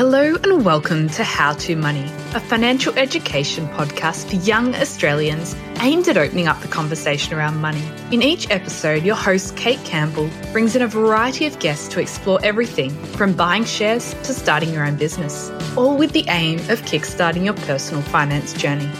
Hello 0.00 0.34
and 0.44 0.64
welcome 0.64 1.10
to 1.10 1.22
How 1.22 1.52
to 1.52 1.76
Money, 1.76 2.10
a 2.34 2.40
financial 2.40 2.98
education 2.98 3.68
podcast 3.68 4.30
for 4.30 4.36
young 4.36 4.74
Australians 4.74 5.54
aimed 5.80 6.08
at 6.08 6.16
opening 6.16 6.48
up 6.48 6.58
the 6.62 6.68
conversation 6.68 7.34
around 7.34 7.60
money. 7.60 7.86
In 8.10 8.22
each 8.22 8.48
episode, 8.48 9.02
your 9.02 9.14
host, 9.14 9.58
Kate 9.58 9.84
Campbell, 9.84 10.30
brings 10.52 10.74
in 10.74 10.80
a 10.80 10.88
variety 10.88 11.44
of 11.44 11.58
guests 11.58 11.86
to 11.88 12.00
explore 12.00 12.40
everything 12.42 12.88
from 13.08 13.34
buying 13.34 13.66
shares 13.66 14.14
to 14.22 14.32
starting 14.32 14.72
your 14.72 14.86
own 14.86 14.96
business, 14.96 15.50
all 15.76 15.98
with 15.98 16.12
the 16.12 16.24
aim 16.28 16.60
of 16.70 16.80
kickstarting 16.86 17.44
your 17.44 17.52
personal 17.52 18.02
finance 18.04 18.54
journey. 18.54 18.90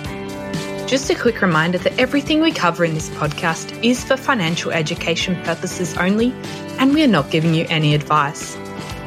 Just 0.86 1.08
a 1.08 1.14
quick 1.14 1.40
reminder 1.40 1.78
that 1.78 1.98
everything 1.98 2.42
we 2.42 2.52
cover 2.52 2.84
in 2.84 2.92
this 2.92 3.08
podcast 3.08 3.82
is 3.82 4.04
for 4.04 4.18
financial 4.18 4.70
education 4.70 5.42
purposes 5.44 5.96
only, 5.96 6.34
and 6.78 6.92
we 6.92 7.02
are 7.02 7.06
not 7.06 7.30
giving 7.30 7.54
you 7.54 7.64
any 7.70 7.94
advice. 7.94 8.58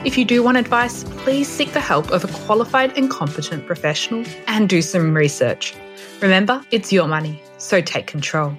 If 0.05 0.17
you 0.17 0.25
do 0.25 0.43
want 0.43 0.57
advice, 0.57 1.05
please 1.05 1.47
seek 1.47 1.71
the 1.71 1.79
help 1.79 2.11
of 2.11 2.25
a 2.25 2.27
qualified 2.45 2.97
and 2.97 3.09
competent 3.09 3.65
professional 3.65 4.25
and 4.47 4.67
do 4.67 4.81
some 4.81 5.13
research. 5.13 5.73
Remember, 6.21 6.61
it's 6.71 6.91
your 6.91 7.07
money, 7.07 7.41
so 7.57 7.79
take 7.79 8.05
control. 8.05 8.53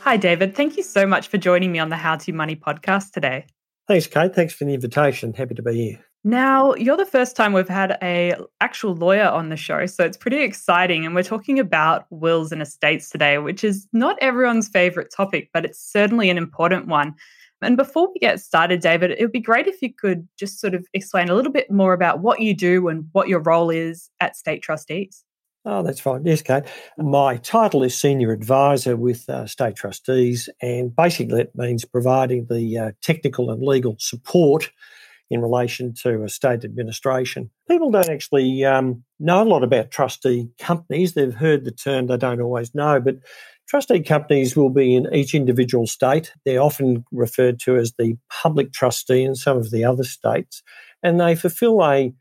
Hi, 0.00 0.18
David. 0.18 0.54
Thank 0.54 0.76
you 0.76 0.82
so 0.82 1.06
much 1.06 1.28
for 1.28 1.38
joining 1.38 1.72
me 1.72 1.78
on 1.78 1.88
the 1.88 1.96
How 1.96 2.16
to 2.16 2.32
Money 2.34 2.56
podcast 2.56 3.12
today. 3.12 3.46
Thanks, 3.88 4.06
Kate. 4.06 4.34
Thanks 4.34 4.52
for 4.52 4.66
the 4.66 4.74
invitation. 4.74 5.32
Happy 5.32 5.54
to 5.54 5.62
be 5.62 5.74
here. 5.74 6.04
Now, 6.24 6.74
you're 6.74 6.98
the 6.98 7.06
first 7.06 7.34
time 7.34 7.54
we've 7.54 7.66
had 7.66 7.96
a 8.02 8.34
actual 8.60 8.94
lawyer 8.96 9.28
on 9.28 9.48
the 9.48 9.56
show, 9.56 9.86
so 9.86 10.04
it's 10.04 10.18
pretty 10.18 10.42
exciting 10.42 11.06
and 11.06 11.14
we're 11.14 11.22
talking 11.22 11.58
about 11.58 12.04
wills 12.10 12.52
and 12.52 12.60
estates 12.60 13.08
today, 13.08 13.38
which 13.38 13.64
is 13.64 13.88
not 13.94 14.18
everyone's 14.20 14.68
favorite 14.68 15.10
topic, 15.10 15.48
but 15.54 15.64
it's 15.64 15.80
certainly 15.80 16.28
an 16.28 16.36
important 16.36 16.86
one. 16.86 17.14
And 17.62 17.76
before 17.76 18.08
we 18.12 18.18
get 18.18 18.40
started, 18.40 18.80
David, 18.80 19.12
it 19.12 19.20
would 19.20 19.32
be 19.32 19.40
great 19.40 19.66
if 19.66 19.80
you 19.80 19.92
could 19.92 20.28
just 20.38 20.60
sort 20.60 20.74
of 20.74 20.86
explain 20.92 21.28
a 21.28 21.34
little 21.34 21.52
bit 21.52 21.70
more 21.70 21.92
about 21.92 22.20
what 22.20 22.40
you 22.40 22.54
do 22.54 22.88
and 22.88 23.06
what 23.12 23.28
your 23.28 23.40
role 23.40 23.70
is 23.70 24.10
at 24.20 24.36
State 24.36 24.62
Trustees. 24.62 25.24
Oh, 25.64 25.82
that's 25.82 25.98
fine. 25.98 26.24
Yes, 26.24 26.42
Kate. 26.42 26.62
My 26.96 27.38
title 27.38 27.82
is 27.82 27.98
Senior 27.98 28.30
Advisor 28.30 28.96
with 28.96 29.28
uh, 29.28 29.46
State 29.46 29.74
Trustees, 29.74 30.48
and 30.62 30.94
basically 30.94 31.40
it 31.40 31.50
means 31.56 31.84
providing 31.84 32.46
the 32.48 32.78
uh, 32.78 32.92
technical 33.02 33.50
and 33.50 33.60
legal 33.60 33.96
support 33.98 34.70
in 35.28 35.42
relation 35.42 35.92
to 35.92 36.22
a 36.22 36.28
state 36.28 36.64
administration. 36.64 37.50
People 37.68 37.90
don't 37.90 38.08
actually 38.08 38.64
um, 38.64 39.02
know 39.18 39.42
a 39.42 39.44
lot 39.44 39.64
about 39.64 39.90
trustee 39.90 40.48
companies. 40.58 41.14
They've 41.14 41.34
heard 41.34 41.64
the 41.64 41.72
term, 41.72 42.06
they 42.06 42.16
don't 42.16 42.40
always 42.40 42.72
know, 42.74 43.00
but 43.00 43.16
Trustee 43.68 44.00
companies 44.00 44.56
will 44.56 44.70
be 44.70 44.94
in 44.94 45.12
each 45.12 45.34
individual 45.34 45.86
state. 45.86 46.32
They're 46.44 46.62
often 46.62 47.04
referred 47.10 47.58
to 47.60 47.76
as 47.76 47.92
the 47.98 48.16
public 48.30 48.72
trustee 48.72 49.24
in 49.24 49.34
some 49.34 49.56
of 49.56 49.70
the 49.70 49.84
other 49.84 50.04
states, 50.04 50.62
and 51.02 51.20
they 51.20 51.34
fulfill 51.34 51.82
a 51.84 52.12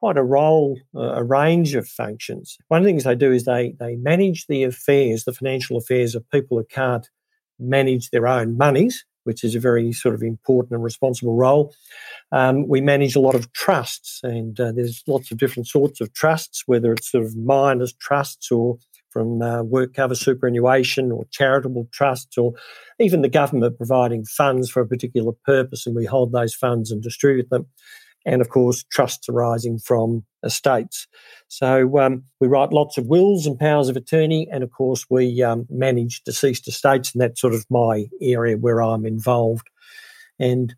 quite 0.00 0.16
a 0.16 0.22
role, 0.22 0.78
uh, 0.96 1.14
a 1.14 1.22
range 1.22 1.76
of 1.76 1.86
functions. 1.86 2.56
One 2.68 2.80
of 2.80 2.84
the 2.84 2.90
things 2.90 3.04
they 3.04 3.14
do 3.14 3.32
is 3.32 3.44
they 3.44 3.74
they 3.78 3.96
manage 3.96 4.46
the 4.46 4.64
affairs, 4.64 5.24
the 5.24 5.32
financial 5.32 5.76
affairs 5.76 6.14
of 6.14 6.28
people 6.30 6.58
who 6.58 6.64
can't 6.64 7.08
manage 7.58 8.10
their 8.10 8.26
own 8.26 8.56
monies, 8.56 9.04
which 9.24 9.44
is 9.44 9.54
a 9.54 9.60
very 9.60 9.92
sort 9.92 10.14
of 10.14 10.22
important 10.22 10.72
and 10.72 10.82
responsible 10.82 11.36
role. 11.36 11.74
Um, 12.32 12.66
we 12.66 12.80
manage 12.80 13.14
a 13.14 13.20
lot 13.20 13.34
of 13.34 13.52
trusts, 13.52 14.20
and 14.22 14.58
uh, 14.58 14.72
there's 14.72 15.02
lots 15.06 15.30
of 15.30 15.38
different 15.38 15.68
sorts 15.68 16.00
of 16.00 16.12
trusts, 16.12 16.64
whether 16.66 16.92
it's 16.92 17.10
sort 17.10 17.24
of 17.24 17.36
minors' 17.36 17.94
trusts 17.94 18.50
or 18.50 18.78
from 19.12 19.42
uh, 19.42 19.62
WorkCover 19.62 20.16
superannuation 20.16 21.12
or 21.12 21.26
charitable 21.30 21.88
trusts 21.92 22.38
or 22.38 22.54
even 22.98 23.22
the 23.22 23.28
government 23.28 23.76
providing 23.76 24.24
funds 24.24 24.70
for 24.70 24.80
a 24.80 24.86
particular 24.86 25.32
purpose 25.44 25.86
and 25.86 25.94
we 25.94 26.04
hold 26.04 26.32
those 26.32 26.54
funds 26.54 26.90
and 26.90 27.02
distribute 27.02 27.50
them. 27.50 27.66
And 28.24 28.40
of 28.40 28.48
course, 28.48 28.84
trusts 28.90 29.28
arising 29.28 29.78
from 29.78 30.24
estates. 30.44 31.06
So 31.48 31.98
um, 31.98 32.24
we 32.40 32.48
write 32.48 32.72
lots 32.72 32.96
of 32.96 33.06
wills 33.06 33.46
and 33.46 33.58
powers 33.58 33.88
of 33.88 33.96
attorney, 33.96 34.48
and 34.50 34.62
of 34.62 34.70
course, 34.70 35.06
we 35.10 35.42
um, 35.42 35.66
manage 35.68 36.22
deceased 36.22 36.68
estates, 36.68 37.12
and 37.12 37.20
that's 37.20 37.40
sort 37.40 37.52
of 37.54 37.66
my 37.68 38.06
area 38.20 38.56
where 38.56 38.80
I'm 38.80 39.04
involved. 39.04 39.68
And 40.38 40.72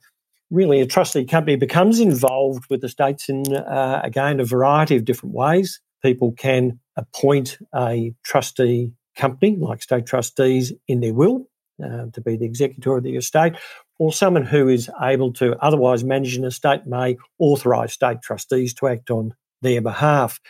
really, 0.51 0.81
a 0.81 0.87
trustee 0.87 1.27
company 1.27 1.57
becomes 1.57 2.01
involved 2.01 2.65
with 2.71 2.83
estates 2.83 3.29
in, 3.29 3.55
uh, 3.55 4.01
again, 4.03 4.41
a 4.41 4.45
variety 4.45 4.97
of 4.97 5.05
different 5.05 5.35
ways 5.35 5.81
people 6.05 6.33
can 6.33 6.79
appoint 6.97 7.59
a 7.75 8.15
trustee 8.23 8.93
company, 9.17 9.57
like 9.57 9.83
state 9.83 10.07
trustees, 10.07 10.73
in 10.87 11.01
their 11.01 11.15
will 11.15 11.49
uh, 11.83 12.07
to 12.13 12.21
be 12.21 12.37
the 12.37 12.45
executor 12.45 12.97
of 12.97 13.03
the 13.03 13.17
estate, 13.17 13.55
or 13.99 14.13
someone 14.13 14.45
who 14.45 14.69
is 14.69 14.91
able 15.03 15.33
to 15.33 15.57
otherwise 15.65 16.05
manage 16.05 16.37
an 16.37 16.45
estate 16.45 16.87
may 16.87 17.17
authorise 17.39 17.93
state 17.93 18.21
trustees 18.23 18.75
to 18.75 18.87
act 18.87 19.11
on 19.11 19.35
their 19.63 19.81
behalf. 19.81 20.41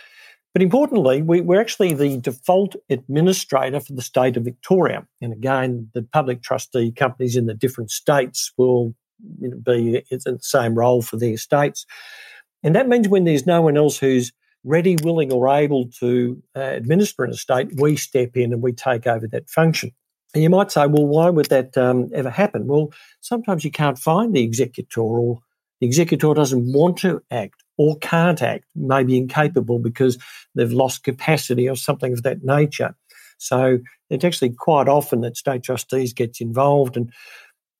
But 0.53 0.62
importantly, 0.62 1.22
we, 1.22 1.41
are 1.41 1.60
actually 1.60 1.94
the 1.94 2.19
default 2.19 2.76
administrator 2.91 3.81
for 3.81 3.93
the 3.93 4.03
state 4.03 4.37
of 4.37 4.44
Victoria. 4.44 5.06
And 5.20 5.32
again, 5.32 5.91
the 5.94 6.03
public 6.03 6.43
trustee 6.43 6.93
companies 6.93 7.37
in 7.37 7.47
the 7.47 7.54
different 7.54 7.91
states 7.91 8.53
will 8.56 8.94
be 9.41 10.03
in 10.10 10.19
the 10.25 10.38
same 10.41 10.75
role 10.75 11.03
for 11.03 11.16
their 11.16 11.37
states. 11.37 11.87
And 12.62 12.75
that 12.75 12.88
means 12.88 13.09
when 13.09 13.25
there's 13.25 13.47
no 13.47 13.62
one 13.62 13.76
else 13.76 13.98
who's 13.98 14.32
ready, 14.64 14.97
willing, 15.02 15.32
or 15.32 15.48
able 15.48 15.88
to 16.00 16.42
uh, 16.56 16.60
administer 16.60 17.25
an 17.25 17.30
estate, 17.30 17.69
we 17.76 17.97
step 17.97 18.36
in 18.36 18.52
and 18.52 18.62
we 18.62 18.72
take 18.72 19.06
over 19.06 19.28
that 19.28 19.48
function. 19.48 19.92
And 20.32 20.42
you 20.42 20.50
might 20.50 20.72
say, 20.72 20.86
well, 20.86 21.06
why 21.06 21.30
would 21.30 21.47
that 21.47 21.76
um, 21.78 22.10
ever 22.12 22.30
happen? 22.30 22.66
Well, 22.66 22.92
sometimes 23.20 23.64
you 23.64 23.70
can't 23.70 23.98
find 23.98 24.34
the 24.34 24.42
executor, 24.42 25.00
or 25.00 25.38
the 25.80 25.86
executor 25.86 26.34
doesn't 26.34 26.72
want 26.72 26.97
to 26.98 27.22
act 27.30 27.62
or 27.76 27.98
can't 27.98 28.42
act, 28.42 28.64
maybe 28.75 29.16
incapable 29.16 29.78
because 29.78 30.19
they've 30.54 30.72
lost 30.72 31.04
capacity 31.04 31.69
or 31.69 31.76
something 31.76 32.12
of 32.12 32.22
that 32.22 32.42
nature. 32.42 32.94
So 33.38 33.78
it's 34.10 34.25
actually 34.25 34.50
quite 34.50 34.88
often 34.88 35.20
that 35.20 35.36
state 35.36 35.62
trustees 35.62 36.12
gets 36.12 36.41
involved 36.41 36.96
and 36.96 37.12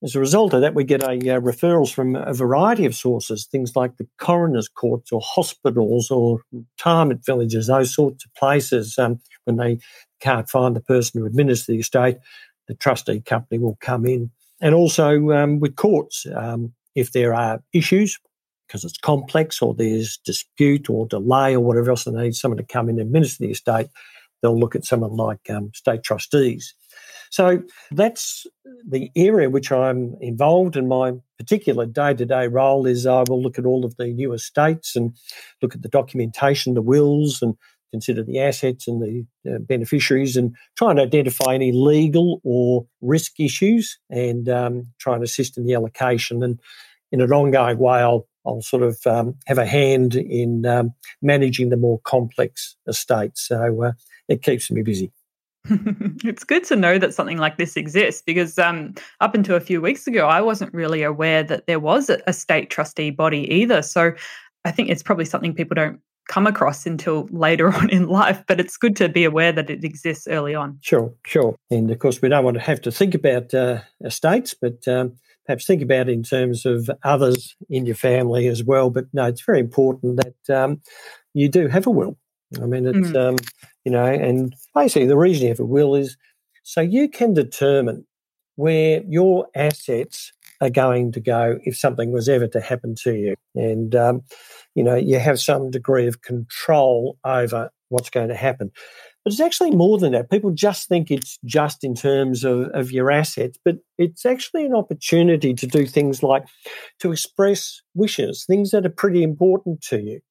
as 0.05 0.15
a 0.15 0.19
result 0.19 0.53
of 0.53 0.61
that, 0.61 0.75
we 0.75 0.83
get 0.83 1.01
a 1.01 1.13
uh, 1.13 1.39
referrals 1.39 1.91
from 1.91 2.15
a 2.15 2.33
variety 2.33 2.85
of 2.85 2.93
sources, 2.93 3.45
things 3.45 3.75
like 3.75 3.97
the 3.97 4.07
coroner's 4.19 4.69
courts 4.69 5.11
or 5.11 5.19
hospitals 5.23 6.11
or 6.11 6.41
retirement 6.51 7.25
villages, 7.25 7.67
those 7.67 7.93
sorts 7.93 8.23
of 8.23 8.33
places. 8.35 8.99
Um, 8.99 9.19
when 9.45 9.57
they 9.57 9.79
can't 10.19 10.47
find 10.47 10.75
the 10.75 10.81
person 10.81 11.19
who 11.19 11.25
administers 11.25 11.65
the 11.65 11.79
estate, 11.79 12.17
the 12.67 12.75
trustee 12.75 13.19
company 13.19 13.59
will 13.59 13.77
come 13.81 14.05
in. 14.05 14.29
And 14.61 14.75
also 14.75 15.31
um, 15.31 15.59
with 15.59 15.75
courts, 15.75 16.27
um, 16.35 16.73
if 16.93 17.11
there 17.11 17.33
are 17.33 17.63
issues, 17.73 18.19
because 18.67 18.83
it's 18.83 18.97
complex 18.99 19.59
or 19.61 19.73
there's 19.73 20.17
dispute 20.17 20.87
or 20.87 21.07
delay 21.07 21.55
or 21.55 21.61
whatever 21.61 21.89
else, 21.89 22.05
and 22.05 22.15
they 22.15 22.23
need 22.23 22.35
someone 22.35 22.57
to 22.57 22.63
come 22.63 22.89
in 22.89 22.99
and 22.99 23.07
administer 23.07 23.43
the 23.43 23.51
estate, 23.51 23.87
they'll 24.41 24.59
look 24.59 24.75
at 24.75 24.85
someone 24.85 25.15
like 25.15 25.49
um, 25.49 25.71
state 25.73 26.03
trustees. 26.03 26.75
So 27.35 27.61
that's 27.91 28.47
the 28.87 29.11
area 29.13 29.49
which 29.49 29.69
I'm 29.69 30.15
involved 30.21 30.77
in. 30.77 30.87
My 30.87 31.11
particular 31.37 31.85
day 31.85 32.13
to 32.13 32.25
day 32.25 32.47
role 32.47 32.85
is 32.85 33.05
I 33.05 33.25
will 33.27 33.43
look 33.43 33.59
at 33.59 33.65
all 33.65 33.83
of 33.83 33.97
the 33.97 34.07
new 34.07 34.31
estates 34.31 34.95
and 34.95 35.13
look 35.61 35.75
at 35.75 35.81
the 35.81 35.89
documentation, 35.89 36.75
the 36.75 36.81
wills, 36.81 37.41
and 37.41 37.55
consider 37.91 38.23
the 38.23 38.39
assets 38.39 38.87
and 38.87 39.01
the 39.01 39.25
uh, 39.51 39.59
beneficiaries 39.59 40.37
and 40.37 40.55
try 40.77 40.91
and 40.91 40.99
identify 40.99 41.53
any 41.53 41.73
legal 41.73 42.39
or 42.45 42.87
risk 43.01 43.37
issues 43.37 43.99
and 44.09 44.47
um, 44.47 44.85
try 44.99 45.15
and 45.15 45.23
assist 45.23 45.57
in 45.57 45.65
the 45.65 45.73
allocation. 45.73 46.41
And 46.41 46.57
in 47.11 47.19
an 47.19 47.33
ongoing 47.33 47.79
way, 47.79 47.99
I'll 47.99 48.25
I'll 48.45 48.61
sort 48.61 48.83
of 48.83 48.97
um, 49.05 49.35
have 49.45 49.57
a 49.57 49.65
hand 49.65 50.15
in 50.15 50.65
um, 50.65 50.93
managing 51.21 51.67
the 51.67 51.75
more 51.75 51.99
complex 52.05 52.77
estates. 52.87 53.45
So 53.45 53.83
uh, 53.83 53.91
it 54.29 54.41
keeps 54.41 54.71
me 54.71 54.83
busy. 54.83 55.11
it's 56.23 56.43
good 56.43 56.63
to 56.65 56.75
know 56.75 56.97
that 56.97 57.13
something 57.13 57.37
like 57.37 57.57
this 57.57 57.75
exists 57.75 58.21
because 58.25 58.57
um, 58.59 58.93
up 59.19 59.33
until 59.33 59.55
a 59.55 59.61
few 59.61 59.81
weeks 59.81 60.07
ago, 60.07 60.27
I 60.27 60.41
wasn't 60.41 60.73
really 60.73 61.03
aware 61.03 61.43
that 61.43 61.67
there 61.67 61.79
was 61.79 62.09
a 62.09 62.33
state 62.33 62.69
trustee 62.69 63.09
body 63.09 63.51
either. 63.53 63.81
So 63.81 64.13
I 64.63 64.71
think 64.71 64.89
it's 64.89 65.03
probably 65.03 65.25
something 65.25 65.53
people 65.53 65.75
don't 65.75 65.99
come 66.27 66.47
across 66.47 66.85
until 66.85 67.27
later 67.31 67.73
on 67.73 67.89
in 67.89 68.07
life, 68.07 68.43
but 68.47 68.59
it's 68.59 68.77
good 68.77 68.95
to 68.97 69.09
be 69.09 69.23
aware 69.23 69.51
that 69.51 69.69
it 69.69 69.83
exists 69.83 70.27
early 70.27 70.55
on. 70.55 70.77
Sure, 70.81 71.13
sure. 71.25 71.55
And 71.69 71.89
of 71.91 71.99
course, 71.99 72.21
we 72.21 72.29
don't 72.29 72.43
want 72.43 72.55
to 72.55 72.63
have 72.63 72.81
to 72.81 72.91
think 72.91 73.15
about 73.15 73.53
uh, 73.53 73.81
estates, 74.03 74.53
but 74.53 74.87
um, 74.87 75.15
perhaps 75.45 75.65
think 75.65 75.81
about 75.81 76.09
it 76.09 76.13
in 76.13 76.23
terms 76.23 76.65
of 76.65 76.89
others 77.03 77.55
in 77.69 77.85
your 77.85 77.95
family 77.95 78.47
as 78.47 78.63
well. 78.63 78.89
But 78.89 79.05
no, 79.13 79.25
it's 79.25 79.43
very 79.43 79.59
important 79.59 80.21
that 80.23 80.63
um, 80.63 80.81
you 81.33 81.49
do 81.49 81.67
have 81.67 81.87
a 81.87 81.91
will. 81.91 82.17
I 82.61 82.65
mean, 82.65 82.85
it's, 82.85 83.09
mm. 83.09 83.29
um, 83.29 83.35
you 83.83 83.91
know, 83.91 84.05
and 84.05 84.53
basically 84.73 85.07
the 85.07 85.17
reason 85.17 85.43
you 85.43 85.49
have 85.49 85.59
a 85.59 85.65
will 85.65 85.95
is 85.95 86.17
so 86.63 86.81
you 86.81 87.07
can 87.09 87.33
determine 87.33 88.05
where 88.55 89.03
your 89.07 89.47
assets 89.55 90.31
are 90.61 90.69
going 90.69 91.11
to 91.11 91.19
go 91.19 91.59
if 91.63 91.77
something 91.77 92.11
was 92.11 92.29
ever 92.29 92.47
to 92.47 92.61
happen 92.61 92.95
to 93.03 93.13
you. 93.13 93.35
And, 93.53 93.93
um, 93.95 94.21
you 94.73 94.83
know, 94.83 94.95
you 94.95 95.19
have 95.19 95.39
some 95.39 95.69
degree 95.69 96.07
of 96.07 96.21
control 96.21 97.17
over 97.23 97.69
what's 97.89 98.09
going 98.09 98.29
to 98.29 98.35
happen. 98.35 98.71
But 99.23 99.33
it's 99.33 99.41
actually 99.41 99.71
more 99.71 99.97
than 99.97 100.13
that. 100.13 100.29
People 100.29 100.51
just 100.51 100.87
think 100.87 101.11
it's 101.11 101.39
just 101.45 101.83
in 101.83 101.95
terms 101.95 102.43
of, 102.43 102.69
of 102.73 102.91
your 102.91 103.11
assets, 103.11 103.57
but 103.63 103.77
it's 103.97 104.25
actually 104.25 104.65
an 104.65 104.75
opportunity 104.75 105.53
to 105.53 105.67
do 105.67 105.85
things 105.85 106.23
like 106.23 106.45
to 106.99 107.11
express 107.11 107.81
wishes, 107.95 108.45
things 108.45 108.71
that 108.71 108.85
are 108.85 108.89
pretty 108.89 109.23
important 109.23 109.81
to 109.81 109.99
you 109.99 110.21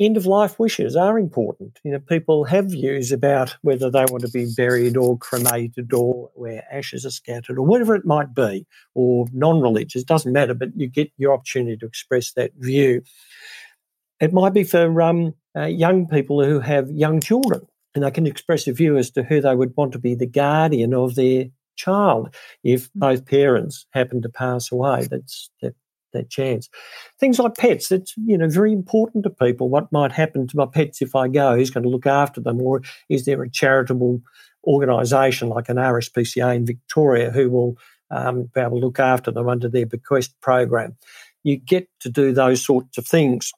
end 0.00 0.16
of 0.16 0.26
life 0.26 0.58
wishes 0.58 0.96
are 0.96 1.18
important. 1.18 1.78
You 1.84 1.92
know, 1.92 2.00
people 2.00 2.44
have 2.44 2.70
views 2.70 3.12
about 3.12 3.56
whether 3.62 3.90
they 3.90 4.06
want 4.06 4.22
to 4.22 4.30
be 4.30 4.52
buried 4.56 4.96
or 4.96 5.18
cremated 5.18 5.92
or 5.92 6.30
where 6.34 6.64
ashes 6.72 7.04
are 7.04 7.10
scattered 7.10 7.58
or 7.58 7.62
whatever 7.62 7.94
it 7.94 8.06
might 8.06 8.34
be, 8.34 8.66
or 8.94 9.26
non 9.32 9.60
religious, 9.60 10.02
doesn't 10.02 10.32
matter, 10.32 10.54
but 10.54 10.70
you 10.74 10.88
get 10.88 11.12
your 11.18 11.34
opportunity 11.34 11.76
to 11.76 11.86
express 11.86 12.32
that 12.32 12.52
view. 12.56 13.02
It 14.20 14.32
might 14.32 14.54
be 14.54 14.64
for 14.64 15.00
um, 15.02 15.34
uh, 15.56 15.66
young 15.66 16.06
people 16.06 16.44
who 16.44 16.60
have 16.60 16.90
young 16.90 17.20
children 17.20 17.66
and 17.94 18.04
they 18.04 18.10
can 18.10 18.26
express 18.26 18.66
a 18.66 18.72
view 18.72 18.96
as 18.96 19.10
to 19.12 19.22
who 19.22 19.40
they 19.40 19.54
would 19.54 19.76
want 19.76 19.92
to 19.92 19.98
be 19.98 20.14
the 20.14 20.26
guardian 20.26 20.94
of 20.94 21.14
their 21.14 21.46
child 21.76 22.34
if 22.62 22.86
mm. 22.88 22.90
both 22.94 23.26
parents 23.26 23.86
happen 23.90 24.22
to 24.22 24.28
pass 24.28 24.70
away. 24.70 25.06
That's 25.10 25.50
that 25.62 25.74
that 26.12 26.30
chance. 26.30 26.68
Things 27.18 27.38
like 27.38 27.56
pets, 27.56 27.90
it's 27.90 28.14
you 28.16 28.36
know 28.36 28.48
very 28.48 28.72
important 28.72 29.24
to 29.24 29.30
people. 29.30 29.68
What 29.68 29.92
might 29.92 30.12
happen 30.12 30.46
to 30.46 30.56
my 30.56 30.66
pets 30.66 31.02
if 31.02 31.14
I 31.14 31.28
go? 31.28 31.56
Who's 31.56 31.70
going 31.70 31.84
to 31.84 31.90
look 31.90 32.06
after 32.06 32.40
them? 32.40 32.60
Or 32.60 32.82
is 33.08 33.24
there 33.24 33.42
a 33.42 33.50
charitable 33.50 34.20
organisation 34.64 35.48
like 35.48 35.68
an 35.68 35.76
RSPCA 35.76 36.54
in 36.54 36.66
Victoria 36.66 37.30
who 37.30 37.50
will 37.50 37.76
um, 38.10 38.50
be 38.54 38.60
able 38.60 38.80
to 38.80 38.86
look 38.86 39.00
after 39.00 39.30
them 39.30 39.48
under 39.48 39.68
their 39.68 39.86
bequest 39.86 40.38
program? 40.40 40.96
You 41.42 41.56
get 41.56 41.88
to 42.00 42.10
do 42.10 42.32
those 42.32 42.64
sorts 42.64 42.98
of 42.98 43.06
things. 43.06 43.52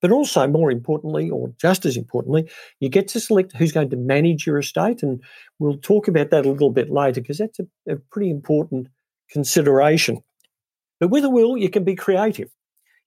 But 0.00 0.12
also, 0.12 0.46
more 0.46 0.70
importantly, 0.70 1.28
or 1.28 1.52
just 1.60 1.84
as 1.84 1.96
importantly, 1.96 2.48
you 2.78 2.88
get 2.88 3.08
to 3.08 3.20
select 3.20 3.56
who's 3.56 3.72
going 3.72 3.90
to 3.90 3.96
manage 3.96 4.46
your 4.46 4.58
estate. 4.58 5.02
And 5.02 5.20
we'll 5.58 5.78
talk 5.78 6.06
about 6.06 6.30
that 6.30 6.46
a 6.46 6.50
little 6.50 6.70
bit 6.70 6.90
later 6.90 7.20
because 7.20 7.38
that's 7.38 7.58
a, 7.58 7.66
a 7.88 7.96
pretty 7.96 8.30
important 8.30 8.86
consideration. 9.28 10.22
But 11.00 11.08
with 11.08 11.24
a 11.24 11.30
will, 11.30 11.56
you 11.56 11.70
can 11.70 11.84
be 11.84 11.94
creative. 11.94 12.50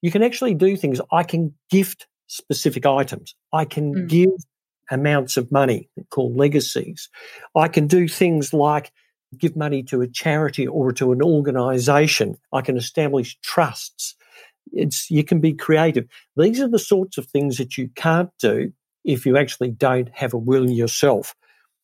You 0.01 0.11
can 0.11 0.23
actually 0.23 0.55
do 0.55 0.75
things. 0.75 0.99
I 1.11 1.23
can 1.23 1.53
gift 1.69 2.07
specific 2.27 2.85
items. 2.85 3.35
I 3.53 3.65
can 3.65 3.93
mm. 3.93 4.07
give 4.07 4.31
amounts 4.89 5.37
of 5.37 5.51
money 5.51 5.89
called 6.09 6.35
legacies. 6.35 7.09
I 7.55 7.67
can 7.67 7.87
do 7.87 8.07
things 8.07 8.53
like 8.53 8.91
give 9.37 9.55
money 9.55 9.83
to 9.83 10.01
a 10.01 10.07
charity 10.07 10.67
or 10.67 10.91
to 10.93 11.11
an 11.11 11.21
organization. 11.21 12.37
I 12.51 12.61
can 12.61 12.77
establish 12.77 13.37
trusts. 13.41 14.15
It's 14.73 15.09
you 15.09 15.23
can 15.23 15.39
be 15.39 15.53
creative. 15.53 16.07
These 16.37 16.59
are 16.61 16.67
the 16.67 16.79
sorts 16.79 17.17
of 17.17 17.27
things 17.27 17.57
that 17.57 17.77
you 17.77 17.89
can't 17.95 18.29
do 18.39 18.71
if 19.03 19.25
you 19.25 19.37
actually 19.37 19.71
don't 19.71 20.09
have 20.13 20.33
a 20.33 20.37
will 20.37 20.69
yourself. 20.69 21.35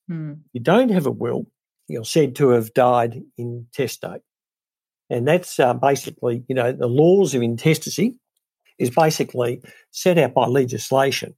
Mm. 0.09 0.39
You 0.53 0.61
don't 0.61 0.89
have 0.89 1.05
a 1.05 1.11
will, 1.11 1.47
you're 1.87 2.05
said 2.05 2.35
to 2.37 2.49
have 2.49 2.73
died 2.73 3.21
intestate. 3.37 4.21
And 5.09 5.27
that's 5.27 5.59
uh, 5.59 5.73
basically, 5.73 6.43
you 6.47 6.55
know, 6.55 6.71
the 6.71 6.87
laws 6.87 7.33
of 7.33 7.41
intestacy 7.41 8.15
is 8.77 8.89
basically 8.89 9.61
set 9.91 10.17
out 10.17 10.33
by 10.33 10.47
legislation. 10.47 11.33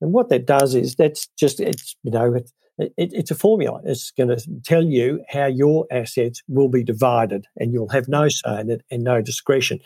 And 0.00 0.12
what 0.12 0.28
that 0.28 0.46
does 0.46 0.74
is 0.74 0.94
that's 0.96 1.28
just, 1.38 1.60
it's, 1.60 1.96
you 2.02 2.10
know, 2.10 2.34
it, 2.34 2.50
it, 2.78 2.92
it's 2.96 3.30
a 3.30 3.34
formula. 3.34 3.80
It's 3.84 4.10
going 4.10 4.28
to 4.28 4.44
tell 4.64 4.84
you 4.84 5.22
how 5.28 5.46
your 5.46 5.86
assets 5.90 6.42
will 6.48 6.68
be 6.68 6.84
divided 6.84 7.46
and 7.56 7.72
you'll 7.72 7.88
have 7.88 8.08
no 8.08 8.28
say 8.28 8.60
in 8.60 8.70
it 8.70 8.82
and 8.90 9.02
no 9.02 9.22
discretion. 9.22 9.80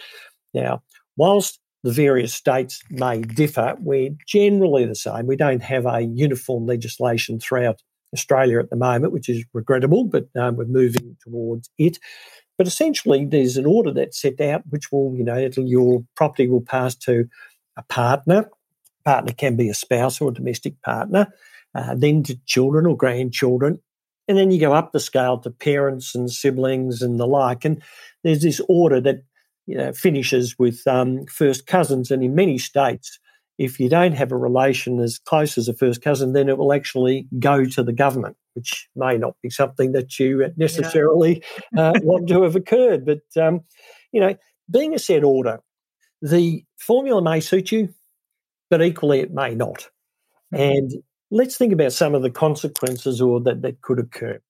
Now, 0.52 0.82
whilst 1.16 1.60
the 1.84 1.92
various 1.92 2.34
states 2.34 2.82
may 2.90 3.20
differ, 3.20 3.76
we're 3.78 4.10
generally 4.26 4.84
the 4.84 4.94
same. 4.94 5.26
We 5.26 5.36
don't 5.36 5.62
have 5.62 5.86
a 5.86 6.02
uniform 6.02 6.66
legislation 6.66 7.38
throughout 7.38 7.80
Australia 8.12 8.58
at 8.58 8.70
the 8.70 8.76
moment, 8.76 9.12
which 9.12 9.28
is 9.28 9.44
regrettable, 9.54 10.04
but 10.04 10.26
um, 10.38 10.56
we're 10.56 10.64
moving 10.64 11.16
towards 11.22 11.70
it. 11.78 11.98
But 12.60 12.66
essentially, 12.66 13.24
there's 13.24 13.56
an 13.56 13.64
order 13.64 13.90
that's 13.90 14.20
set 14.20 14.38
out 14.38 14.64
which 14.68 14.92
will, 14.92 15.14
you 15.16 15.24
know, 15.24 15.48
your 15.56 16.04
property 16.14 16.46
will 16.46 16.60
pass 16.60 16.94
to 16.96 17.26
a 17.78 17.82
partner. 17.84 18.50
Partner 19.02 19.32
can 19.32 19.56
be 19.56 19.70
a 19.70 19.74
spouse 19.74 20.20
or 20.20 20.28
a 20.28 20.34
domestic 20.34 20.78
partner, 20.82 21.28
uh, 21.74 21.94
then 21.94 22.22
to 22.24 22.38
children 22.44 22.84
or 22.84 22.98
grandchildren. 22.98 23.80
And 24.28 24.36
then 24.36 24.50
you 24.50 24.60
go 24.60 24.74
up 24.74 24.92
the 24.92 25.00
scale 25.00 25.38
to 25.38 25.50
parents 25.50 26.14
and 26.14 26.30
siblings 26.30 27.00
and 27.00 27.18
the 27.18 27.26
like. 27.26 27.64
And 27.64 27.82
there's 28.24 28.42
this 28.42 28.60
order 28.68 29.00
that 29.00 29.22
you 29.64 29.78
know, 29.78 29.94
finishes 29.94 30.58
with 30.58 30.86
um, 30.86 31.24
first 31.24 31.66
cousins. 31.66 32.10
And 32.10 32.22
in 32.22 32.34
many 32.34 32.58
states, 32.58 33.18
if 33.60 33.78
you 33.78 33.90
don't 33.90 34.14
have 34.14 34.32
a 34.32 34.38
relation 34.38 35.00
as 35.00 35.18
close 35.18 35.58
as 35.58 35.68
a 35.68 35.74
first 35.74 36.00
cousin, 36.00 36.32
then 36.32 36.48
it 36.48 36.56
will 36.56 36.72
actually 36.72 37.28
go 37.38 37.66
to 37.66 37.82
the 37.82 37.92
government, 37.92 38.34
which 38.54 38.88
may 38.96 39.18
not 39.18 39.36
be 39.42 39.50
something 39.50 39.92
that 39.92 40.18
you 40.18 40.50
necessarily 40.56 41.44
yeah. 41.74 41.90
uh, 41.90 41.92
want 42.02 42.26
to 42.26 42.42
have 42.42 42.56
occurred. 42.56 43.04
But, 43.04 43.20
um, 43.38 43.60
you 44.12 44.20
know, 44.22 44.34
being 44.70 44.94
a 44.94 44.98
set 44.98 45.24
order, 45.24 45.60
the 46.22 46.64
formula 46.78 47.20
may 47.20 47.40
suit 47.40 47.70
you, 47.70 47.90
but 48.70 48.82
equally 48.82 49.20
it 49.20 49.34
may 49.34 49.54
not. 49.54 49.90
Mm-hmm. 50.54 50.56
And 50.56 50.90
let's 51.30 51.58
think 51.58 51.74
about 51.74 51.92
some 51.92 52.14
of 52.14 52.22
the 52.22 52.30
consequences 52.30 53.20
or 53.20 53.42
that, 53.42 53.60
that 53.60 53.82
could 53.82 53.98
occur 53.98 54.40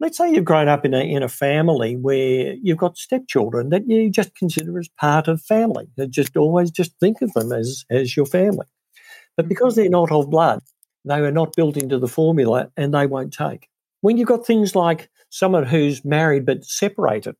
let's 0.00 0.18
say 0.18 0.30
you've 0.30 0.44
grown 0.44 0.68
up 0.68 0.84
in 0.84 0.94
a 0.94 1.00
in 1.00 1.22
a 1.22 1.28
family 1.28 1.96
where 1.96 2.54
you've 2.62 2.78
got 2.78 2.98
stepchildren 2.98 3.70
that 3.70 3.88
you 3.88 4.10
just 4.10 4.34
consider 4.34 4.78
as 4.78 4.88
part 4.88 5.28
of 5.28 5.40
family. 5.42 5.88
You 5.96 6.06
just 6.06 6.36
always 6.36 6.70
just 6.70 6.98
think 7.00 7.22
of 7.22 7.32
them 7.32 7.52
as 7.52 7.84
as 7.90 8.16
your 8.16 8.26
family. 8.26 8.66
But 9.36 9.44
mm-hmm. 9.44 9.48
because 9.48 9.76
they're 9.76 9.88
not 9.88 10.12
of 10.12 10.30
blood, 10.30 10.62
they 11.04 11.20
are 11.20 11.30
not 11.30 11.56
built 11.56 11.76
into 11.76 11.98
the 11.98 12.08
formula 12.08 12.70
and 12.76 12.92
they 12.92 13.06
won't 13.06 13.32
take. 13.32 13.68
When 14.00 14.16
you've 14.16 14.28
got 14.28 14.46
things 14.46 14.76
like 14.76 15.08
someone 15.30 15.64
who's 15.64 16.04
married 16.04 16.46
but 16.46 16.64
separated, 16.64 17.36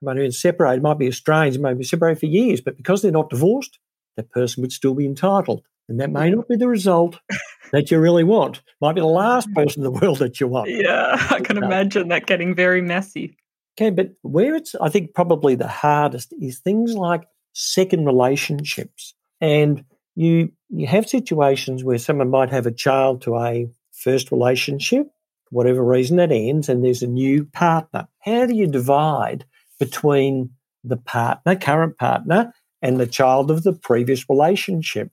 someone 0.00 0.16
who's 0.16 0.40
separated 0.40 0.82
might 0.82 0.98
be 0.98 1.08
estranged, 1.08 1.60
might 1.60 1.78
be 1.78 1.84
separated 1.84 2.20
for 2.20 2.26
years, 2.26 2.60
but 2.60 2.76
because 2.76 3.02
they're 3.02 3.10
not 3.10 3.30
divorced, 3.30 3.78
that 4.16 4.30
person 4.30 4.62
would 4.62 4.72
still 4.72 4.94
be 4.94 5.06
entitled. 5.06 5.62
And 5.88 6.00
that 6.00 6.10
may 6.10 6.30
not 6.30 6.48
be 6.48 6.56
the 6.56 6.68
result 6.68 7.18
that 7.72 7.90
you 7.90 7.98
really 7.98 8.24
want. 8.24 8.62
Might 8.80 8.94
be 8.94 9.00
the 9.00 9.06
last 9.06 9.52
person 9.54 9.84
in 9.84 9.84
the 9.84 10.00
world 10.00 10.18
that 10.18 10.40
you 10.40 10.48
want. 10.48 10.70
Yeah, 10.70 11.16
I 11.30 11.40
can 11.40 11.56
imagine 11.56 12.08
that 12.08 12.26
getting 12.26 12.54
very 12.54 12.82
messy. 12.82 13.36
Okay, 13.78 13.90
but 13.90 14.14
where 14.22 14.56
it's, 14.56 14.74
I 14.74 14.88
think, 14.88 15.14
probably 15.14 15.54
the 15.54 15.68
hardest 15.68 16.34
is 16.40 16.58
things 16.58 16.94
like 16.94 17.24
second 17.52 18.06
relationships. 18.06 19.14
And 19.40 19.84
you 20.14 20.50
you 20.68 20.86
have 20.86 21.08
situations 21.08 21.84
where 21.84 21.98
someone 21.98 22.30
might 22.30 22.50
have 22.50 22.66
a 22.66 22.72
child 22.72 23.22
to 23.22 23.36
a 23.36 23.68
first 23.92 24.32
relationship, 24.32 25.06
whatever 25.50 25.82
reason 25.82 26.16
that 26.16 26.32
ends, 26.32 26.68
and 26.68 26.84
there's 26.84 27.02
a 27.02 27.06
new 27.06 27.44
partner. 27.44 28.08
How 28.20 28.46
do 28.46 28.54
you 28.54 28.66
divide 28.66 29.44
between 29.78 30.50
the 30.84 30.96
partner, 30.96 31.56
current 31.56 31.98
partner, 31.98 32.52
and 32.82 32.98
the 32.98 33.06
child 33.06 33.50
of 33.50 33.62
the 33.62 33.72
previous 33.72 34.28
relationship? 34.28 35.10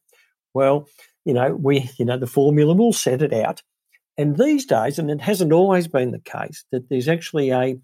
Well, 0.53 0.87
you 1.25 1.33
know, 1.33 1.55
we, 1.55 1.89
you 1.97 2.05
know, 2.05 2.17
the 2.17 2.27
formula 2.27 2.73
will 2.73 2.93
set 2.93 3.21
it 3.21 3.33
out. 3.33 3.61
And 4.17 4.37
these 4.37 4.65
days, 4.65 4.97
and 4.97 5.11
it 5.11 5.21
hasn't 5.21 5.51
always 5.51 5.87
been 5.87 6.11
the 6.11 6.19
case, 6.19 6.63
that 6.71 6.89
there's 6.89 7.09
actually 7.09 7.49
a, 7.49 7.75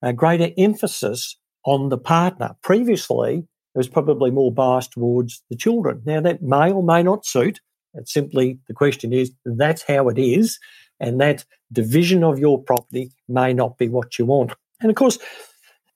a 0.00 0.12
greater 0.12 0.50
emphasis 0.56 1.36
on 1.64 1.88
the 1.88 1.98
partner. 1.98 2.54
Previously, 2.62 3.38
it 3.74 3.78
was 3.78 3.88
probably 3.88 4.30
more 4.30 4.52
biased 4.52 4.92
towards 4.92 5.42
the 5.50 5.56
children. 5.56 6.02
Now, 6.04 6.20
that 6.20 6.42
may 6.42 6.70
or 6.70 6.82
may 6.82 7.02
not 7.02 7.26
suit. 7.26 7.60
It's 7.94 8.12
simply 8.12 8.58
the 8.68 8.74
question 8.74 9.12
is 9.12 9.32
that's 9.44 9.82
how 9.82 10.08
it 10.08 10.18
is, 10.18 10.58
and 11.00 11.20
that 11.20 11.44
division 11.72 12.22
of 12.22 12.38
your 12.38 12.62
property 12.62 13.10
may 13.28 13.52
not 13.52 13.76
be 13.78 13.88
what 13.88 14.18
you 14.18 14.26
want. 14.26 14.52
And 14.80 14.90
of 14.90 14.96
course, 14.96 15.18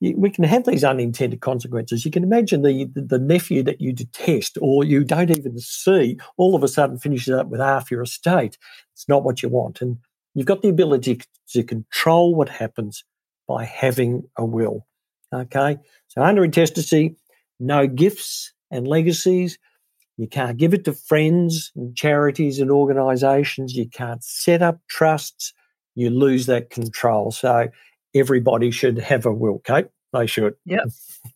we 0.00 0.30
can 0.30 0.44
have 0.44 0.64
these 0.64 0.84
unintended 0.84 1.40
consequences. 1.40 2.04
You 2.04 2.10
can 2.10 2.22
imagine 2.22 2.62
the, 2.62 2.84
the, 2.94 3.18
nephew 3.18 3.62
that 3.62 3.80
you 3.80 3.92
detest 3.92 4.58
or 4.60 4.84
you 4.84 5.04
don't 5.04 5.30
even 5.30 5.58
see 5.58 6.18
all 6.36 6.54
of 6.54 6.62
a 6.62 6.68
sudden 6.68 6.98
finishes 6.98 7.32
up 7.32 7.48
with 7.48 7.60
half 7.60 7.90
your 7.90 8.02
estate. 8.02 8.58
It's 8.92 9.08
not 9.08 9.24
what 9.24 9.42
you 9.42 9.48
want. 9.48 9.80
And 9.80 9.98
you've 10.34 10.46
got 10.46 10.60
the 10.60 10.68
ability 10.68 11.22
to 11.50 11.62
control 11.62 12.34
what 12.34 12.50
happens 12.50 13.04
by 13.48 13.64
having 13.64 14.24
a 14.36 14.44
will. 14.44 14.86
Okay. 15.32 15.78
So 16.08 16.22
under 16.22 16.44
intestacy, 16.44 17.16
no 17.58 17.86
gifts 17.86 18.52
and 18.70 18.86
legacies. 18.86 19.58
You 20.18 20.28
can't 20.28 20.56
give 20.56 20.74
it 20.74 20.84
to 20.84 20.92
friends 20.92 21.72
and 21.74 21.96
charities 21.96 22.58
and 22.58 22.70
organisations. 22.70 23.74
You 23.74 23.88
can't 23.88 24.22
set 24.22 24.62
up 24.62 24.80
trusts. 24.88 25.52
You 25.94 26.10
lose 26.10 26.46
that 26.46 26.70
control. 26.70 27.30
So 27.30 27.68
everybody 28.18 28.70
should 28.70 28.98
have 28.98 29.26
a 29.26 29.32
will, 29.32 29.58
Kate. 29.60 29.86
They 30.12 30.26
should. 30.26 30.54
Yeah, 30.64 30.84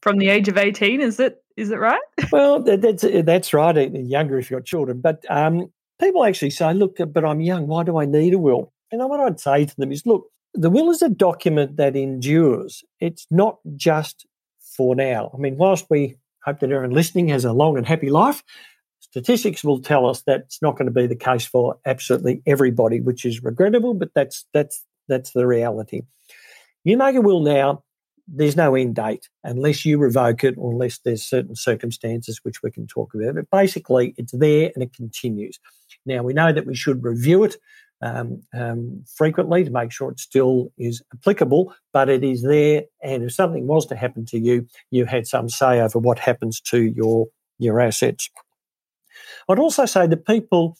From 0.00 0.18
the 0.18 0.28
age 0.28 0.48
of 0.48 0.56
eighteen, 0.56 1.00
is 1.00 1.20
it? 1.20 1.42
Is 1.56 1.70
it 1.70 1.78
right? 1.78 2.00
well, 2.32 2.62
that's 2.62 3.04
that's 3.24 3.52
right. 3.52 3.92
Younger 3.92 4.38
if 4.38 4.50
you've 4.50 4.60
got 4.60 4.66
children, 4.66 5.00
but 5.00 5.24
um, 5.28 5.70
people 6.00 6.24
actually 6.24 6.50
say, 6.50 6.72
"Look, 6.72 6.96
but 7.12 7.24
I'm 7.24 7.40
young. 7.40 7.66
Why 7.66 7.84
do 7.84 7.98
I 7.98 8.04
need 8.04 8.34
a 8.34 8.38
will?" 8.38 8.72
And 8.92 9.06
what 9.08 9.20
I'd 9.20 9.40
say 9.40 9.66
to 9.66 9.76
them 9.76 9.92
is, 9.92 10.06
"Look, 10.06 10.26
the 10.54 10.70
will 10.70 10.90
is 10.90 11.02
a 11.02 11.08
document 11.08 11.76
that 11.76 11.96
endures. 11.96 12.84
It's 13.00 13.26
not 13.30 13.58
just 13.76 14.26
for 14.76 14.94
now. 14.94 15.30
I 15.34 15.38
mean, 15.38 15.56
whilst 15.56 15.86
we 15.90 16.16
hope 16.44 16.60
that 16.60 16.70
everyone 16.70 16.94
listening 16.94 17.28
has 17.28 17.44
a 17.44 17.52
long 17.52 17.76
and 17.76 17.86
happy 17.86 18.10
life, 18.10 18.42
statistics 19.00 19.62
will 19.62 19.80
tell 19.80 20.06
us 20.06 20.22
that's 20.22 20.62
not 20.62 20.76
going 20.76 20.86
to 20.86 20.92
be 20.92 21.06
the 21.06 21.16
case 21.16 21.44
for 21.44 21.78
absolutely 21.84 22.42
everybody, 22.46 23.00
which 23.00 23.24
is 23.24 23.42
regrettable, 23.42 23.94
but 23.94 24.10
that's 24.14 24.46
that's 24.52 24.84
that's 25.08 25.32
the 25.32 25.46
reality. 25.46 26.02
You 26.84 26.96
make 26.96 27.16
a 27.16 27.20
will 27.20 27.40
now, 27.40 27.82
there's 28.32 28.56
no 28.56 28.74
end 28.74 28.94
date 28.94 29.28
unless 29.42 29.84
you 29.84 29.98
revoke 29.98 30.44
it 30.44 30.54
or 30.56 30.72
unless 30.72 30.98
there's 30.98 31.22
certain 31.22 31.56
circumstances 31.56 32.40
which 32.42 32.62
we 32.62 32.70
can 32.70 32.86
talk 32.86 33.12
about. 33.14 33.34
But 33.34 33.50
basically, 33.50 34.14
it's 34.16 34.32
there 34.32 34.70
and 34.74 34.82
it 34.82 34.94
continues. 34.94 35.58
Now, 36.06 36.22
we 36.22 36.32
know 36.32 36.52
that 36.52 36.66
we 36.66 36.74
should 36.74 37.02
review 37.02 37.44
it 37.44 37.56
um, 38.02 38.42
um, 38.54 39.04
frequently 39.14 39.64
to 39.64 39.70
make 39.70 39.92
sure 39.92 40.10
it 40.10 40.20
still 40.20 40.72
is 40.78 41.02
applicable, 41.12 41.74
but 41.92 42.08
it 42.08 42.24
is 42.24 42.42
there. 42.42 42.84
And 43.02 43.24
if 43.24 43.32
something 43.32 43.66
was 43.66 43.86
to 43.86 43.96
happen 43.96 44.24
to 44.26 44.38
you, 44.38 44.66
you 44.90 45.04
had 45.04 45.26
some 45.26 45.48
say 45.48 45.80
over 45.80 45.98
what 45.98 46.18
happens 46.18 46.60
to 46.62 46.82
your, 46.82 47.26
your 47.58 47.80
assets. 47.80 48.30
I'd 49.48 49.58
also 49.58 49.84
say 49.86 50.06
that 50.06 50.26
people 50.26 50.76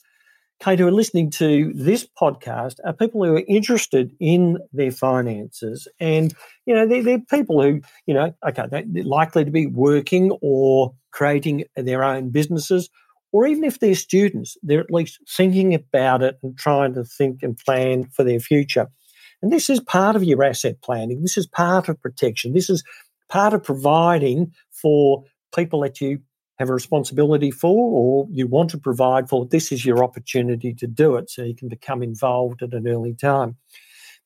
Kate, 0.61 0.79
who 0.79 0.87
are 0.87 0.93
listening 0.93 1.31
to 1.31 1.73
this 1.75 2.07
podcast 2.21 2.75
are 2.85 2.93
people 2.93 3.25
who 3.25 3.35
are 3.35 3.45
interested 3.49 4.15
in 4.21 4.59
their 4.75 4.91
finances. 4.91 5.89
And, 5.99 6.35
you 6.67 6.75
know, 6.75 6.87
they're, 6.87 7.03
they're 7.03 7.19
people 7.19 7.63
who, 7.63 7.81
you 8.05 8.13
know, 8.13 8.35
okay, 8.47 8.65
they're 8.71 9.05
likely 9.05 9.47
to 9.47 9.51
be 9.51 9.67
working 9.67 10.37
or 10.43 10.95
creating 11.13 11.65
their 11.77 12.05
own 12.05 12.29
businesses. 12.29 12.91
Or 13.33 13.47
even 13.47 13.65
if 13.65 13.79
they're 13.79 13.95
students, 13.95 14.59
they're 14.63 14.81
at 14.81 14.91
least 14.91 15.21
thinking 15.35 15.73
about 15.73 16.23
it 16.23 16.39
and 16.43 16.59
trying 16.59 16.93
to 16.95 17.05
think 17.05 17.43
and 17.43 17.57
plan 17.57 18.05
for 18.05 18.23
their 18.23 18.41
future. 18.41 18.89
And 19.41 19.51
this 19.51 19.71
is 19.71 19.81
part 19.81 20.15
of 20.15 20.25
your 20.25 20.45
asset 20.45 20.83
planning. 20.83 21.23
This 21.23 21.39
is 21.39 21.47
part 21.47 21.89
of 21.89 22.01
protection. 22.03 22.53
This 22.53 22.69
is 22.69 22.85
part 23.31 23.55
of 23.55 23.63
providing 23.63 24.53
for 24.71 25.25
people 25.55 25.81
that 25.81 26.03
you 26.03 26.21
have 26.61 26.69
a 26.69 26.75
responsibility 26.75 27.51
for 27.51 27.91
or 27.91 28.29
you 28.31 28.47
want 28.47 28.69
to 28.69 28.77
provide 28.77 29.31
for, 29.31 29.47
this 29.47 29.73
is 29.73 29.85
your 29.85 30.05
opportunity 30.05 30.75
to 30.75 30.87
do 30.87 31.17
it 31.17 31.31
so 31.31 31.43
you 31.43 31.57
can 31.57 31.69
become 31.69 32.03
involved 32.03 32.63
at 32.63 32.75
an 32.75 32.87
early 32.87 33.15
time. 33.15 33.57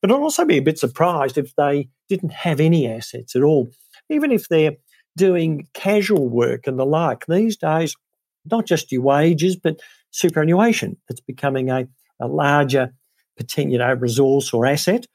But 0.02 0.10
I'd 0.10 0.20
also 0.20 0.44
be 0.44 0.58
a 0.58 0.62
bit 0.62 0.76
surprised 0.76 1.38
if 1.38 1.54
they 1.54 1.88
didn't 2.08 2.32
have 2.32 2.58
any 2.58 2.88
assets 2.88 3.36
at 3.36 3.42
all, 3.42 3.70
even 4.10 4.32
if 4.32 4.48
they're 4.48 4.76
doing 5.16 5.68
casual 5.74 6.28
work 6.28 6.66
and 6.66 6.76
the 6.76 6.84
like. 6.84 7.24
These 7.26 7.56
days, 7.56 7.94
not 8.50 8.66
just 8.66 8.90
your 8.90 9.02
wages, 9.02 9.54
but 9.54 9.78
superannuation. 10.10 10.96
It's 11.08 11.20
becoming 11.20 11.70
a, 11.70 11.86
a 12.18 12.26
larger 12.26 12.92
you 13.56 13.78
know, 13.78 13.94
resource 13.94 14.52
or 14.52 14.66
asset. 14.66 15.06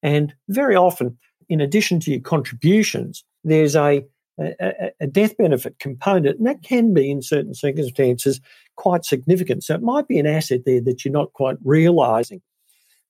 And 0.00 0.32
very 0.48 0.76
often, 0.76 1.18
in 1.48 1.60
addition 1.60 1.98
to 2.00 2.12
your 2.12 2.20
contributions, 2.20 3.24
there's 3.42 3.74
a 3.74 4.04
a, 4.38 4.90
a, 5.00 5.06
death 5.06 5.36
benefit 5.36 5.78
component, 5.78 6.38
and 6.38 6.46
that 6.46 6.62
can 6.62 6.94
be 6.94 7.10
in 7.10 7.22
certain 7.22 7.54
circumstances 7.54 8.40
quite 8.76 9.04
significant. 9.04 9.64
So 9.64 9.74
it 9.74 9.82
might 9.82 10.08
be 10.08 10.18
an 10.18 10.26
asset 10.26 10.62
there 10.64 10.80
that 10.82 11.04
you're 11.04 11.12
not 11.12 11.32
quite 11.32 11.56
realizing. 11.64 12.40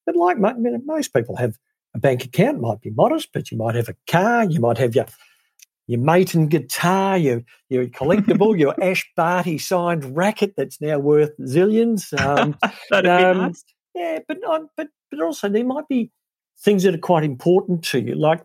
But 0.06 0.16
like 0.16 0.38
I 0.38 0.52
mean, 0.54 0.82
most 0.86 1.12
people 1.12 1.36
have 1.36 1.58
a 1.94 1.98
bank 1.98 2.24
account, 2.24 2.60
might 2.60 2.80
be 2.80 2.90
modest, 2.90 3.30
but 3.32 3.50
you 3.50 3.58
might 3.58 3.74
have 3.74 3.88
a 3.88 3.96
car, 4.10 4.44
you 4.44 4.60
might 4.60 4.78
have 4.78 4.94
your 4.94 5.06
your 5.86 6.00
Maton 6.00 6.48
guitar, 6.48 7.18
your 7.18 7.42
your 7.68 7.86
collectible, 7.86 8.58
your 8.58 8.74
Ash 8.82 9.10
Barty 9.16 9.58
signed 9.58 10.16
racket 10.16 10.54
that's 10.56 10.80
now 10.80 10.98
worth 10.98 11.36
zillions. 11.40 12.18
Um, 12.18 12.56
That'd 12.90 13.10
um, 13.10 13.34
be 13.36 13.40
nice. 13.42 13.64
Yeah, 13.94 14.18
but 14.28 14.38
but 14.76 14.88
but 15.10 15.20
also 15.20 15.48
there 15.48 15.64
might 15.64 15.88
be 15.88 16.10
things 16.60 16.82
that 16.82 16.94
are 16.94 16.98
quite 16.98 17.24
important 17.24 17.84
to 17.84 18.00
you, 18.00 18.14
like 18.14 18.42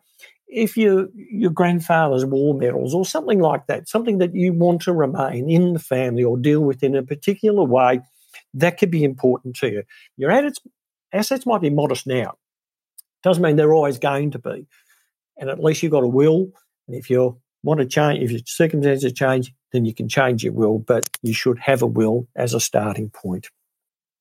if 0.47 0.77
you 0.77 1.11
your 1.15 1.51
grandfather's 1.51 2.25
war 2.25 2.53
medals 2.53 2.93
or 2.93 3.05
something 3.05 3.39
like 3.39 3.67
that, 3.67 3.89
something 3.89 4.19
that 4.19 4.35
you 4.35 4.53
want 4.53 4.81
to 4.83 4.93
remain 4.93 5.49
in 5.49 5.73
the 5.73 5.79
family 5.79 6.23
or 6.23 6.37
deal 6.37 6.61
with 6.61 6.83
in 6.83 6.95
a 6.95 7.03
particular 7.03 7.63
way, 7.63 8.01
that 8.53 8.77
could 8.77 8.91
be 8.91 9.03
important 9.03 9.55
to 9.57 9.69
you. 9.69 9.83
Your 10.17 10.31
assets, 10.31 10.59
assets 11.11 11.45
might 11.45 11.61
be 11.61 11.69
modest 11.69 12.07
now. 12.07 12.33
Doesn't 13.23 13.43
mean 13.43 13.55
they're 13.55 13.73
always 13.73 13.97
going 13.99 14.31
to 14.31 14.39
be. 14.39 14.67
And 15.37 15.49
at 15.49 15.63
least 15.63 15.81
you've 15.81 15.91
got 15.91 16.03
a 16.03 16.07
will. 16.07 16.51
And 16.87 16.95
if 16.95 17.09
you 17.09 17.39
want 17.63 17.79
to 17.79 17.85
change, 17.85 18.23
if 18.23 18.31
your 18.31 18.41
circumstances 18.45 19.13
change, 19.13 19.53
then 19.71 19.85
you 19.85 19.93
can 19.93 20.07
change 20.07 20.43
your 20.43 20.53
will, 20.53 20.77
but 20.77 21.09
you 21.23 21.33
should 21.33 21.57
have 21.59 21.81
a 21.81 21.87
will 21.87 22.27
as 22.35 22.53
a 22.53 22.59
starting 22.59 23.09
point. 23.09 23.49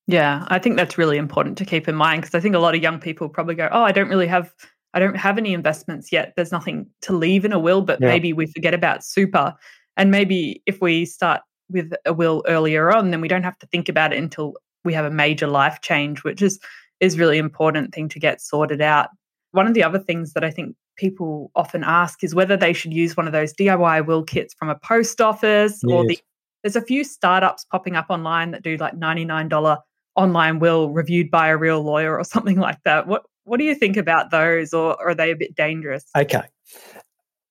Yeah, 0.07 0.45
I 0.47 0.59
think 0.59 0.75
that's 0.75 0.97
really 0.97 1.17
important 1.17 1.57
to 1.59 1.65
keep 1.65 1.87
in 1.87 1.95
mind 1.95 2.21
because 2.21 2.35
I 2.35 2.41
think 2.41 2.55
a 2.55 2.59
lot 2.59 2.75
of 2.75 2.81
young 2.81 2.99
people 2.99 3.29
probably 3.29 3.55
go, 3.55 3.69
Oh, 3.71 3.83
I 3.83 3.91
don't 3.91 4.09
really 4.09 4.27
have 4.27 4.53
I 4.93 4.99
don't 4.99 5.17
have 5.17 5.37
any 5.37 5.53
investments 5.53 6.11
yet. 6.11 6.33
There's 6.35 6.51
nothing 6.51 6.87
to 7.01 7.13
leave 7.13 7.45
in 7.45 7.51
a 7.51 7.59
will, 7.59 7.81
but 7.81 7.99
yeah. 8.01 8.07
maybe 8.07 8.33
we 8.33 8.45
forget 8.45 8.73
about 8.73 9.03
super. 9.03 9.53
And 9.97 10.11
maybe 10.11 10.61
if 10.65 10.81
we 10.81 11.05
start 11.05 11.41
with 11.69 11.93
a 12.05 12.13
will 12.13 12.43
earlier 12.47 12.91
on, 12.91 13.11
then 13.11 13.21
we 13.21 13.27
don't 13.27 13.43
have 13.43 13.57
to 13.59 13.67
think 13.67 13.89
about 13.89 14.13
it 14.13 14.19
until 14.19 14.53
we 14.85 14.93
have 14.93 15.05
a 15.05 15.11
major 15.11 15.47
life 15.47 15.79
change, 15.81 16.23
which 16.23 16.41
is 16.41 16.59
is 16.99 17.17
really 17.17 17.37
important 17.37 17.93
thing 17.93 18.07
to 18.09 18.19
get 18.19 18.41
sorted 18.41 18.81
out. 18.81 19.09
One 19.51 19.67
of 19.67 19.73
the 19.73 19.83
other 19.83 19.99
things 19.99 20.33
that 20.33 20.43
I 20.43 20.51
think 20.51 20.75
people 20.95 21.51
often 21.55 21.83
ask 21.83 22.23
is 22.23 22.35
whether 22.35 22.55
they 22.55 22.73
should 22.73 22.93
use 22.93 23.17
one 23.17 23.27
of 23.27 23.33
those 23.33 23.53
DIY 23.53 24.05
will 24.05 24.23
kits 24.23 24.53
from 24.53 24.69
a 24.69 24.75
post 24.75 25.19
office 25.19 25.81
yes. 25.83 25.91
or 25.91 26.05
the 26.05 26.19
there's 26.63 26.75
a 26.77 26.81
few 26.81 27.03
startups 27.03 27.65
popping 27.65 27.97
up 27.97 28.05
online 28.09 28.51
that 28.51 28.63
do 28.63 28.77
like 28.77 28.95
$99 28.95 29.77
online 30.15 30.59
will 30.59 30.91
reviewed 30.91 31.29
by 31.29 31.49
a 31.49 31.57
real 31.57 31.81
lawyer 31.81 32.17
or 32.17 32.23
something 32.23 32.57
like 32.57 32.77
that. 32.85 33.05
What 33.05 33.23
what 33.43 33.57
do 33.57 33.65
you 33.65 33.75
think 33.75 33.97
about 33.97 34.31
those, 34.31 34.73
or, 34.73 35.01
are 35.01 35.15
they 35.15 35.31
a 35.31 35.35
bit 35.35 35.55
dangerous? 35.55 36.05
Okay. 36.15 36.43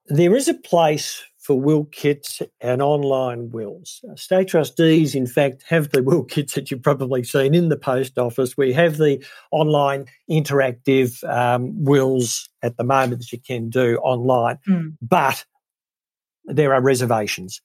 There 0.07 0.35
is 0.35 0.49
a 0.49 0.55
place 0.55 1.23
for 1.39 1.61
will 1.61 1.85
kits 1.87 2.41
and 2.61 2.81
online 2.81 3.51
wills. 3.51 4.01
State 4.15 4.49
trustees, 4.49 5.15
in 5.15 5.27
fact, 5.27 5.65
have 5.67 5.91
the 5.91 6.03
will 6.05 6.25
kits 6.25 6.55
that 6.55 6.71
you've 6.71 6.83
probably 6.83 7.25
seen 7.25 7.55
in 7.55 7.69
the 7.69 7.77
post 7.77 8.17
office. 8.17 8.57
We 8.57 8.73
have 8.73 8.97
the 8.97 9.25
online 9.51 10.07
interactive 10.31 11.23
um, 11.29 11.85
wills 11.85 12.49
at 12.63 12.77
the 12.77 12.85
moment 12.85 13.21
that 13.21 13.33
you 13.33 13.41
can 13.41 13.71
do 13.71 13.97
online, 13.99 14.59
mm. 14.69 14.97
but 15.03 15.45
there 16.45 16.75
are 16.75 16.81
reservations. 16.81 17.61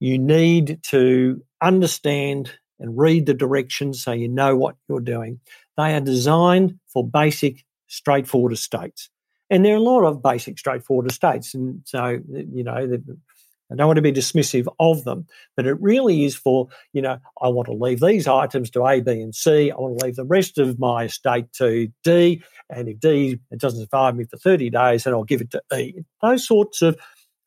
You 0.00 0.18
need 0.18 0.80
to 0.84 1.42
understand 1.62 2.50
and 2.78 2.98
read 2.98 3.26
the 3.26 3.34
directions 3.34 4.02
so 4.02 4.12
you 4.12 4.28
know 4.28 4.56
what 4.56 4.76
you're 4.88 5.00
doing. 5.00 5.40
They 5.76 5.94
are 5.94 6.00
designed 6.00 6.78
for 6.88 7.06
basic, 7.06 7.63
straightforward 7.88 8.52
estates. 8.52 9.10
And 9.50 9.64
there 9.64 9.74
are 9.74 9.78
a 9.78 9.80
lot 9.80 10.04
of 10.04 10.22
basic, 10.22 10.58
straightforward 10.58 11.10
estates. 11.10 11.54
And 11.54 11.82
so, 11.84 12.20
you 12.28 12.64
know, 12.64 12.72
I 12.72 13.74
don't 13.76 13.86
want 13.86 13.96
to 13.96 14.02
be 14.02 14.12
dismissive 14.12 14.66
of 14.78 15.04
them, 15.04 15.26
but 15.56 15.66
it 15.66 15.80
really 15.80 16.24
is 16.24 16.34
for, 16.36 16.68
you 16.92 17.02
know, 17.02 17.18
I 17.42 17.48
want 17.48 17.66
to 17.66 17.74
leave 17.74 18.00
these 18.00 18.26
items 18.26 18.70
to 18.70 18.86
A, 18.86 19.00
B, 19.00 19.20
and 19.20 19.34
C. 19.34 19.70
I 19.70 19.76
want 19.76 19.98
to 19.98 20.04
leave 20.04 20.16
the 20.16 20.24
rest 20.24 20.58
of 20.58 20.78
my 20.78 21.04
estate 21.04 21.52
to 21.54 21.88
D. 22.02 22.42
And 22.70 22.88
if 22.88 23.00
D 23.00 23.38
it 23.50 23.60
doesn't 23.60 23.80
survive 23.80 24.16
me 24.16 24.24
for 24.24 24.36
30 24.36 24.70
days, 24.70 25.04
then 25.04 25.14
I'll 25.14 25.24
give 25.24 25.40
it 25.40 25.50
to 25.52 25.62
E. 25.76 25.94
Those 26.22 26.46
sorts 26.46 26.82
of 26.82 26.96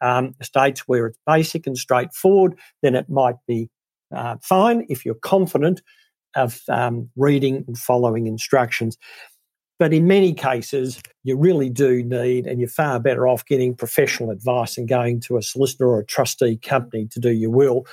um, 0.02 0.36
estates 0.40 0.82
where 0.82 1.08
it's 1.08 1.20
basic 1.26 1.68
and 1.68 1.78
straightforward, 1.78 2.58
then 2.82 2.96
it 2.96 3.10
might 3.10 3.38
be 3.48 3.70
uh, 4.16 4.38
fine 4.42 4.86
if 4.90 5.06
you're 5.06 5.16
confident 5.16 5.82
of 6.36 6.62
um, 6.70 7.10
reading 7.16 7.64
and 7.68 7.78
following 7.78 8.28
instructions. 8.28 8.98
But 9.80 9.94
in 9.94 10.08
many 10.08 10.34
cases, 10.34 11.02
you 11.24 11.38
really 11.38 11.70
do 11.70 12.04
need, 12.04 12.48
and 12.48 12.60
you're 12.60 12.70
far 12.70 13.00
better 13.00 13.28
off 13.28 13.46
getting 13.46 13.76
professional 13.76 14.32
advice 14.32 14.78
and 14.78 14.88
going 14.88 15.20
to 15.22 15.38
a 15.38 15.42
solicitor 15.42 15.88
or 15.88 16.00
a 16.00 16.06
trustee 16.06 16.58
company 16.58 17.08
to 17.12 17.20
do 17.20 17.30
your 17.30 17.52
will. 17.52 17.86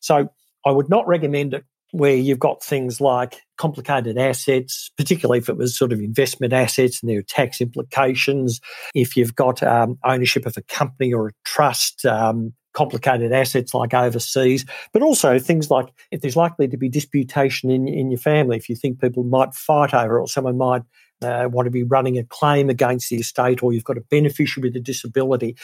So 0.00 0.28
I 0.66 0.70
would 0.70 0.88
not 0.88 1.06
recommend 1.06 1.54
it 1.54 1.64
where 1.92 2.14
you've 2.14 2.38
got 2.38 2.62
things 2.62 3.00
like 3.00 3.40
complicated 3.56 4.16
assets, 4.16 4.90
particularly 4.96 5.38
if 5.38 5.48
it 5.48 5.56
was 5.56 5.76
sort 5.76 5.92
of 5.92 6.00
investment 6.00 6.52
assets 6.52 7.00
and 7.02 7.10
there 7.10 7.18
are 7.18 7.22
tax 7.22 7.60
implications. 7.60 8.60
If 8.94 9.16
you've 9.16 9.34
got 9.34 9.62
um, 9.62 9.98
ownership 10.04 10.46
of 10.46 10.56
a 10.56 10.62
company 10.62 11.12
or 11.12 11.28
a 11.28 11.32
trust, 11.44 12.04
um, 12.06 12.52
complicated 12.72 13.32
assets 13.32 13.74
like 13.74 13.92
overseas, 13.92 14.64
but 14.92 15.02
also 15.02 15.38
things 15.38 15.70
like 15.70 15.88
if 16.12 16.20
there's 16.20 16.36
likely 16.36 16.68
to 16.68 16.76
be 16.76 16.88
disputation 16.88 17.70
in, 17.70 17.88
in 17.88 18.10
your 18.10 18.20
family, 18.20 18.56
if 18.56 18.68
you 18.68 18.76
think 18.76 19.00
people 19.00 19.24
might 19.24 19.54
fight 19.54 19.92
over 19.92 20.18
it 20.18 20.20
or 20.20 20.28
someone 20.28 20.56
might 20.56 20.82
uh, 21.22 21.48
want 21.50 21.66
to 21.66 21.70
be 21.70 21.82
running 21.82 22.18
a 22.18 22.24
claim 22.24 22.70
against 22.70 23.10
the 23.10 23.16
estate 23.16 23.62
or 23.62 23.72
you've 23.72 23.84
got 23.84 23.98
a 23.98 24.02
beneficiary 24.02 24.68
with 24.68 24.76
a 24.76 24.80
disability. 24.80 25.56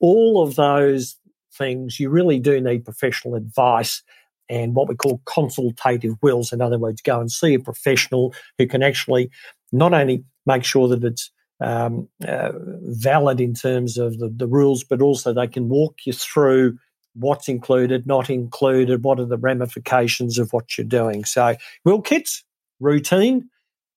All 0.00 0.42
of 0.42 0.56
those 0.56 1.16
things, 1.56 1.98
you 2.00 2.10
really 2.10 2.38
do 2.38 2.60
need 2.60 2.84
professional 2.84 3.34
advice 3.34 4.02
and 4.48 4.74
what 4.74 4.88
we 4.88 4.94
call 4.94 5.20
consultative 5.26 6.14
wills. 6.22 6.52
In 6.52 6.60
other 6.60 6.78
words, 6.78 7.02
go 7.02 7.20
and 7.20 7.30
see 7.30 7.54
a 7.54 7.58
professional 7.60 8.34
who 8.58 8.66
can 8.66 8.82
actually 8.82 9.30
not 9.72 9.92
only 9.92 10.24
make 10.44 10.64
sure 10.64 10.88
that 10.88 11.02
it's 11.02 11.30
um, 11.60 12.08
uh, 12.26 12.52
valid 12.82 13.40
in 13.40 13.54
terms 13.54 13.98
of 13.98 14.18
the, 14.18 14.28
the 14.28 14.46
rules, 14.46 14.84
but 14.84 15.00
also 15.00 15.32
they 15.32 15.46
can 15.46 15.68
walk 15.68 16.00
you 16.04 16.12
through 16.12 16.78
what's 17.14 17.48
included, 17.48 18.06
not 18.06 18.28
included, 18.28 19.02
what 19.02 19.18
are 19.18 19.26
the 19.26 19.38
ramifications 19.38 20.38
of 20.38 20.52
what 20.52 20.76
you're 20.76 20.86
doing. 20.86 21.24
So, 21.24 21.56
will 21.84 22.02
kits, 22.02 22.44
routine, 22.78 23.48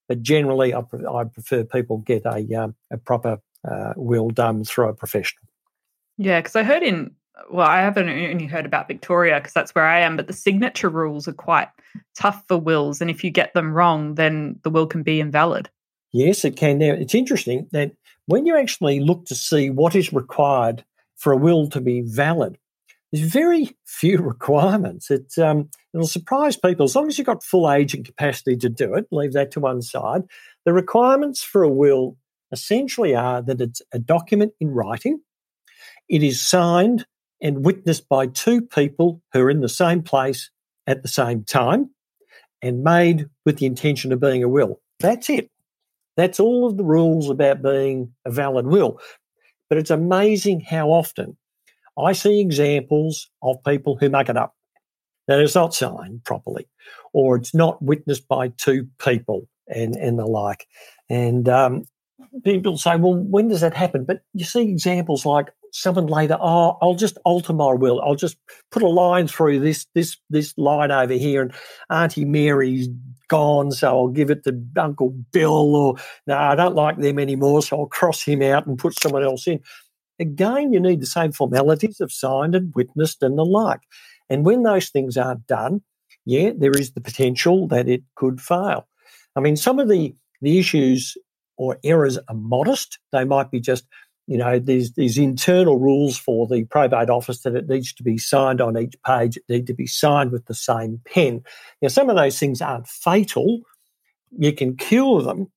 but 0.10 0.22
generally 0.22 0.74
I, 0.74 0.82
pre- 0.82 1.06
I 1.06 1.24
prefer 1.24 1.64
people 1.64 2.00
get 2.00 2.26
a, 2.26 2.44
um, 2.56 2.76
a 2.92 2.98
proper 2.98 3.38
uh, 3.66 3.94
will 3.96 4.30
done 4.30 4.66
through 4.66 4.90
a 4.90 4.94
professional. 4.94 5.48
Yeah, 6.18 6.42
because 6.42 6.58
I 6.58 6.64
heard 6.64 6.84
in 6.84 7.12
well, 7.50 7.68
I 7.68 7.80
haven't 7.80 8.10
only 8.10 8.48
heard 8.48 8.66
about 8.66 8.88
Victoria 8.88 9.40
because 9.40 9.54
that's 9.54 9.74
where 9.74 9.86
I 9.86 10.02
am, 10.02 10.18
but 10.18 10.28
the 10.28 10.34
signature 10.34 10.90
rules 10.90 11.28
are 11.28 11.34
quite 11.34 11.70
tough 12.14 12.44
for 12.48 12.58
wills. 12.58 13.00
And 13.00 13.10
if 13.10 13.24
you 13.24 13.32
get 13.32 13.54
them 13.54 13.74
wrong, 13.74 14.16
then 14.16 14.60
the 14.64 14.70
will 14.70 14.88
can 14.88 15.04
be 15.04 15.22
invalid. 15.22 15.70
Yes, 16.12 16.44
it 16.44 16.58
can. 16.58 16.80
Now, 16.80 16.94
it's 16.94 17.16
interesting 17.16 17.68
that 17.72 17.94
when 18.26 18.46
you 18.46 18.58
actually 18.58 19.00
look 19.00 19.26
to 19.28 19.36
see 19.36 19.70
what 19.70 19.96
is 19.96 20.12
required 20.12 20.84
for 21.16 21.32
a 21.32 21.38
will 21.38 21.70
to 21.70 21.80
be 21.80 22.02
valid, 22.02 22.58
there's 23.12 23.32
very 23.32 23.76
few 23.86 24.18
requirements. 24.22 25.12
It, 25.12 25.38
um, 25.38 25.70
it'll 25.94 26.08
surprise 26.08 26.58
people. 26.58 26.86
As 26.86 26.96
long 26.96 27.08
as 27.08 27.18
you've 27.18 27.28
got 27.28 27.44
full 27.44 27.72
age 27.72 27.94
and 27.94 28.06
capacity 28.06 28.56
to 28.58 28.70
do 28.70 28.96
it, 28.96 29.08
leave 29.12 29.34
that 29.34 29.52
to 29.52 29.60
one 29.60 29.82
side. 29.82 30.24
The 30.66 30.74
requirements 30.74 31.42
for 31.42 31.64
a 31.64 31.70
will 31.70 32.18
essentially 32.52 33.16
are 33.16 33.42
that 33.42 33.62
it's 33.62 33.82
a 33.94 34.00
document 34.00 34.54
in 34.60 34.72
writing, 34.72 35.22
it 36.10 36.24
is 36.24 36.42
signed 36.42 37.06
and 37.42 37.64
witnessed 37.64 38.10
by 38.10 38.28
two 38.28 38.62
people 38.62 39.22
who 39.32 39.42
are 39.42 39.50
in 39.50 39.62
the 39.62 39.70
same 39.70 40.02
place 40.02 40.50
at 40.88 41.04
the 41.04 41.08
same 41.08 41.44
time 41.44 41.92
and 42.62 42.84
made 42.84 43.28
with 43.46 43.58
the 43.58 43.66
intention 43.66 44.12
of 44.12 44.20
being 44.20 44.44
a 44.44 44.50
will. 44.50 44.82
That's 45.00 45.30
it. 45.30 45.50
That's 46.18 46.40
all 46.40 46.66
of 46.66 46.76
the 46.76 46.84
rules 46.84 47.30
about 47.30 47.62
being 47.62 48.14
a 48.26 48.32
valid 48.32 48.68
will. 48.68 49.00
But 49.70 49.78
it's 49.78 49.92
amazing 49.92 50.62
how 50.62 50.90
often 50.90 51.38
I 52.06 52.14
see 52.14 52.40
examples 52.40 53.30
of 53.42 53.64
people 53.66 53.98
who 53.98 54.10
make 54.10 54.30
it 54.30 54.38
up. 54.38 54.56
That 55.28 55.40
it's 55.40 55.54
not 55.54 55.76
signed 55.76 56.24
properly, 56.24 56.68
or 57.14 57.36
it's 57.36 57.54
not 57.54 57.80
witnessed 57.84 58.28
by 58.28 58.48
two 58.48 58.88
people 58.98 59.48
and, 59.68 59.96
and 59.96 60.18
the 60.18 60.26
like. 60.26 60.66
And 61.08 61.48
um, 61.48 61.84
people 62.44 62.78
say, 62.78 62.96
well, 62.96 63.14
when 63.14 63.48
does 63.48 63.62
that 63.62 63.76
happen? 63.76 64.06
But 64.06 64.22
you 64.34 64.44
see 64.44 64.68
examples 64.70 65.28
like 65.28 65.50
someone 65.72 66.08
later, 66.08 66.38
oh, 66.40 66.78
I'll 66.82 66.96
just 66.96 67.18
alter 67.26 67.54
my 67.54 67.74
will. 67.74 68.02
I'll 68.02 68.16
just 68.16 68.38
put 68.72 68.82
a 68.82 68.88
line 68.88 69.28
through 69.28 69.60
this 69.60 69.86
this 69.94 70.18
this 70.30 70.58
line 70.58 70.92
over 70.92 71.14
here, 71.14 71.44
and 71.44 71.54
Auntie 71.90 72.26
Mary's 72.26 72.90
gone, 73.28 73.72
so 73.72 73.88
I'll 73.88 74.08
give 74.08 74.32
it 74.32 74.44
to 74.46 74.60
Uncle 74.78 75.12
Bill. 75.32 75.76
Or 75.76 75.96
no, 76.26 76.38
I 76.38 76.56
don't 76.56 76.76
like 76.76 76.98
them 76.98 77.20
anymore, 77.20 77.62
so 77.62 77.82
I'll 77.82 77.86
cross 77.86 78.24
him 78.24 78.42
out 78.42 78.66
and 78.66 78.80
put 78.80 79.00
someone 79.00 79.24
else 79.24 79.48
in. 79.48 79.60
Again, 80.20 80.74
you 80.74 80.80
need 80.80 81.02
the 81.02 81.06
same 81.06 81.32
formalities 81.32 82.02
of 82.02 82.12
signed 82.12 82.56
and 82.56 82.74
witnessed 82.76 83.24
and 83.24 83.38
the 83.38 83.46
like. 83.46 83.82
And 84.30 84.46
when 84.46 84.64
those 84.64 84.90
things 84.90 85.18
aren't 85.18 85.48
done, 85.48 85.82
yeah, 86.26 86.52
there 86.56 86.78
is 86.78 86.92
the 86.92 87.02
potential 87.02 87.68
that 87.70 87.88
it 87.88 88.04
could 88.16 88.42
fail. 88.42 88.88
I 89.36 89.40
mean, 89.40 89.56
some 89.56 89.80
of 89.80 89.90
the 89.90 90.16
the 90.42 90.60
issues 90.60 91.18
or 91.58 91.78
errors 91.84 92.18
are 92.18 92.36
modest. 92.36 93.00
They 93.12 93.26
might 93.26 93.52
be 93.52 93.60
just 93.60 93.86
you 94.30 94.38
know, 94.38 94.60
these 94.60 94.94
these 94.94 95.18
internal 95.18 95.80
rules 95.80 96.16
for 96.16 96.46
the 96.46 96.64
probate 96.66 97.10
office 97.10 97.42
that 97.42 97.56
it 97.56 97.68
needs 97.68 97.92
to 97.94 98.04
be 98.04 98.20
signed 98.20 98.62
on 98.62 98.78
each 98.78 98.94
page. 99.04 99.38
It 99.38 99.44
needs 99.50 99.66
to 99.66 99.74
be 99.74 99.88
signed 99.88 100.32
with 100.32 100.46
the 100.46 100.54
same 100.54 101.02
pen. 101.04 101.42
Now, 101.82 101.88
some 101.88 102.12
of 102.12 102.16
those 102.16 102.38
things 102.38 102.62
aren't 102.62 102.88
fatal. 102.88 103.62
You 104.38 104.54
can 104.54 104.78
cure 104.78 105.24
them, 105.24 105.52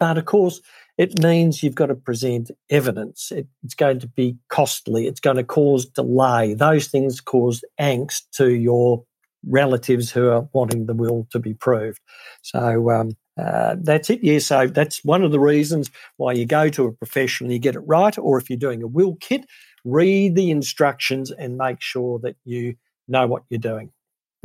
but 0.00 0.18
of 0.18 0.24
course, 0.24 0.60
it 1.00 1.18
means 1.18 1.62
you've 1.62 1.74
got 1.74 1.86
to 1.86 1.94
present 1.94 2.50
evidence. 2.68 3.32
It, 3.32 3.46
it's 3.64 3.74
going 3.74 4.00
to 4.00 4.06
be 4.06 4.36
costly. 4.50 5.06
It's 5.06 5.18
going 5.18 5.38
to 5.38 5.44
cause 5.44 5.86
delay. 5.86 6.52
Those 6.52 6.88
things 6.88 7.22
cause 7.22 7.64
angst 7.80 8.24
to 8.32 8.50
your 8.50 9.02
relatives 9.46 10.10
who 10.10 10.28
are 10.28 10.46
wanting 10.52 10.84
the 10.84 10.92
will 10.92 11.26
to 11.30 11.38
be 11.38 11.54
proved. 11.54 12.00
So, 12.42 12.90
um, 12.90 13.12
uh, 13.38 13.76
that's 13.80 14.10
it. 14.10 14.22
Yeah. 14.22 14.40
So 14.40 14.66
that's 14.66 15.02
one 15.02 15.22
of 15.22 15.32
the 15.32 15.40
reasons 15.40 15.90
why 16.18 16.34
you 16.34 16.44
go 16.44 16.68
to 16.68 16.84
a 16.84 16.92
professional, 16.92 17.50
you 17.50 17.58
get 17.58 17.76
it 17.76 17.80
right. 17.86 18.18
Or 18.18 18.36
if 18.36 18.50
you're 18.50 18.58
doing 18.58 18.82
a 18.82 18.86
will 18.86 19.16
kit, 19.22 19.46
read 19.86 20.34
the 20.34 20.50
instructions 20.50 21.30
and 21.30 21.56
make 21.56 21.80
sure 21.80 22.18
that 22.18 22.36
you 22.44 22.74
know 23.08 23.26
what 23.26 23.44
you're 23.48 23.58
doing. 23.58 23.90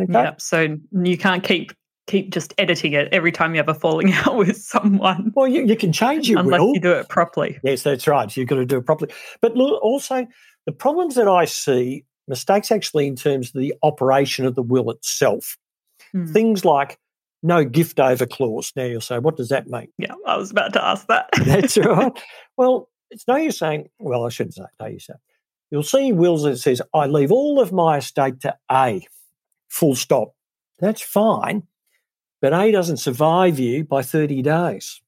Okay? 0.01 0.13
Yep. 0.13 0.39
So 0.39 0.77
you 0.93 1.17
can't 1.17 1.43
keep 1.43 1.73
keep 2.07 2.31
just 2.31 2.53
editing 2.57 2.93
it 2.93 3.09
every 3.11 3.31
time 3.31 3.53
you 3.53 3.59
have 3.59 3.69
a 3.69 3.73
falling 3.73 4.13
out 4.25 4.37
with 4.37 4.57
someone. 4.57 5.31
Well, 5.35 5.47
you, 5.47 5.65
you 5.65 5.75
can 5.75 5.91
change 5.91 6.29
your 6.29 6.37
will 6.37 6.45
unless 6.45 6.59
will. 6.61 6.73
you 6.73 6.79
do 6.79 6.91
it 6.93 7.09
properly. 7.09 7.59
Yes, 7.63 7.83
that's 7.83 8.07
right. 8.07 8.35
You've 8.35 8.47
got 8.47 8.55
to 8.55 8.65
do 8.65 8.77
it 8.77 8.85
properly. 8.85 9.13
But 9.41 9.55
look, 9.55 9.81
also 9.83 10.27
the 10.65 10.71
problems 10.71 11.15
that 11.15 11.27
I 11.27 11.45
see, 11.45 12.05
mistakes 12.27 12.71
actually 12.71 13.07
in 13.07 13.15
terms 13.15 13.49
of 13.49 13.59
the 13.59 13.73
operation 13.83 14.45
of 14.45 14.55
the 14.55 14.63
will 14.63 14.89
itself. 14.91 15.57
Hmm. 16.11 16.25
Things 16.25 16.65
like 16.65 16.99
no 17.43 17.63
gift 17.63 17.99
over 17.99 18.25
clause. 18.25 18.71
Now 18.75 18.85
you'll 18.85 19.01
say, 19.01 19.19
what 19.19 19.37
does 19.37 19.49
that 19.49 19.67
mean? 19.67 19.87
Yeah, 19.97 20.13
I 20.25 20.37
was 20.37 20.51
about 20.51 20.73
to 20.73 20.83
ask 20.83 21.07
that. 21.07 21.29
That's 21.45 21.77
right. 21.77 22.11
Well, 22.57 22.89
it's 23.11 23.27
no 23.27 23.35
use 23.35 23.59
saying, 23.59 23.89
well, 23.99 24.25
I 24.25 24.29
shouldn't 24.29 24.55
say 24.55 24.63
no 24.79 24.87
use 24.87 25.07
saying. 25.07 25.19
You'll 25.71 25.83
see 25.83 26.13
wills 26.13 26.43
that 26.43 26.57
says, 26.57 26.81
I 26.93 27.07
leave 27.07 27.33
all 27.33 27.59
of 27.59 27.73
my 27.73 27.97
estate 27.97 28.39
to 28.41 28.55
A, 28.71 29.05
full 29.67 29.95
stop. 29.95 30.33
That's 30.79 31.01
fine, 31.01 31.63
but 32.41 32.53
A 32.53 32.71
doesn't 32.71 32.97
survive 32.97 33.59
you 33.59 33.83
by 33.83 34.01
30 34.01 34.41
days. 34.41 35.01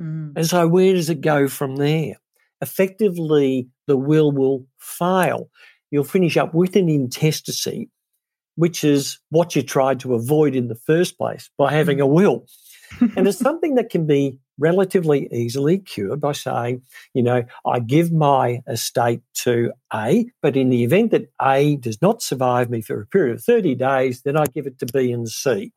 Mm. 0.00 0.32
And 0.36 0.46
so 0.46 0.66
where 0.66 0.92
does 0.92 1.10
it 1.10 1.20
go 1.20 1.48
from 1.48 1.76
there? 1.76 2.16
Effectively, 2.60 3.68
the 3.86 3.96
will 3.96 4.32
will 4.32 4.66
fail. 4.78 5.50
You'll 5.90 6.04
finish 6.04 6.36
up 6.36 6.54
with 6.54 6.76
an 6.76 6.88
intestacy 6.88 7.90
which 8.56 8.84
is 8.84 9.18
what 9.30 9.56
you 9.56 9.62
tried 9.62 10.00
to 10.00 10.14
avoid 10.14 10.54
in 10.54 10.68
the 10.68 10.74
first 10.74 11.16
place 11.16 11.50
by 11.56 11.72
having 11.72 12.00
a 12.00 12.06
will. 12.06 12.46
and 13.16 13.26
it's 13.26 13.38
something 13.50 13.74
that 13.76 13.90
can 13.90 14.06
be 14.06 14.38
relatively 14.58 15.28
easily 15.32 15.78
cured 15.78 16.20
by 16.20 16.32
saying, 16.32 16.82
you 17.14 17.22
know, 17.22 17.42
I 17.66 17.80
give 17.80 18.12
my 18.12 18.60
estate 18.68 19.22
to 19.42 19.72
A, 19.92 20.26
but 20.42 20.56
in 20.56 20.68
the 20.68 20.84
event 20.84 21.10
that 21.12 21.32
A 21.40 21.76
does 21.76 22.00
not 22.02 22.22
survive 22.22 22.70
me 22.70 22.82
for 22.82 23.00
a 23.00 23.06
period 23.06 23.36
of 23.36 23.44
30 23.44 23.74
days, 23.74 24.22
then 24.22 24.36
I 24.36 24.44
give 24.46 24.66
it 24.66 24.78
to 24.80 24.86
B 24.86 25.10
and 25.10 25.28
C. 25.28 25.72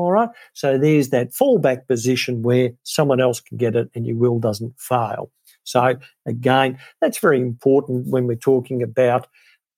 All 0.00 0.12
right. 0.12 0.28
So 0.54 0.78
there's 0.78 1.10
that 1.10 1.32
fallback 1.32 1.86
position 1.86 2.42
where 2.42 2.70
someone 2.84 3.20
else 3.20 3.40
can 3.40 3.56
get 3.56 3.76
it 3.76 3.90
and 3.94 4.06
your 4.06 4.16
will 4.16 4.38
doesn't 4.38 4.78
fail. 4.78 5.30
So 5.64 5.96
again, 6.26 6.78
that's 7.00 7.18
very 7.18 7.40
important 7.40 8.08
when 8.08 8.26
we're 8.26 8.36
talking 8.36 8.82
about 8.82 9.28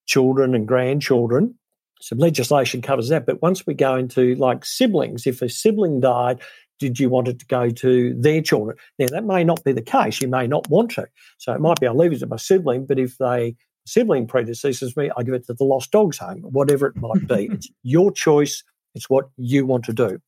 children 0.07 0.55
and 0.55 0.67
grandchildren 0.67 1.55
some 2.03 2.19
legislation 2.19 2.83
covers 2.83 3.09
that. 3.09 3.27
But 3.27 3.41
once 3.41 3.67
we 3.67 3.75
go 3.75 3.95
into 3.95 4.35
like 4.35 4.65
siblings, 4.65 5.27
if 5.27 5.41
a 5.41 5.49
sibling 5.49 6.01
died, 6.01 6.41
did 6.81 6.99
you 6.99 7.09
want 7.09 7.29
it 7.29 7.39
to 7.39 7.47
go 7.47 7.71
to 7.71 8.15
their 8.19 8.43
children? 8.43 8.77
Now 8.99 9.07
that 9.11 9.25
may 9.25 9.45
not 9.45 9.63
be 9.63 9.73
the 9.73 9.83
case. 9.83 10.21
You 10.21 10.29
may 10.29 10.49
not 10.49 10.69
want 10.69 10.91
to. 10.93 11.07
So 11.39 11.53
it 11.53 11.61
might 11.61 11.79
be 11.81 11.87
I'll 11.87 11.97
leave 11.97 12.13
it 12.13 12.19
to 12.19 12.27
my 12.27 12.37
sibling, 12.37 12.87
but 12.87 12.99
if 12.99 13.19
they 13.19 13.55
sibling 13.87 14.27
predeceases 14.27 14.97
me, 14.97 15.11
I 15.17 15.23
give 15.23 15.35
it 15.35 15.47
to 15.47 15.55
the 15.55 15.65
lost 15.65 15.93
dogs 15.93 16.19
home, 16.19 16.41
whatever 16.41 16.89
it 16.89 16.97
might 16.97 17.27
be. 17.29 17.49
it's 17.53 17.69
your 17.85 18.11
choice. 18.11 18.65
It's 18.95 19.11
what 19.11 19.29
you 19.37 19.67
want 19.67 19.85
to 19.87 19.93
do. 19.93 20.19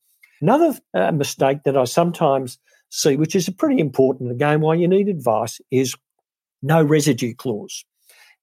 Another 0.41 0.77
uh, 0.93 1.11
mistake 1.11 1.59
that 1.65 1.77
I 1.77 1.85
sometimes 1.85 2.59
see, 2.89 3.15
which 3.15 3.35
is 3.35 3.49
pretty 3.49 3.79
important 3.79 4.31
again, 4.31 4.61
why 4.61 4.75
you 4.75 4.87
need 4.87 5.07
advice, 5.07 5.59
is 5.71 5.95
no 6.61 6.83
residue 6.83 7.33
clause. 7.33 7.85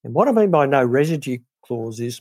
And 0.05 0.15
what 0.15 0.29
I 0.29 0.33
mean 0.33 0.51
by 0.51 0.67
no 0.67 0.85
residue 0.85 1.39
clause 1.65 2.01
is 2.01 2.21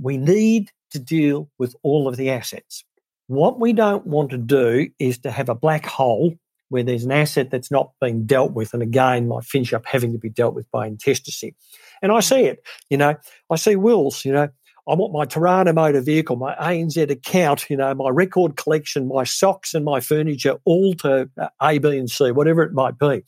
we 0.00 0.16
need 0.16 0.70
to 0.90 0.98
deal 0.98 1.50
with 1.58 1.74
all 1.82 2.08
of 2.08 2.16
the 2.16 2.30
assets. 2.30 2.84
What 3.28 3.60
we 3.60 3.72
don't 3.72 4.06
want 4.06 4.30
to 4.30 4.38
do 4.38 4.88
is 4.98 5.18
to 5.18 5.30
have 5.30 5.48
a 5.48 5.54
black 5.54 5.86
hole 5.86 6.34
where 6.68 6.82
there's 6.82 7.04
an 7.04 7.12
asset 7.12 7.50
that's 7.50 7.70
not 7.70 7.92
being 8.00 8.26
dealt 8.26 8.52
with, 8.52 8.72
and 8.74 8.82
again 8.82 9.28
might 9.28 9.44
finish 9.44 9.72
up 9.72 9.84
having 9.86 10.12
to 10.12 10.18
be 10.18 10.30
dealt 10.30 10.54
with 10.54 10.70
by 10.70 10.86
intestacy. 10.86 11.54
And 12.00 12.12
I 12.12 12.20
see 12.20 12.44
it, 12.44 12.62
you 12.88 12.96
know, 12.96 13.16
I 13.50 13.56
see 13.56 13.76
wills, 13.76 14.24
you 14.24 14.32
know, 14.32 14.48
I 14.90 14.94
want 14.94 15.12
my 15.12 15.24
Torana 15.24 15.72
motor 15.72 16.00
vehicle, 16.00 16.34
my 16.34 16.52
ANZ 16.56 17.10
account, 17.10 17.70
you 17.70 17.76
know, 17.76 17.94
my 17.94 18.08
record 18.08 18.56
collection, 18.56 19.06
my 19.06 19.22
socks 19.22 19.72
and 19.72 19.84
my 19.84 20.00
furniture, 20.00 20.56
all 20.64 20.94
to 20.94 21.30
uh, 21.38 21.48
A, 21.62 21.78
B, 21.78 21.96
and 21.96 22.10
C, 22.10 22.32
whatever 22.32 22.64
it 22.64 22.72
might 22.72 22.98
be. 22.98 23.22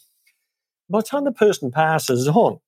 By 0.90 0.98
the 0.98 1.06
time 1.06 1.22
the 1.22 1.30
person 1.30 1.70
passes 1.70 2.26
on, 2.26 2.58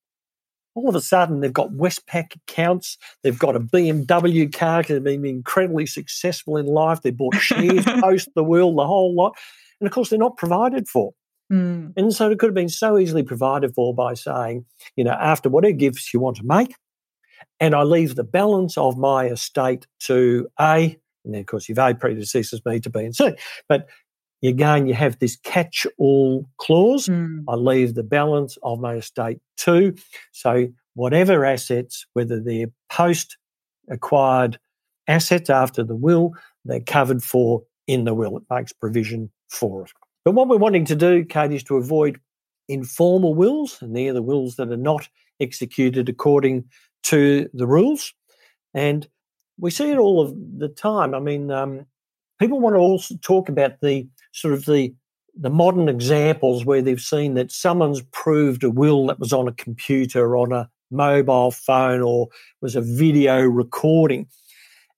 all 0.77 0.89
of 0.89 0.95
a 0.95 1.01
sudden 1.01 1.41
they've 1.41 1.53
got 1.53 1.73
Westpac 1.73 2.37
accounts, 2.37 2.97
they've 3.25 3.39
got 3.39 3.57
a 3.57 3.61
BMW 3.61 4.53
car, 4.53 4.85
they've 4.85 5.03
been 5.03 5.25
incredibly 5.25 5.87
successful 5.87 6.57
in 6.57 6.67
life, 6.67 7.03
they 7.03 7.11
bought 7.11 7.35
shares 7.35 7.85
post 8.01 8.29
the 8.37 8.45
world, 8.45 8.79
the 8.79 8.87
whole 8.87 9.13
lot. 9.13 9.37
And 9.81 9.89
of 9.89 9.93
course, 9.93 10.09
they're 10.09 10.21
not 10.21 10.37
provided 10.37 10.87
for. 10.87 11.15
Mm. 11.53 11.95
And 11.97 12.15
so 12.15 12.31
it 12.31 12.39
could 12.39 12.47
have 12.47 12.55
been 12.55 12.69
so 12.69 12.97
easily 12.97 13.25
provided 13.25 13.75
for 13.75 13.93
by 13.93 14.15
saying, 14.15 14.67
you 14.95 15.03
know, 15.03 15.17
after 15.19 15.49
whatever 15.49 15.73
gifts 15.73 16.15
you 16.15 16.21
want 16.21 16.37
to 16.37 16.45
make, 16.45 16.75
and 17.61 17.75
I 17.75 17.83
leave 17.83 18.15
the 18.15 18.25
balance 18.25 18.77
of 18.77 18.97
my 18.97 19.27
estate 19.27 19.87
to 20.01 20.49
A, 20.61 20.97
and 21.25 21.35
then 21.35 21.41
of 21.41 21.47
course, 21.47 21.69
if 21.69 21.79
A 21.79 21.95
predeceases 21.95 22.65
me 22.65 22.81
to 22.81 22.91
B 22.91 23.01
and 23.01 23.15
C. 23.15 23.33
But 23.69 23.89
again, 24.43 24.87
you 24.87 24.95
have 24.95 25.19
this 25.19 25.37
catch 25.37 25.87
all 25.99 26.49
clause. 26.59 27.07
Mm. 27.07 27.45
I 27.49 27.55
leave 27.55 27.95
the 27.95 28.03
balance 28.03 28.59
of 28.63 28.81
my 28.81 28.95
estate 28.95 29.39
to. 29.59 29.95
So 30.33 30.69
whatever 30.95 31.45
assets, 31.45 32.07
whether 32.13 32.41
they're 32.41 32.71
post 32.91 33.37
acquired 33.91 34.59
assets 35.09 35.51
after 35.51 35.85
the 35.85 35.97
will, 35.97 36.33
they're 36.65 36.81
covered 36.81 37.23
for 37.23 37.63
in 37.87 38.05
the 38.05 38.15
will. 38.15 38.37
It 38.37 38.45
makes 38.51 38.73
provision 38.73 39.31
for 39.49 39.85
it. 39.85 39.93
But 40.25 40.33
what 40.33 40.49
we're 40.49 40.57
wanting 40.57 40.87
to 40.87 40.97
do, 40.97 41.25
Kate, 41.25 41.53
is 41.53 41.63
to 41.65 41.77
avoid 41.77 42.19
informal 42.69 43.35
wills, 43.35 43.81
and 43.83 43.95
they're 43.95 44.15
the 44.15 44.23
wills 44.23 44.57
that 44.57 44.71
are 44.71 44.77
not 44.77 45.09
executed 45.41 46.09
according 46.09 46.65
to 47.05 47.49
the 47.53 47.67
rules. 47.67 48.13
And 48.75 49.07
we 49.59 49.71
see 49.71 49.91
it 49.91 49.99
all 49.99 50.21
of 50.21 50.35
the 50.59 50.69
time. 50.69 51.15
I 51.15 51.21
mean, 51.21 51.51
um, 51.51 51.87
people 52.41 52.61
want 52.61 52.75
to 52.75 52.81
also 52.81 53.15
talk 53.23 53.49
about 53.49 53.81
the 53.81 54.09
sort 54.33 54.55
of 54.55 54.65
the 54.65 54.95
the 55.37 55.51
modern 55.51 55.89
examples 55.89 56.65
where 56.65 56.81
they've 56.81 57.01
seen 57.01 57.35
that 57.35 57.51
someone's 57.51 58.03
proved 58.13 58.63
a 58.63 58.71
will 58.71 59.07
that 59.07 59.19
was 59.19 59.33
on 59.33 59.49
a 59.49 59.53
computer, 59.53 60.37
on 60.37 60.53
a 60.53 60.71
mobile 60.93 61.51
phone, 61.51 62.03
or 62.03 62.29
was 62.61 62.77
a 62.77 62.81
video 62.81 63.41
recording. 63.41 64.29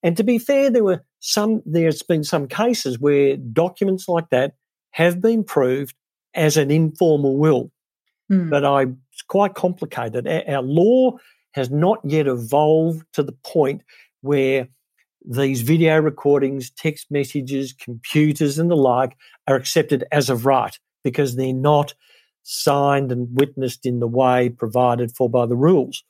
And 0.02 0.14
to 0.18 0.22
be 0.22 0.38
fair, 0.38 0.70
there 0.70 0.84
were 0.84 1.04
some. 1.20 1.62
There's 1.64 2.02
been 2.02 2.24
some 2.24 2.48
cases 2.48 2.98
where 2.98 3.36
documents 3.36 4.08
like 4.08 4.28
that 4.30 4.54
have 4.90 5.20
been 5.20 5.42
proved 5.42 5.94
as 6.34 6.56
an 6.56 6.70
informal 6.70 7.36
will. 7.36 7.72
Mm. 8.30 8.50
But 8.50 8.64
I, 8.64 8.82
it's 8.82 9.22
quite 9.26 9.54
complicated. 9.54 10.26
Our, 10.26 10.56
our 10.56 10.62
law 10.62 11.16
has 11.56 11.70
not 11.70 11.98
yet 12.04 12.26
evolved 12.26 13.04
to 13.14 13.22
the 13.22 13.32
point 13.32 13.82
where 14.20 14.68
these 15.28 15.62
video 15.62 15.98
recordings, 15.98 16.70
text 16.70 17.10
messages, 17.10 17.72
computers, 17.72 18.58
and 18.58 18.70
the 18.70 18.76
like 18.76 19.16
are 19.48 19.56
accepted 19.56 20.04
as 20.12 20.30
of 20.30 20.44
right 20.44 20.78
because 21.02 21.34
they're 21.34 21.54
not 21.54 21.94
signed 22.42 23.10
and 23.10 23.28
witnessed 23.40 23.86
in 23.86 23.98
the 23.98 24.06
way 24.06 24.50
provided 24.50 25.16
for 25.16 25.28
by 25.28 25.46
the 25.46 25.56
rules. 25.56 26.04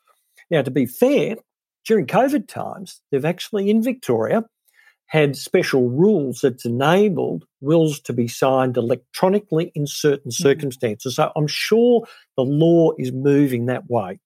Now, 0.50 0.62
to 0.62 0.70
be 0.70 0.85
fair, 0.85 1.37
during 1.87 2.06
COVID 2.06 2.48
times, 2.48 3.00
they've 3.11 3.24
actually 3.24 3.70
in 3.70 3.82
Victoria 3.82 4.44
had 5.06 5.37
special 5.37 5.88
rules 5.88 6.40
that's 6.40 6.64
enabled 6.64 7.44
wills 7.61 8.00
to 8.00 8.12
be 8.12 8.26
signed 8.26 8.76
electronically 8.76 9.70
in 9.76 9.87
certain 9.87 10.32
mm-hmm. 10.32 10.42
circumstances. 10.42 11.14
So 11.14 11.30
I'm 11.37 11.46
sure 11.46 12.04
the 12.37 12.42
law 12.42 12.90
is 12.98 13.12
moving 13.12 13.66
that 13.66 13.88
way. 13.88 14.18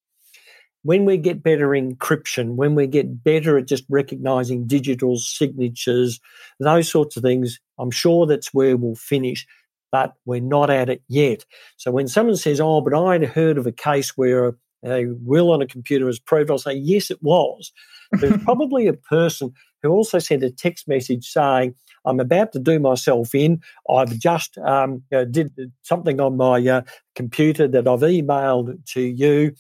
When 0.83 1.05
we 1.05 1.19
get 1.19 1.43
better 1.43 1.69
encryption, 1.69 2.55
when 2.55 2.75
we 2.75 2.87
get 2.87 3.23
better 3.23 3.59
at 3.59 3.69
just 3.69 3.85
recognizing 3.89 4.67
digital 4.67 5.19
signatures, 5.19 6.21
those 6.59 6.89
sorts 6.89 7.17
of 7.17 7.23
things, 7.23 7.61
I'm 7.79 7.91
sure 7.91 8.27
that's 8.27 8.55
where 8.55 8.77
we'll 8.77 8.95
finish, 8.95 9.47
but 9.93 10.15
we're 10.25 10.41
not 10.41 10.71
at 10.71 10.89
it 10.89 11.03
yet. 11.09 11.45
So 11.77 11.91
when 11.91 12.09
someone 12.09 12.37
says, 12.37 12.61
Oh, 12.61 12.81
but 12.81 12.95
I'd 12.95 13.25
heard 13.25 13.59
of 13.59 13.67
a 13.67 13.73
case 13.73 14.17
where 14.17 14.57
a, 14.85 15.07
will 15.23 15.53
on 15.53 15.61
a 15.61 15.67
computer 15.67 16.07
was 16.07 16.19
proved, 16.19 16.51
I'll 16.51 16.59
say, 16.59 16.75
Yes, 16.75 17.11
it 17.11 17.23
was. 17.23 17.73
There's 18.13 18.43
probably 18.43 18.87
a 18.87 18.95
person 18.95 19.53
who 19.83 19.91
also 19.91 20.19
sent 20.19 20.43
a 20.43 20.51
text 20.51 20.89
message 20.89 21.27
saying, 21.27 21.75
I'm 22.05 22.21
about 22.21 22.53
to 22.53 22.59
do 22.59 22.79
myself 22.79 23.35
in. 23.35 23.61
I've 23.89 24.19
just 24.19 24.57
um, 24.59 25.03
know, 25.13 25.25
did 25.25 25.53
something 25.83 26.21
on 26.21 26.37
my 26.37 26.67
uh, 26.67 26.83
computer 27.15 27.69
that 27.69 27.87
I've 27.87 28.01
emailed 28.01 28.85
to 28.93 29.01
you. 29.01 29.53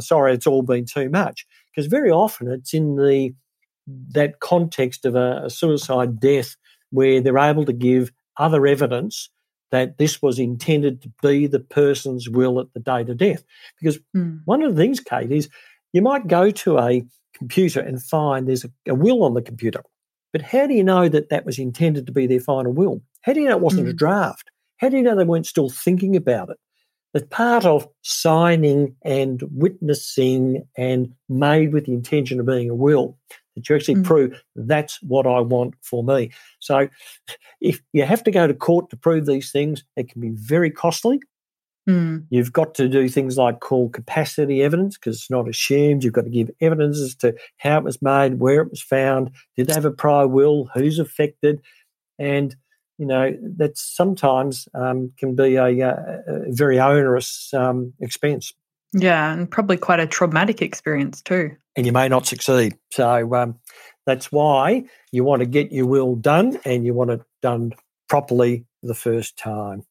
Sorry, 0.00 0.34
it's 0.34 0.46
all 0.46 0.62
been 0.62 0.84
too 0.84 1.08
much. 1.08 1.46
Because 1.74 1.86
very 1.86 2.10
often 2.10 2.50
it's 2.50 2.74
in 2.74 2.96
the 2.96 3.34
that 4.12 4.40
context 4.40 5.04
of 5.04 5.16
a, 5.16 5.42
a 5.44 5.50
suicide 5.50 6.20
death 6.20 6.56
where 6.90 7.20
they're 7.20 7.38
able 7.38 7.64
to 7.64 7.72
give 7.72 8.12
other 8.36 8.66
evidence 8.66 9.28
that 9.72 9.98
this 9.98 10.22
was 10.22 10.38
intended 10.38 11.02
to 11.02 11.10
be 11.22 11.46
the 11.46 11.58
person's 11.58 12.28
will 12.28 12.60
at 12.60 12.72
the 12.74 12.80
date 12.80 13.08
of 13.08 13.16
death. 13.16 13.42
Because 13.80 13.98
mm. 14.14 14.40
one 14.44 14.62
of 14.62 14.76
the 14.76 14.80
things, 14.80 15.00
Kate, 15.00 15.32
is 15.32 15.48
you 15.92 16.02
might 16.02 16.28
go 16.28 16.50
to 16.50 16.78
a 16.78 17.02
computer 17.34 17.80
and 17.80 18.02
find 18.02 18.46
there's 18.46 18.64
a, 18.64 18.70
a, 18.86 18.94
will 18.94 19.24
on 19.24 19.34
the 19.34 19.42
computer. 19.42 19.82
But 20.32 20.42
how 20.42 20.66
do 20.66 20.74
you 20.74 20.84
know 20.84 21.08
that 21.08 21.30
that 21.30 21.44
was 21.44 21.58
intended 21.58 22.06
to 22.06 22.12
be 22.12 22.26
their 22.26 22.40
final 22.40 22.72
will? 22.72 23.02
How 23.22 23.32
do 23.32 23.40
you 23.40 23.48
know 23.48 23.56
it 23.56 23.62
wasn't 23.62 23.86
mm. 23.86 23.90
a 23.90 23.94
draft? 23.94 24.50
How 24.76 24.88
do 24.88 24.96
you 24.96 25.02
know 25.02 25.16
they 25.16 25.24
weren't 25.24 25.46
still 25.46 25.70
thinking 25.70 26.16
about 26.16 26.50
it? 26.50 26.58
That 27.14 27.30
part 27.30 27.66
of 27.66 27.86
signing 28.02 28.96
and 29.02 29.42
witnessing 29.54 30.66
and 30.76 31.12
made 31.28 31.72
with 31.72 31.84
the 31.84 31.92
intention 31.92 32.40
of 32.40 32.46
being 32.46 32.70
a 32.70 32.74
will, 32.74 33.18
that 33.54 33.68
you 33.68 33.76
actually 33.76 33.96
mm. 33.96 34.04
prove 34.04 34.42
that's 34.56 35.02
what 35.02 35.26
I 35.26 35.40
want 35.40 35.74
for 35.82 36.02
me. 36.02 36.30
So 36.60 36.88
if 37.60 37.82
you 37.92 38.04
have 38.04 38.24
to 38.24 38.30
go 38.30 38.46
to 38.46 38.54
court 38.54 38.88
to 38.90 38.96
prove 38.96 39.26
these 39.26 39.52
things, 39.52 39.84
it 39.96 40.08
can 40.08 40.22
be 40.22 40.30
very 40.30 40.70
costly. 40.70 41.20
Mm. 41.88 42.24
You've 42.30 42.52
got 42.52 42.74
to 42.76 42.88
do 42.88 43.08
things 43.08 43.36
like 43.36 43.60
call 43.60 43.88
capacity 43.88 44.62
evidence 44.62 44.96
because 44.96 45.16
it's 45.16 45.30
not 45.30 45.48
assumed. 45.48 46.04
You've 46.04 46.12
got 46.12 46.24
to 46.24 46.30
give 46.30 46.50
evidence 46.60 47.00
as 47.00 47.14
to 47.16 47.34
how 47.58 47.78
it 47.78 47.84
was 47.84 48.00
made, 48.00 48.38
where 48.38 48.62
it 48.62 48.70
was 48.70 48.80
found, 48.80 49.32
did 49.56 49.66
they 49.66 49.74
have 49.74 49.84
a 49.84 49.90
prior 49.90 50.28
will, 50.28 50.70
who's 50.74 50.98
affected, 50.98 51.60
and 52.18 52.54
you 53.02 53.08
know 53.08 53.36
that 53.56 53.76
sometimes 53.76 54.68
um, 54.74 55.10
can 55.18 55.34
be 55.34 55.56
a, 55.56 55.64
a, 55.64 56.22
a 56.28 56.52
very 56.52 56.78
onerous 56.78 57.52
um, 57.52 57.92
expense. 57.98 58.52
Yeah, 58.92 59.32
and 59.32 59.50
probably 59.50 59.76
quite 59.76 59.98
a 59.98 60.06
traumatic 60.06 60.62
experience 60.62 61.20
too. 61.20 61.50
And 61.74 61.84
you 61.84 61.90
may 61.90 62.08
not 62.08 62.26
succeed. 62.26 62.76
So 62.92 63.34
um, 63.34 63.58
that's 64.06 64.30
why 64.30 64.84
you 65.10 65.24
want 65.24 65.40
to 65.40 65.46
get 65.46 65.72
your 65.72 65.86
will 65.86 66.14
done, 66.14 66.60
and 66.64 66.86
you 66.86 66.94
want 66.94 67.10
it 67.10 67.22
done 67.42 67.72
properly 68.08 68.66
the 68.84 68.94
first 68.94 69.36
time. 69.36 69.82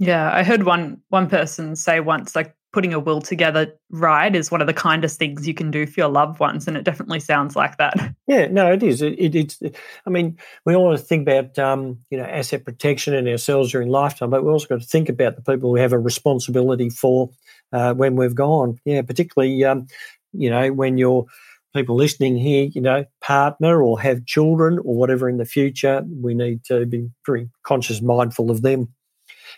Yeah, 0.00 0.28
I 0.34 0.42
heard 0.42 0.64
one 0.64 1.02
one 1.08 1.28
person 1.28 1.76
say 1.76 2.00
once 2.00 2.34
like 2.34 2.56
putting 2.72 2.94
a 2.94 2.98
will 3.00 3.20
together 3.20 3.72
right 3.90 4.34
is 4.36 4.50
one 4.50 4.60
of 4.60 4.66
the 4.66 4.74
kindest 4.74 5.18
things 5.18 5.46
you 5.46 5.54
can 5.54 5.70
do 5.70 5.86
for 5.86 6.00
your 6.00 6.08
loved 6.08 6.38
ones 6.38 6.68
and 6.68 6.76
it 6.76 6.84
definitely 6.84 7.20
sounds 7.20 7.56
like 7.56 7.76
that. 7.78 7.94
Yeah 8.26 8.46
no 8.46 8.72
it 8.72 8.82
is. 8.82 9.02
It, 9.02 9.14
it, 9.18 9.34
it's 9.34 9.60
i 10.06 10.10
mean 10.10 10.38
we 10.64 10.76
all 10.76 10.96
think 10.96 11.28
about 11.28 11.58
um, 11.58 11.98
you 12.10 12.18
know 12.18 12.24
asset 12.24 12.64
protection 12.64 13.14
and 13.14 13.28
ourselves 13.28 13.72
during 13.72 13.88
lifetime 13.88 14.30
but 14.30 14.44
we 14.44 14.52
also 14.52 14.68
got 14.68 14.80
to 14.80 14.86
think 14.86 15.08
about 15.08 15.36
the 15.36 15.42
people 15.42 15.70
we 15.70 15.80
have 15.80 15.92
a 15.92 15.98
responsibility 15.98 16.90
for 16.90 17.30
uh, 17.72 17.94
when 17.94 18.16
we've 18.16 18.34
gone. 18.34 18.78
Yeah 18.84 19.02
particularly 19.02 19.64
um, 19.64 19.86
you 20.32 20.50
know 20.50 20.72
when 20.72 20.96
you're 20.96 21.26
people 21.74 21.96
listening 21.96 22.36
here 22.36 22.68
you 22.72 22.80
know 22.80 23.04
partner 23.20 23.82
or 23.82 24.00
have 24.00 24.26
children 24.26 24.78
or 24.78 24.94
whatever 24.94 25.28
in 25.28 25.38
the 25.38 25.44
future 25.44 26.04
we 26.20 26.34
need 26.34 26.64
to 26.64 26.86
be 26.86 27.08
very 27.26 27.48
conscious 27.64 28.00
mindful 28.00 28.50
of 28.50 28.62
them. 28.62 28.88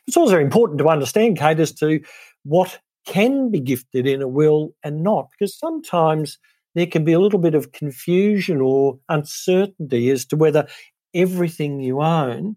It's 0.06 0.16
also 0.16 0.38
important 0.38 0.78
to 0.78 0.88
understand, 0.88 1.38
Kate, 1.38 1.60
as 1.60 1.72
to 1.74 2.00
what 2.44 2.78
can 3.06 3.50
be 3.50 3.60
gifted 3.60 4.06
in 4.06 4.22
a 4.22 4.28
will 4.28 4.74
and 4.82 5.02
not, 5.02 5.30
because 5.30 5.56
sometimes 5.56 6.38
there 6.74 6.86
can 6.86 7.04
be 7.04 7.12
a 7.12 7.20
little 7.20 7.38
bit 7.38 7.54
of 7.54 7.72
confusion 7.72 8.60
or 8.60 8.98
uncertainty 9.08 10.10
as 10.10 10.24
to 10.26 10.36
whether 10.36 10.66
everything 11.14 11.80
you 11.80 12.00
own 12.00 12.56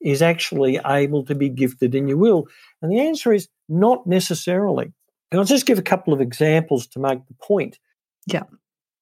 is 0.00 0.22
actually 0.22 0.78
able 0.86 1.24
to 1.24 1.34
be 1.34 1.48
gifted 1.48 1.94
in 1.94 2.08
your 2.08 2.16
will. 2.16 2.46
And 2.82 2.90
the 2.90 3.00
answer 3.00 3.32
is 3.32 3.48
not 3.68 4.06
necessarily. 4.06 4.92
And 5.30 5.38
I'll 5.38 5.46
just 5.46 5.66
give 5.66 5.78
a 5.78 5.82
couple 5.82 6.12
of 6.12 6.20
examples 6.20 6.86
to 6.88 6.98
make 6.98 7.26
the 7.26 7.34
point. 7.34 7.78
Yeah. 8.26 8.44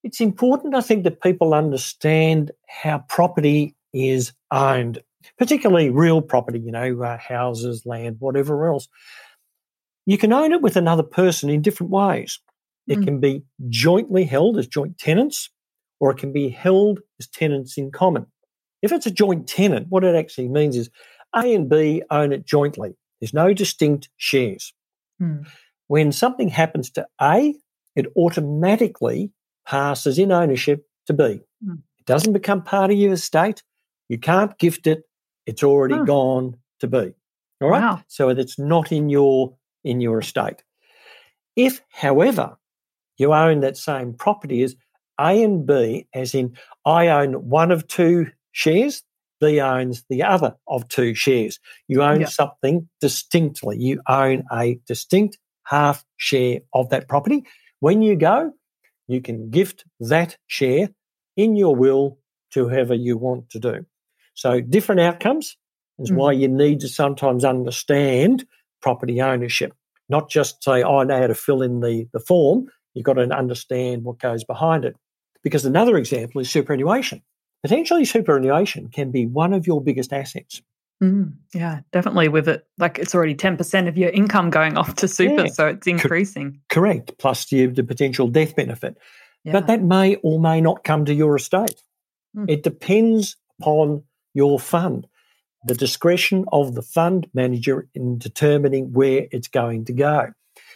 It's 0.02 0.20
important, 0.20 0.74
I 0.74 0.82
think, 0.82 1.04
that 1.04 1.22
people 1.22 1.54
understand 1.54 2.52
how 2.68 3.04
property 3.08 3.74
is 3.92 4.32
owned 4.50 5.02
particularly 5.38 5.90
real 5.90 6.20
property, 6.20 6.60
you 6.60 6.72
know, 6.72 7.02
uh, 7.02 7.18
houses, 7.18 7.84
land, 7.86 8.16
whatever 8.18 8.66
else. 8.66 8.88
You 10.06 10.18
can 10.18 10.32
own 10.32 10.52
it 10.52 10.62
with 10.62 10.76
another 10.76 11.02
person 11.02 11.50
in 11.50 11.62
different 11.62 11.90
ways. 11.90 12.38
It 12.86 12.98
mm. 12.98 13.04
can 13.04 13.20
B 13.20 13.42
jointly 13.68 14.24
held 14.24 14.58
as 14.58 14.66
joint 14.66 14.98
tenants, 14.98 15.50
or 16.00 16.10
it 16.10 16.18
can 16.18 16.32
be 16.32 16.50
held 16.50 17.00
as 17.18 17.26
tenants 17.26 17.78
in 17.78 17.90
common. 17.90 18.26
If 18.82 18.92
it's 18.92 19.06
a 19.06 19.10
joint 19.10 19.48
tenant, 19.48 19.86
what 19.88 20.04
it 20.04 20.14
actually 20.14 20.48
means 20.48 20.76
is 20.76 20.90
A 21.34 21.54
and 21.54 21.68
B 21.68 22.02
own 22.10 22.32
it 22.32 22.44
jointly. 22.44 22.96
There's 23.20 23.32
no 23.32 23.54
distinct 23.54 24.10
shares. 24.18 24.74
Mm. 25.22 25.46
When 25.86 26.12
something 26.12 26.48
happens 26.48 26.90
to 26.90 27.06
A, 27.20 27.54
it 27.96 28.06
automatically 28.16 29.30
passes 29.66 30.18
in 30.18 30.32
ownership 30.32 30.86
to 31.06 31.14
B. 31.14 31.40
Mm. 31.66 31.78
It 31.98 32.06
doesn't 32.06 32.34
become 32.34 32.62
part 32.62 32.90
of 32.90 32.98
your 32.98 33.14
estate. 33.14 33.62
You 34.08 34.18
can't 34.18 34.58
gift 34.58 34.86
it. 34.86 35.04
It's 35.46 35.62
already 35.62 35.94
oh. 35.94 36.04
gone 36.04 36.56
to 36.80 36.86
be. 36.86 37.14
All 37.62 37.70
right. 37.70 37.80
Wow. 37.80 38.02
So 38.08 38.28
it's 38.28 38.58
not 38.58 38.92
in 38.92 39.08
your 39.08 39.54
in 39.84 40.00
your 40.00 40.18
estate. 40.18 40.62
If, 41.56 41.80
however, 41.90 42.56
you 43.16 43.32
own 43.32 43.60
that 43.60 43.76
same 43.76 44.14
property 44.14 44.62
as 44.62 44.74
A 45.20 45.42
and 45.42 45.66
B, 45.66 46.08
as 46.12 46.34
in 46.34 46.56
I 46.84 47.08
own 47.08 47.48
one 47.48 47.70
of 47.70 47.86
two 47.86 48.26
shares, 48.52 49.02
B 49.40 49.60
owns 49.60 50.04
the 50.08 50.22
other 50.22 50.56
of 50.66 50.88
two 50.88 51.14
shares. 51.14 51.60
You 51.86 52.02
own 52.02 52.20
yep. 52.20 52.30
something 52.30 52.88
distinctly. 53.00 53.78
You 53.78 54.00
own 54.08 54.44
a 54.52 54.80
distinct 54.86 55.38
half 55.64 56.04
share 56.16 56.60
of 56.72 56.90
that 56.90 57.08
property. 57.08 57.44
When 57.80 58.02
you 58.02 58.16
go, 58.16 58.52
you 59.06 59.20
can 59.20 59.50
gift 59.50 59.84
that 60.00 60.36
share 60.46 60.88
in 61.36 61.56
your 61.56 61.76
will 61.76 62.18
to 62.52 62.68
whoever 62.68 62.94
you 62.94 63.16
want 63.18 63.50
to 63.50 63.58
do. 63.58 63.86
So 64.34 64.60
different 64.60 65.00
outcomes 65.00 65.56
is 65.98 66.10
mm. 66.10 66.16
why 66.16 66.32
you 66.32 66.48
need 66.48 66.80
to 66.80 66.88
sometimes 66.88 67.44
understand 67.44 68.46
property 68.84 69.22
ownership, 69.22 69.72
not 70.10 70.28
just 70.28 70.62
say, 70.62 70.82
oh, 70.82 70.98
I 70.98 71.04
know 71.04 71.18
how 71.18 71.26
to 71.26 71.34
fill 71.34 71.62
in 71.62 71.80
the, 71.80 72.06
the 72.12 72.20
form. 72.20 72.66
You've 72.92 73.06
got 73.06 73.14
to 73.14 73.22
understand 73.22 74.04
what 74.04 74.18
goes 74.18 74.44
behind 74.44 74.84
it. 74.84 74.94
Because 75.42 75.64
another 75.64 75.96
example 75.96 76.42
is 76.42 76.50
superannuation. 76.50 77.22
Potentially, 77.62 78.04
superannuation 78.04 78.88
can 78.88 79.10
be 79.10 79.24
one 79.24 79.54
of 79.54 79.66
your 79.66 79.82
biggest 79.82 80.12
assets. 80.12 80.60
Mm, 81.02 81.32
yeah, 81.54 81.80
definitely. 81.92 82.28
With 82.28 82.46
it, 82.46 82.66
like 82.76 82.98
it's 82.98 83.14
already 83.14 83.34
10% 83.34 83.88
of 83.88 83.96
your 83.96 84.10
income 84.10 84.50
going 84.50 84.76
off 84.76 84.94
to 84.96 85.08
super, 85.08 85.46
yeah. 85.46 85.50
so 85.50 85.66
it's 85.68 85.86
increasing. 85.86 86.60
Co- 86.68 86.80
correct. 86.80 87.16
Plus 87.18 87.46
the, 87.46 87.66
the 87.66 87.82
potential 87.82 88.28
death 88.28 88.54
benefit. 88.54 88.98
Yeah. 89.44 89.52
But 89.52 89.66
that 89.68 89.82
may 89.82 90.16
or 90.16 90.38
may 90.38 90.60
not 90.60 90.84
come 90.84 91.06
to 91.06 91.14
your 91.14 91.36
estate. 91.36 91.82
Mm. 92.36 92.50
It 92.50 92.62
depends 92.62 93.36
upon 93.58 94.02
your 94.34 94.60
fund, 94.60 95.06
the 95.64 95.74
discretion 95.74 96.44
of 96.52 96.74
the 96.74 96.82
fund 96.82 97.28
manager 97.34 97.88
in 97.94 98.18
determining 98.18 98.92
where 98.92 99.26
it's 99.30 99.48
going 99.48 99.84
to 99.86 99.92
go. 99.92 100.32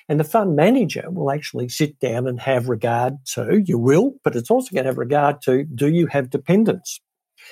And 0.09 0.18
the 0.18 0.24
fund 0.24 0.57
manager 0.57 1.11
will 1.11 1.31
actually 1.31 1.68
sit 1.68 1.98
down 1.98 2.27
and 2.27 2.40
have 2.40 2.68
regard 2.68 3.24
to, 3.35 3.62
you 3.64 3.79
will, 3.79 4.14
but 4.24 4.35
it's 4.35 4.51
also 4.51 4.70
going 4.72 4.85
to 4.85 4.88
have 4.88 4.98
regard 4.98 5.42
to, 5.42 5.64
do 5.64 5.88
you 5.88 6.07
have 6.07 6.31
dependents? 6.31 7.01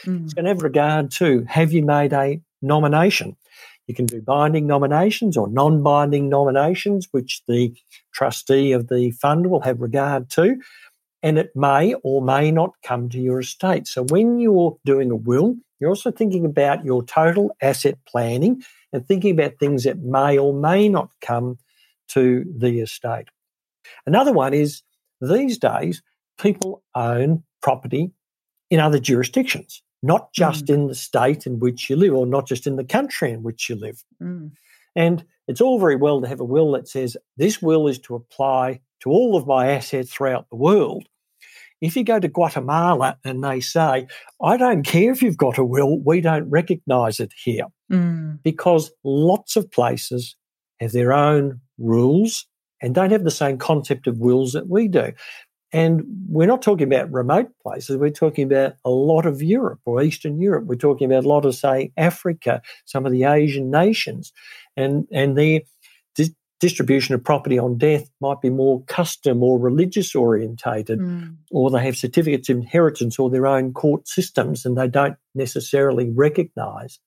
Mm. 0.04 0.24
It's 0.24 0.34
going 0.34 0.44
to 0.44 0.50
have 0.50 0.62
regard 0.62 1.10
to, 1.12 1.44
have 1.48 1.72
you 1.72 1.82
made 1.82 2.14
a 2.14 2.40
nomination? 2.62 3.36
You 3.86 3.94
can 3.94 4.06
do 4.06 4.22
binding 4.22 4.66
nominations 4.66 5.36
or 5.36 5.48
non 5.48 5.82
binding 5.82 6.28
nominations, 6.28 7.08
which 7.12 7.42
the 7.46 7.74
trustee 8.12 8.72
of 8.72 8.88
the 8.88 9.10
fund 9.12 9.48
will 9.48 9.60
have 9.60 9.80
regard 9.80 10.30
to 10.30 10.56
and 11.22 11.38
it 11.38 11.50
may 11.56 11.94
or 12.04 12.22
may 12.22 12.50
not 12.50 12.72
come 12.84 13.08
to 13.08 13.18
your 13.18 13.40
estate. 13.40 13.86
So 13.88 14.04
when 14.04 14.38
you're 14.38 14.76
doing 14.84 15.10
a 15.10 15.16
will, 15.16 15.56
you're 15.78 15.90
also 15.90 16.10
thinking 16.10 16.44
about 16.44 16.84
your 16.84 17.02
total 17.04 17.54
asset 17.60 17.98
planning 18.06 18.62
and 18.92 19.06
thinking 19.06 19.32
about 19.32 19.58
things 19.58 19.84
that 19.84 19.98
may 19.98 20.38
or 20.38 20.54
may 20.54 20.88
not 20.88 21.10
come 21.20 21.58
to 22.08 22.44
the 22.56 22.80
estate. 22.80 23.28
Another 24.06 24.32
one 24.32 24.54
is 24.54 24.82
these 25.20 25.58
days, 25.58 26.02
people 26.38 26.82
own 26.94 27.42
property 27.62 28.12
in 28.70 28.80
other 28.80 28.98
jurisdictions, 28.98 29.82
not 30.02 30.32
just 30.32 30.66
mm. 30.66 30.74
in 30.74 30.86
the 30.88 30.94
state 30.94 31.46
in 31.46 31.58
which 31.58 31.88
you 31.88 31.96
live 31.96 32.14
or 32.14 32.26
not 32.26 32.46
just 32.46 32.66
in 32.66 32.76
the 32.76 32.84
country 32.84 33.30
in 33.30 33.42
which 33.42 33.68
you 33.68 33.76
live. 33.76 34.02
Mm. 34.22 34.52
And 34.94 35.24
it's 35.46 35.60
all 35.60 35.78
very 35.78 35.96
well 35.96 36.20
to 36.20 36.28
have 36.28 36.40
a 36.40 36.44
will 36.44 36.72
that 36.72 36.88
says 36.88 37.16
this 37.36 37.62
will 37.62 37.86
is 37.86 37.98
to 38.00 38.14
apply 38.14 38.80
to 39.00 39.10
all 39.10 39.36
of 39.36 39.46
my 39.46 39.70
assets 39.70 40.12
throughout 40.12 40.48
the 40.48 40.56
world. 40.56 41.08
If 41.80 41.96
you 41.96 42.04
go 42.04 42.18
to 42.18 42.28
Guatemala 42.28 43.18
and 43.24 43.44
they 43.44 43.60
say, 43.60 44.06
I 44.42 44.56
don't 44.56 44.82
care 44.82 45.12
if 45.12 45.22
you've 45.22 45.36
got 45.36 45.58
a 45.58 45.64
will, 45.64 46.00
we 46.00 46.20
don't 46.20 46.48
recognize 46.48 47.20
it 47.20 47.32
here. 47.42 47.66
Mm. 47.92 48.42
Because 48.42 48.90
lots 49.04 49.56
of 49.56 49.70
places 49.70 50.36
have 50.80 50.92
their 50.92 51.12
own 51.12 51.60
rules 51.78 52.46
and 52.82 52.94
don't 52.94 53.12
have 53.12 53.24
the 53.24 53.30
same 53.30 53.58
concept 53.58 54.06
of 54.06 54.18
wills 54.18 54.52
that 54.52 54.68
we 54.68 54.88
do. 54.88 55.12
And 55.72 56.04
we're 56.28 56.46
not 56.46 56.62
talking 56.62 56.86
about 56.86 57.12
remote 57.12 57.48
places. 57.62 57.96
We're 57.96 58.10
talking 58.10 58.44
about 58.44 58.76
a 58.84 58.90
lot 58.90 59.26
of 59.26 59.42
Europe 59.42 59.80
or 59.84 60.00
Eastern 60.00 60.40
Europe. 60.40 60.64
We're 60.66 60.76
talking 60.76 61.10
about 61.10 61.24
a 61.24 61.28
lot 61.28 61.44
of, 61.44 61.54
say, 61.54 61.92
Africa, 61.96 62.62
some 62.84 63.04
of 63.04 63.12
the 63.12 63.24
Asian 63.24 63.70
nations. 63.70 64.32
And, 64.76 65.06
and 65.12 65.36
they're 65.36 65.60
distribution 66.60 67.14
of 67.14 67.22
property 67.22 67.58
on 67.58 67.78
death 67.78 68.10
might 68.20 68.40
be 68.40 68.50
more 68.50 68.82
custom 68.84 69.42
or 69.42 69.58
religious 69.58 70.14
orientated, 70.14 70.98
mm. 70.98 71.36
or 71.50 71.70
they 71.70 71.84
have 71.84 71.96
certificates 71.96 72.48
of 72.48 72.56
inheritance 72.56 73.18
or 73.18 73.30
their 73.30 73.46
own 73.46 73.72
court 73.72 74.08
systems 74.08 74.64
and 74.64 74.76
they 74.76 74.88
don't 74.88 75.16
necessarily 75.34 76.10
recognise 76.10 76.98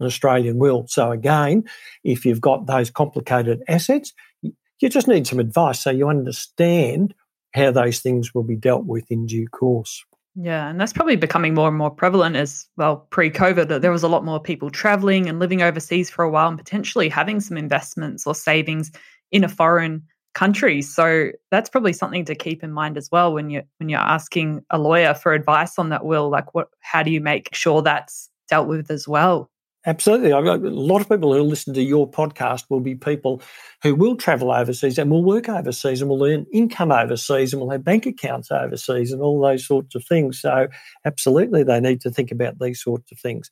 an 0.00 0.06
Australian 0.06 0.58
will. 0.58 0.86
So, 0.88 1.10
again, 1.10 1.64
if 2.04 2.24
you've 2.24 2.40
got 2.40 2.66
those 2.66 2.90
complicated 2.90 3.62
assets, 3.68 4.12
you 4.42 4.88
just 4.88 5.08
need 5.08 5.26
some 5.26 5.38
advice 5.38 5.80
so 5.80 5.90
you 5.90 6.08
understand 6.08 7.14
how 7.54 7.70
those 7.70 8.00
things 8.00 8.34
will 8.34 8.42
be 8.42 8.56
dealt 8.56 8.84
with 8.84 9.10
in 9.10 9.26
due 9.26 9.46
course. 9.48 10.04
Yeah, 10.34 10.68
and 10.70 10.80
that's 10.80 10.94
probably 10.94 11.16
becoming 11.16 11.52
more 11.54 11.68
and 11.68 11.76
more 11.76 11.90
prevalent 11.90 12.36
as 12.36 12.66
well. 12.76 13.06
Pre 13.10 13.30
COVID, 13.30 13.68
that 13.68 13.82
there 13.82 13.90
was 13.92 14.02
a 14.02 14.08
lot 14.08 14.24
more 14.24 14.40
people 14.40 14.70
traveling 14.70 15.28
and 15.28 15.38
living 15.38 15.60
overseas 15.60 16.08
for 16.08 16.22
a 16.24 16.30
while 16.30 16.48
and 16.48 16.56
potentially 16.56 17.08
having 17.10 17.38
some 17.40 17.58
investments 17.58 18.26
or 18.26 18.34
savings 18.34 18.90
in 19.30 19.44
a 19.44 19.48
foreign 19.48 20.02
country. 20.34 20.80
So 20.80 21.30
that's 21.50 21.68
probably 21.68 21.92
something 21.92 22.24
to 22.24 22.34
keep 22.34 22.64
in 22.64 22.72
mind 22.72 22.96
as 22.96 23.10
well 23.12 23.34
when 23.34 23.50
you 23.50 23.62
when 23.78 23.90
you're 23.90 24.00
asking 24.00 24.64
a 24.70 24.78
lawyer 24.78 25.12
for 25.12 25.34
advice 25.34 25.78
on 25.78 25.90
that 25.90 26.06
will. 26.06 26.30
Like, 26.30 26.54
what? 26.54 26.68
How 26.80 27.02
do 27.02 27.10
you 27.10 27.20
make 27.20 27.54
sure 27.54 27.82
that's 27.82 28.30
dealt 28.48 28.68
with 28.68 28.90
as 28.90 29.06
well? 29.06 29.50
Absolutely. 29.84 30.32
I've 30.32 30.44
got 30.44 30.60
a 30.62 30.70
lot 30.70 31.00
of 31.00 31.08
people 31.08 31.34
who 31.34 31.42
listen 31.42 31.74
to 31.74 31.82
your 31.82 32.08
podcast 32.08 32.64
will 32.70 32.78
be 32.80 32.94
people 32.94 33.42
who 33.82 33.96
will 33.96 34.14
travel 34.16 34.52
overseas 34.52 34.96
and 34.96 35.10
will 35.10 35.24
work 35.24 35.48
overseas 35.48 36.00
and 36.00 36.08
will 36.08 36.24
earn 36.24 36.46
income 36.52 36.92
overseas 36.92 37.52
and 37.52 37.60
will 37.60 37.70
have 37.70 37.82
bank 37.84 38.06
accounts 38.06 38.52
overseas 38.52 39.10
and 39.12 39.20
all 39.20 39.40
those 39.40 39.66
sorts 39.66 39.96
of 39.96 40.04
things. 40.04 40.40
So, 40.40 40.68
absolutely, 41.04 41.64
they 41.64 41.80
need 41.80 42.00
to 42.02 42.10
think 42.10 42.30
about 42.30 42.60
these 42.60 42.80
sorts 42.80 43.10
of 43.10 43.18
things. 43.18 43.50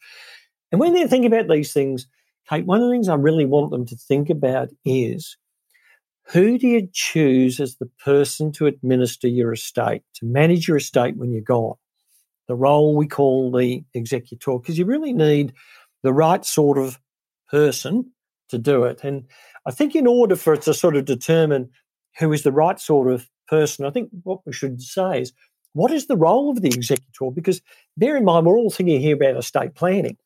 And 0.73 0.81
when 0.81 0.95
they're 0.95 1.09
thinking 1.09 1.33
about 1.33 1.49
these 1.49 1.73
things, 1.73 2.07
Kate, 2.49 2.67
one 2.67 2.81
of 2.81 2.89
the 2.89 2.93
things 2.95 3.09
I 3.09 3.15
really 3.17 3.47
want 3.47 3.71
them 3.73 3.87
to 3.87 3.97
think 3.97 4.31
about 4.31 4.69
is 4.85 5.37
who 6.33 6.59
do 6.59 6.67
you 6.69 6.89
choose 6.93 7.59
as 7.61 7.77
the 7.77 7.91
person 8.05 8.53
to 8.53 8.67
administer 8.67 9.27
your 9.29 9.53
estate, 9.53 10.03
to 10.15 10.27
manage 10.27 10.69
your 10.69 10.77
estate 10.77 11.17
when 11.17 11.33
you're 11.33 11.43
gone? 11.43 11.75
The 12.49 12.57
role 12.57 12.97
we 12.97 13.07
call 13.09 13.53
the 13.53 13.85
executor, 13.95 14.59
because 14.59 14.79
you 14.79 14.85
really 14.87 15.13
need 15.13 15.53
the 16.03 16.13
right 16.13 16.45
sort 16.45 16.79
of 16.79 16.99
person 17.51 18.13
to 18.49 18.59
do 18.59 18.85
it. 18.85 19.05
And 19.05 19.25
I 19.67 19.71
think 19.71 19.95
in 19.95 20.07
order 20.07 20.37
for 20.37 20.55
it 20.55 20.63
to 20.63 20.75
sort 20.75 20.97
of 20.97 21.05
determine 21.05 21.71
who 22.19 22.33
is 22.33 22.43
the 22.43 22.53
right 22.53 22.79
sort 22.79 23.11
of 23.11 23.29
person, 23.49 23.85
I 23.85 23.91
think 23.91 24.11
what 24.23 24.41
we 24.47 24.53
should 24.53 24.83
say 24.83 25.23
is 25.23 25.33
what 25.73 25.93
is 25.93 26.07
the 26.07 26.17
role 26.17 26.51
of 26.51 26.63
the 26.63 26.69
executor? 26.69 27.31
Because 27.33 27.61
bear 27.97 28.17
in 28.17 28.25
mind, 28.25 28.47
we're 28.47 28.59
all 28.59 28.71
thinking 28.71 29.01
here 29.01 29.15
about 29.15 29.37
estate 29.37 29.75
planning. 29.75 30.17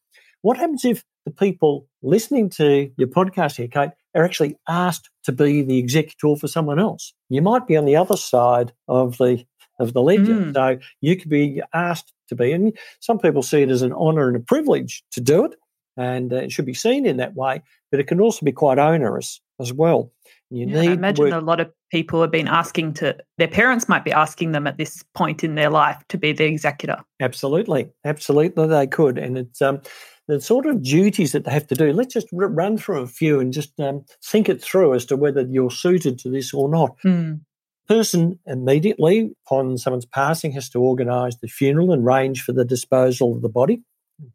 What 0.43 0.57
happens 0.57 0.85
if 0.85 1.05
the 1.25 1.31
people 1.31 1.87
listening 2.03 2.51
to 2.51 2.91
your 2.97 3.09
podcast 3.09 3.57
here, 3.57 3.69
Kate, 3.69 3.91
are 4.15 4.25
actually 4.25 4.57
asked 4.69 5.11
to 5.25 5.33
be 5.33 5.63
the 5.63 5.79
executor 5.79 6.37
for 6.37 6.49
someone 6.49 6.79
else? 6.79 7.15
You 7.29 7.43
might 7.43 7.67
be 7.67 7.77
on 7.77 7.85
the 7.85 7.97
other 7.97 8.17
side 8.17 8.73
of 8.89 9.19
the 9.19 9.45
of 9.81 9.93
the 9.93 10.03
ledger. 10.03 10.35
Mm. 10.35 10.55
So 10.55 10.79
you 11.01 11.17
could 11.17 11.31
be 11.31 11.61
asked 11.73 12.13
to 12.29 12.37
be, 12.37 12.53
and 12.53 12.77
some 13.01 13.19
people 13.19 13.43
see 13.43 13.63
it 13.63 13.71
as 13.71 13.83
an 13.83 13.93
honour 13.93 14.29
and 14.29 14.37
a 14.37 14.41
privilege 14.41 15.03
to 15.13 15.21
do 15.21 15.45
it 15.45 15.55
and 15.97 16.33
uh, 16.33 16.37
it 16.37 16.53
should 16.53 16.67
be 16.67 16.75
seen 16.75 17.07
in 17.07 17.19
that 17.19 17.35
way. 17.35 17.63
But 17.91 18.01
it 18.01 18.07
can 18.07 18.21
also 18.21 18.45
be 18.45 18.53
quite 18.53 18.79
onerous 18.79 19.41
as 19.61 19.73
well. 19.73 20.13
You 20.51 20.67
yeah, 20.67 20.83
need 20.83 20.91
I 20.91 20.93
imagine 20.93 21.33
a 21.33 21.41
lot 21.41 21.61
of 21.61 21.73
people 21.91 22.21
have 22.21 22.31
been 22.31 22.49
asking 22.49 22.95
to 22.95 23.17
their 23.39 23.49
parents 23.49 23.89
might 23.89 24.05
be 24.05 24.13
asking 24.13 24.53
them 24.53 24.67
at 24.67 24.77
this 24.77 25.03
point 25.15 25.43
in 25.43 25.55
their 25.55 25.71
life 25.71 26.03
to 26.09 26.19
be 26.19 26.33
the 26.33 26.45
executor. 26.45 26.99
Absolutely, 27.21 27.91
absolutely, 28.05 28.67
they 28.67 28.87
could, 28.87 29.19
and 29.19 29.39
it's 29.39 29.63
um, 29.63 29.81
the 30.29 30.41
sort 30.41 30.67
of 30.67 30.83
duties 30.83 31.33
that 31.33 31.45
they 31.45 31.51
have 31.51 31.67
to 31.69 31.75
do. 31.75 31.93
Let's 31.93 32.15
just 32.15 32.29
r- 32.33 32.49
run 32.49 32.79
through 32.79 33.01
a 33.01 33.07
few 33.07 33.41
and 33.41 33.53
just 33.53 33.79
um, 33.81 34.05
think 34.23 34.49
it 34.49 34.63
through 34.63 34.95
as 34.95 35.05
to 35.07 35.17
whether 35.17 35.43
you're 35.43 35.71
suited 35.71 36.19
to 36.21 36.31
this 36.31 36.55
or 36.55 36.69
not. 36.69 36.97
Mm. 37.05 37.41
Person 37.87 38.39
immediately 38.47 39.33
upon 39.45 39.77
someone's 39.77 40.07
passing 40.07 40.53
has 40.53 40.71
to 40.71 40.81
organise 40.81 41.37
the 41.37 41.49
funeral 41.49 41.93
and 41.93 42.05
arrange 42.05 42.43
for 42.43 42.53
the 42.53 42.65
disposal 42.65 43.35
of 43.35 43.43
the 43.43 43.49
body, 43.49 43.83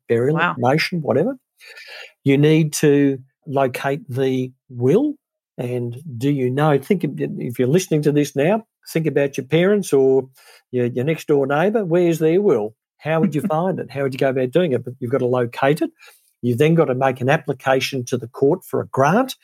burial, 0.08 0.38
wow. 0.38 0.54
cremation, 0.54 1.02
whatever. 1.02 1.38
You 2.24 2.38
need 2.38 2.74
to 2.74 3.19
locate 3.45 4.02
the 4.10 4.52
will. 4.69 5.15
And 5.58 6.02
do 6.17 6.30
you 6.30 6.50
know? 6.50 6.78
Think 6.78 7.04
if 7.04 7.60
you're 7.60 7.67
listening 7.67 8.02
to 8.04 8.12
this 8.12 8.36
now, 8.36 8.65
think 8.91 9.06
about 9.06 9.38
your 9.38 9.45
parents 9.45 9.91
or 9.91 10.30
your, 10.72 10.86
your 10.86 11.06
next 11.06 11.28
door 11.28 11.45
neighbour. 11.45 11.84
Where's 11.84 12.19
their 12.19 12.41
will? 12.41 12.76
How 12.98 13.19
would 13.19 13.36
you 13.36 13.41
find 13.50 13.80
it? 13.80 13.91
How 13.91 14.04
would 14.04 14.13
you 14.13 14.19
go 14.19 14.30
about 14.30 14.52
doing 14.52 14.72
it? 14.72 14.84
But 14.84 14.93
you've 15.00 15.12
got 15.12 15.19
to 15.19 15.26
locate 15.26 15.82
it. 15.82 15.91
You've 16.41 16.58
then 16.58 16.76
got 16.76 16.86
to 16.86 16.95
make 16.95 17.19
an 17.19 17.30
application 17.30 18.06
to 18.06 18.17
the 18.17 18.28
court 18.28 18.63
for 18.63 18.82
a 18.82 18.88
grant. 18.88 19.36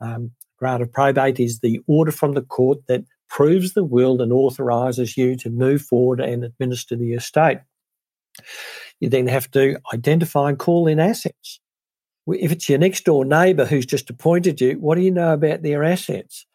Um, 0.00 0.32
grant 0.58 0.82
of 0.82 0.92
probate 0.92 1.38
is 1.38 1.60
the 1.60 1.80
order 1.86 2.10
from 2.10 2.32
the 2.32 2.42
court 2.42 2.78
that 2.88 3.04
proves 3.28 3.74
the 3.74 3.84
will 3.84 4.20
and 4.20 4.32
authorises 4.32 5.16
you 5.16 5.36
to 5.36 5.50
move 5.50 5.82
forward 5.82 6.20
and 6.20 6.44
administer 6.44 6.96
the 6.96 7.14
estate. 7.14 7.58
You 9.00 9.08
then 9.08 9.26
have 9.26 9.50
to 9.52 9.76
identify 9.92 10.50
and 10.50 10.58
call 10.58 10.86
in 10.86 11.00
assets. 11.00 11.60
If 12.26 12.52
it's 12.52 12.68
your 12.68 12.78
next 12.78 13.04
door 13.04 13.24
neighbour 13.24 13.64
who's 13.64 13.86
just 13.86 14.10
appointed 14.10 14.60
you, 14.60 14.74
what 14.74 14.94
do 14.94 15.00
you 15.00 15.10
know 15.10 15.32
about 15.32 15.62
their 15.62 15.82
assets? 15.82 16.46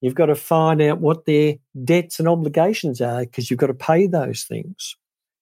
You've 0.00 0.14
got 0.14 0.26
to 0.26 0.34
find 0.34 0.82
out 0.82 1.00
what 1.00 1.24
their 1.24 1.54
debts 1.82 2.18
and 2.18 2.28
obligations 2.28 3.00
are 3.00 3.20
because 3.20 3.50
you've 3.50 3.58
got 3.58 3.68
to 3.68 3.74
pay 3.74 4.06
those 4.06 4.44
things. 4.44 4.96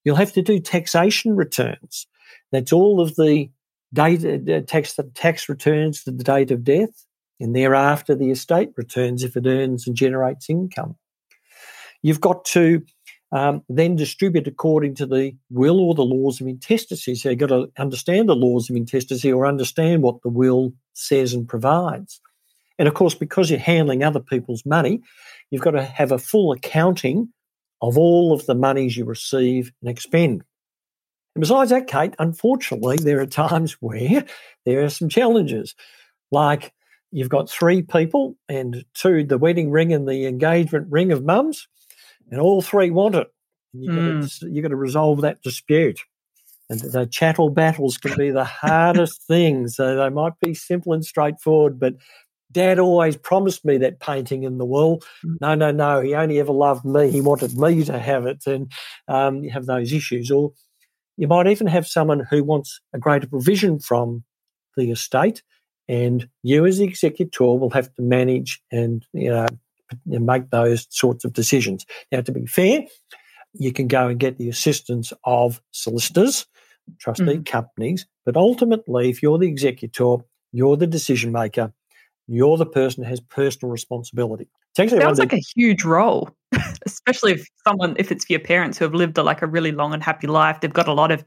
You'll 0.04 0.16
have 0.16 0.32
to 0.34 0.42
do 0.42 0.60
taxation 0.60 1.36
returns. 1.36 2.06
That's 2.52 2.72
all 2.72 3.00
of 3.00 3.16
the 3.16 3.50
data, 3.92 4.62
tax, 4.62 4.98
tax 5.14 5.48
returns 5.48 6.04
to 6.04 6.12
the 6.12 6.24
date 6.24 6.50
of 6.50 6.64
death, 6.64 7.06
and 7.40 7.54
thereafter 7.56 8.14
the 8.14 8.30
estate 8.30 8.70
returns 8.76 9.24
if 9.24 9.36
it 9.36 9.46
earns 9.46 9.86
and 9.86 9.96
generates 9.96 10.48
income. 10.48 10.96
You've 12.02 12.20
got 12.20 12.44
to 12.46 12.82
um, 13.32 13.62
then 13.68 13.96
distribute 13.96 14.46
according 14.46 14.94
to 14.96 15.06
the 15.06 15.34
will 15.50 15.80
or 15.80 15.94
the 15.94 16.02
laws 16.02 16.40
of 16.40 16.46
intestacy. 16.46 17.14
So 17.14 17.30
you've 17.30 17.38
got 17.38 17.46
to 17.48 17.70
understand 17.78 18.28
the 18.28 18.36
laws 18.36 18.68
of 18.68 18.76
intestacy 18.76 19.32
or 19.32 19.46
understand 19.46 20.02
what 20.02 20.22
the 20.22 20.28
will 20.28 20.74
says 20.92 21.32
and 21.32 21.48
provides. 21.48 22.20
And 22.78 22.86
of 22.86 22.94
course, 22.94 23.14
because 23.14 23.48
you're 23.48 23.58
handling 23.58 24.04
other 24.04 24.20
people's 24.20 24.66
money, 24.66 25.00
you've 25.50 25.62
got 25.62 25.72
to 25.72 25.82
have 25.82 26.12
a 26.12 26.18
full 26.18 26.52
accounting 26.52 27.28
of 27.80 27.96
all 27.96 28.32
of 28.32 28.44
the 28.46 28.54
monies 28.54 28.96
you 28.96 29.04
receive 29.04 29.72
and 29.80 29.90
expend. 29.90 30.44
And 31.34 31.40
besides 31.40 31.70
that, 31.70 31.86
Kate, 31.86 32.14
unfortunately, 32.18 32.98
there 32.98 33.20
are 33.20 33.26
times 33.26 33.72
where 33.80 34.24
there 34.66 34.84
are 34.84 34.90
some 34.90 35.08
challenges, 35.08 35.74
like 36.30 36.72
you've 37.10 37.30
got 37.30 37.48
three 37.48 37.82
people 37.82 38.36
and 38.48 38.84
two, 38.94 39.24
the 39.24 39.38
wedding 39.38 39.70
ring 39.70 39.92
and 39.92 40.06
the 40.06 40.26
engagement 40.26 40.88
ring 40.90 41.12
of 41.12 41.24
mums, 41.24 41.66
and 42.30 42.40
all 42.40 42.62
three 42.62 42.90
want 42.90 43.14
it. 43.14 43.28
You've, 43.72 43.94
mm. 43.94 44.20
got 44.20 44.30
to, 44.30 44.50
you've 44.50 44.62
got 44.62 44.68
to 44.68 44.76
resolve 44.76 45.22
that 45.22 45.42
dispute. 45.42 46.00
And 46.68 46.80
the 46.80 47.06
chattel 47.06 47.50
battles 47.50 47.98
can 47.98 48.16
be 48.16 48.30
the 48.30 48.44
hardest 48.44 49.22
things. 49.28 49.76
So 49.76 49.96
they 49.96 50.08
might 50.08 50.38
be 50.40 50.54
simple 50.54 50.92
and 50.92 51.04
straightforward, 51.04 51.78
but 51.78 51.94
Dad 52.50 52.78
always 52.78 53.16
promised 53.16 53.64
me 53.64 53.78
that 53.78 54.00
painting 54.00 54.42
in 54.42 54.58
the 54.58 54.64
wall. 54.64 55.02
Mm. 55.24 55.36
No, 55.40 55.54
no, 55.54 55.70
no. 55.70 56.00
He 56.00 56.14
only 56.14 56.38
ever 56.38 56.52
loved 56.52 56.84
me. 56.84 57.10
He 57.10 57.20
wanted 57.20 57.56
me 57.56 57.84
to 57.84 57.98
have 57.98 58.26
it. 58.26 58.46
And 58.46 58.70
um, 59.08 59.42
you 59.42 59.50
have 59.50 59.66
those 59.66 59.92
issues. 59.92 60.30
Or 60.30 60.52
you 61.16 61.28
might 61.28 61.46
even 61.46 61.66
have 61.66 61.86
someone 61.86 62.20
who 62.30 62.44
wants 62.44 62.80
a 62.92 62.98
greater 62.98 63.26
provision 63.26 63.78
from 63.78 64.24
the 64.76 64.90
estate, 64.90 65.42
and 65.88 66.28
you, 66.42 66.64
as 66.64 66.78
the 66.78 66.84
executor, 66.84 67.44
will 67.44 67.70
have 67.70 67.92
to 67.94 68.02
manage 68.02 68.62
and 68.70 69.04
you 69.12 69.30
know 69.30 69.46
make 70.06 70.50
those 70.50 70.86
sorts 70.90 71.24
of 71.24 71.32
decisions. 71.32 71.86
Now, 72.10 72.20
to 72.20 72.32
be 72.32 72.46
fair, 72.46 72.82
you 73.54 73.72
can 73.72 73.88
go 73.88 74.08
and 74.08 74.18
get 74.18 74.38
the 74.38 74.48
assistance 74.48 75.12
of 75.24 75.60
solicitors, 75.72 76.46
trustee 76.98 77.24
mm 77.24 77.46
companies, 77.46 78.06
but 78.24 78.36
ultimately, 78.36 79.10
if 79.10 79.22
you're 79.22 79.38
the 79.38 79.48
executor, 79.48 80.16
you're 80.52 80.76
the 80.76 80.86
decision 80.86 81.32
maker, 81.32 81.72
you're 82.26 82.56
the 82.56 82.66
person 82.66 83.04
who 83.04 83.10
has 83.10 83.20
personal 83.20 83.70
responsibility. 83.70 84.48
It 84.78 84.90
sounds 84.90 85.18
like 85.18 85.34
a 85.34 85.42
huge 85.54 85.84
role, 85.84 86.30
especially 86.86 87.32
if 87.32 87.46
someone, 87.66 87.94
if 87.98 88.10
it's 88.10 88.24
for 88.24 88.32
your 88.32 88.40
parents 88.40 88.78
who 88.78 88.84
have 88.84 88.94
lived 88.94 89.18
a, 89.18 89.22
like 89.22 89.42
a 89.42 89.46
really 89.46 89.72
long 89.72 89.92
and 89.92 90.02
happy 90.02 90.26
life, 90.26 90.60
they've 90.60 90.72
got 90.72 90.88
a 90.88 90.94
lot 90.94 91.12
of 91.12 91.24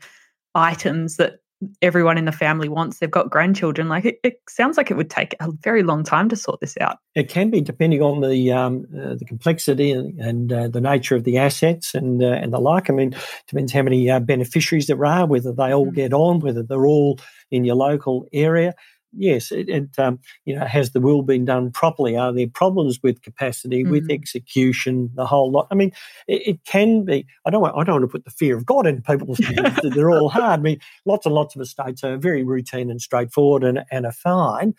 items 0.56 1.18
that 1.18 1.36
everyone 1.82 2.18
in 2.18 2.26
the 2.26 2.32
family 2.32 2.70
wants. 2.70 3.00
They've 3.00 3.10
got 3.10 3.30
grandchildren. 3.30 3.88
Like 3.90 4.06
it, 4.06 4.20
it 4.24 4.40
sounds 4.50 4.78
like 4.78 4.92
it 4.92 4.98
would 4.98 5.10
take 5.10 5.36
a 5.40 5.52
very 5.52 5.84
long 5.84 6.04
time 6.04 6.30
to 6.30 6.36
sort 6.36 6.60
this 6.60 6.76
out. 6.82 6.98
It 7.16 7.30
can 7.30 7.50
be, 7.50 7.62
depending 7.62 8.02
on 8.02 8.22
the 8.22 8.52
um, 8.52 8.86
uh, 8.94 9.16
the 9.16 9.26
complexity 9.26 9.92
and, 9.92 10.20
and 10.20 10.54
uh, 10.54 10.68
the 10.68 10.82
nature 10.82 11.16
of 11.16 11.24
the 11.24 11.38
assets 11.38 11.94
and 11.94 12.22
uh, 12.22 12.28
and 12.28 12.54
the 12.54 12.60
like. 12.60 12.90
I 12.90 12.94
mean, 12.94 13.16
depends 13.48 13.74
how 13.74 13.84
many 13.84 14.10
uh, 14.10 14.20
beneficiaries 14.20 14.88
there 14.88 15.06
are, 15.06 15.26
whether 15.26 15.52
they 15.52 15.74
all 15.74 15.88
mm. 15.88 15.96
get 15.96 16.14
on, 16.14 16.40
whether 16.40 16.64
they're 16.64 16.88
all 16.88 17.20
in 17.52 17.64
your 17.64 17.76
local 17.76 18.28
area 18.34 18.74
yes, 19.18 19.52
it, 19.52 19.70
it 19.70 19.98
um, 19.98 20.20
you 20.46 20.56
know 20.56 20.66
has 20.66 20.92
the 20.92 21.00
will 21.00 21.22
been 21.22 21.46
done 21.46 21.72
properly? 21.72 22.16
Are 22.16 22.34
there 22.34 22.48
problems 22.48 23.02
with 23.02 23.22
capacity, 23.22 23.84
mm-hmm. 23.84 23.92
with 23.92 24.10
execution, 24.10 25.10
the 25.16 25.26
whole 25.26 25.52
lot? 25.52 25.68
I 25.72 25.76
mean, 25.76 25.92
it, 26.28 26.48
it, 26.48 26.66
can 26.66 27.06
be. 27.06 27.26
I 27.46 27.50
don't. 27.50 27.62
Want, 27.62 27.76
I 27.78 27.84
don't 27.84 28.02
want 28.02 28.04
to 28.04 28.12
put 28.12 28.26
the 28.26 28.32
fear 28.32 28.58
of 28.58 28.66
God 28.66 28.88
in 28.88 29.02
people's 29.02 29.40
heads. 29.46 29.80
they're 29.84 30.12
all 30.12 30.30
hard. 30.30 30.60
I 30.60 30.64
mean, 30.64 30.80
lots 31.06 31.26
and 31.26 31.36
lots 31.36 31.56
of 31.56 31.62
estates 31.62 32.04
are 32.04 32.18
very 32.18 32.44
routine 32.44 32.90
and 32.90 33.02
straightforward 33.02 33.64
and, 33.64 33.84
and 33.92 34.06
are 34.06 34.12
fine. 34.12 34.74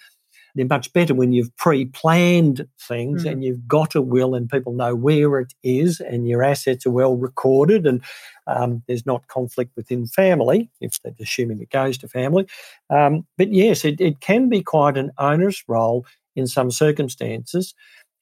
They're 0.56 0.66
much 0.66 0.92
better 0.92 1.14
when 1.14 1.32
you've 1.32 1.54
pre-planned 1.56 2.66
things 2.80 3.24
mm. 3.24 3.30
and 3.30 3.44
you've 3.44 3.68
got 3.68 3.94
a 3.94 4.02
will 4.02 4.34
and 4.34 4.50
people 4.50 4.72
know 4.72 4.94
where 4.94 5.38
it 5.38 5.52
is 5.62 6.00
and 6.00 6.26
your 6.26 6.42
assets 6.42 6.86
are 6.86 6.90
well 6.90 7.16
recorded 7.16 7.86
and 7.86 8.02
um, 8.46 8.82
there's 8.88 9.06
not 9.06 9.28
conflict 9.28 9.72
within 9.76 10.06
family, 10.06 10.70
if 10.80 11.00
they're 11.02 11.12
assuming 11.20 11.60
it 11.60 11.70
goes 11.70 11.98
to 11.98 12.08
family. 12.08 12.46
Um, 12.90 13.26
but 13.36 13.52
yes, 13.52 13.84
it, 13.84 14.00
it 14.00 14.20
can 14.20 14.48
be 14.48 14.62
quite 14.62 14.96
an 14.96 15.12
onerous 15.18 15.62
role 15.68 16.06
in 16.34 16.46
some 16.46 16.70
circumstances. 16.70 17.74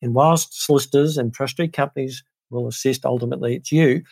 And 0.03 0.13
whilst 0.13 0.65
solicitors 0.65 1.17
and 1.17 1.33
trustee 1.33 1.69
companies 1.69 2.25
will 2.51 2.67
assist, 2.67 3.07
ultimately 3.07 3.57
it's 3.57 3.73
you 3.73 4.03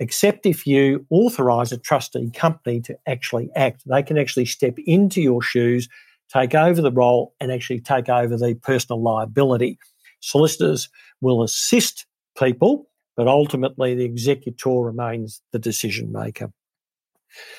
except 0.00 0.44
if 0.44 0.66
you 0.66 1.06
authorize 1.10 1.72
a 1.72 1.78
trustee 1.78 2.30
company 2.30 2.80
to 2.80 2.98
actually 3.06 3.50
act. 3.54 3.82
They 3.86 4.02
can 4.02 4.18
actually 4.18 4.46
step 4.46 4.76
into 4.86 5.22
your 5.22 5.40
shoes 5.40 5.88
take 6.32 6.54
over 6.54 6.80
the 6.80 6.92
role 6.92 7.34
and 7.40 7.52
actually 7.52 7.80
take 7.80 8.08
over 8.08 8.36
the 8.36 8.54
personal 8.62 9.02
liability. 9.02 9.78
Solicitors 10.20 10.88
will 11.20 11.42
assist 11.42 12.06
people, 12.38 12.88
but 13.16 13.28
ultimately 13.28 13.94
the 13.94 14.04
executor 14.04 14.70
remains 14.70 15.42
the 15.52 15.58
decision 15.58 16.12
maker. 16.12 16.50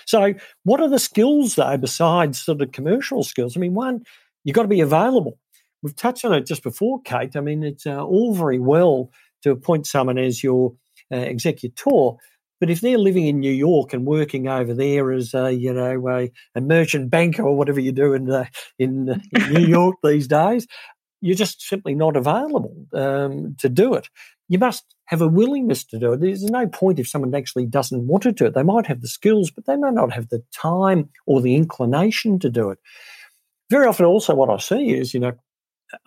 So, 0.05 0.33
what 0.63 0.79
are 0.79 0.89
the 0.89 0.99
skills 0.99 1.55
though, 1.55 1.77
besides 1.77 2.41
sort 2.41 2.61
of 2.61 2.71
commercial 2.71 3.23
skills? 3.23 3.57
I 3.57 3.59
mean, 3.59 3.73
one, 3.73 4.03
you've 4.43 4.55
got 4.55 4.63
to 4.63 4.67
be 4.67 4.81
available. 4.81 5.37
We've 5.81 5.95
touched 5.95 6.25
on 6.25 6.33
it 6.33 6.45
just 6.45 6.63
before, 6.63 7.01
Kate. 7.03 7.35
I 7.35 7.41
mean, 7.41 7.63
it's 7.63 7.85
uh, 7.85 8.03
all 8.03 8.33
very 8.33 8.59
well 8.59 9.11
to 9.43 9.51
appoint 9.51 9.85
someone 9.85 10.17
as 10.17 10.43
your 10.43 10.73
uh, 11.11 11.17
executor, 11.17 12.13
but 12.59 12.69
if 12.69 12.81
they're 12.81 12.97
living 12.97 13.27
in 13.27 13.39
New 13.39 13.51
York 13.51 13.93
and 13.93 14.05
working 14.05 14.47
over 14.47 14.73
there 14.73 15.11
as 15.11 15.33
a 15.33 15.51
you 15.51 15.73
know 15.73 16.07
a, 16.07 16.31
a 16.55 16.61
merchant 16.61 17.09
banker 17.09 17.43
or 17.43 17.55
whatever 17.55 17.79
you 17.79 17.91
do 17.91 18.13
in 18.13 18.29
uh, 18.29 18.45
in, 18.79 19.21
in 19.31 19.53
New 19.53 19.65
York 19.67 19.95
these 20.03 20.27
days, 20.27 20.67
you're 21.21 21.35
just 21.35 21.61
simply 21.61 21.95
not 21.95 22.15
available 22.15 22.75
um, 22.93 23.55
to 23.59 23.69
do 23.69 23.93
it. 23.93 24.09
You 24.47 24.59
must 24.59 24.95
have 25.05 25.21
a 25.21 25.27
willingness 25.27 25.83
to 25.85 25.99
do 25.99 26.13
it. 26.13 26.21
There's 26.21 26.43
no 26.43 26.67
point 26.67 26.99
if 26.99 27.07
someone 27.07 27.33
actually 27.33 27.65
doesn't 27.65 28.07
want 28.07 28.23
to 28.23 28.31
do 28.31 28.45
it. 28.45 28.53
They 28.53 28.63
might 28.63 28.85
have 28.87 29.01
the 29.01 29.07
skills, 29.07 29.49
but 29.51 29.65
they 29.65 29.75
may 29.75 29.91
not 29.91 30.13
have 30.13 30.29
the 30.29 30.43
time 30.53 31.09
or 31.25 31.41
the 31.41 31.55
inclination 31.55 32.39
to 32.39 32.49
do 32.49 32.69
it. 32.69 32.79
Very 33.71 33.87
often, 33.87 34.05
also, 34.05 34.35
what 34.35 34.49
I 34.49 34.57
see 34.57 34.93
is 34.93 35.13
you 35.13 35.19
know 35.19 35.33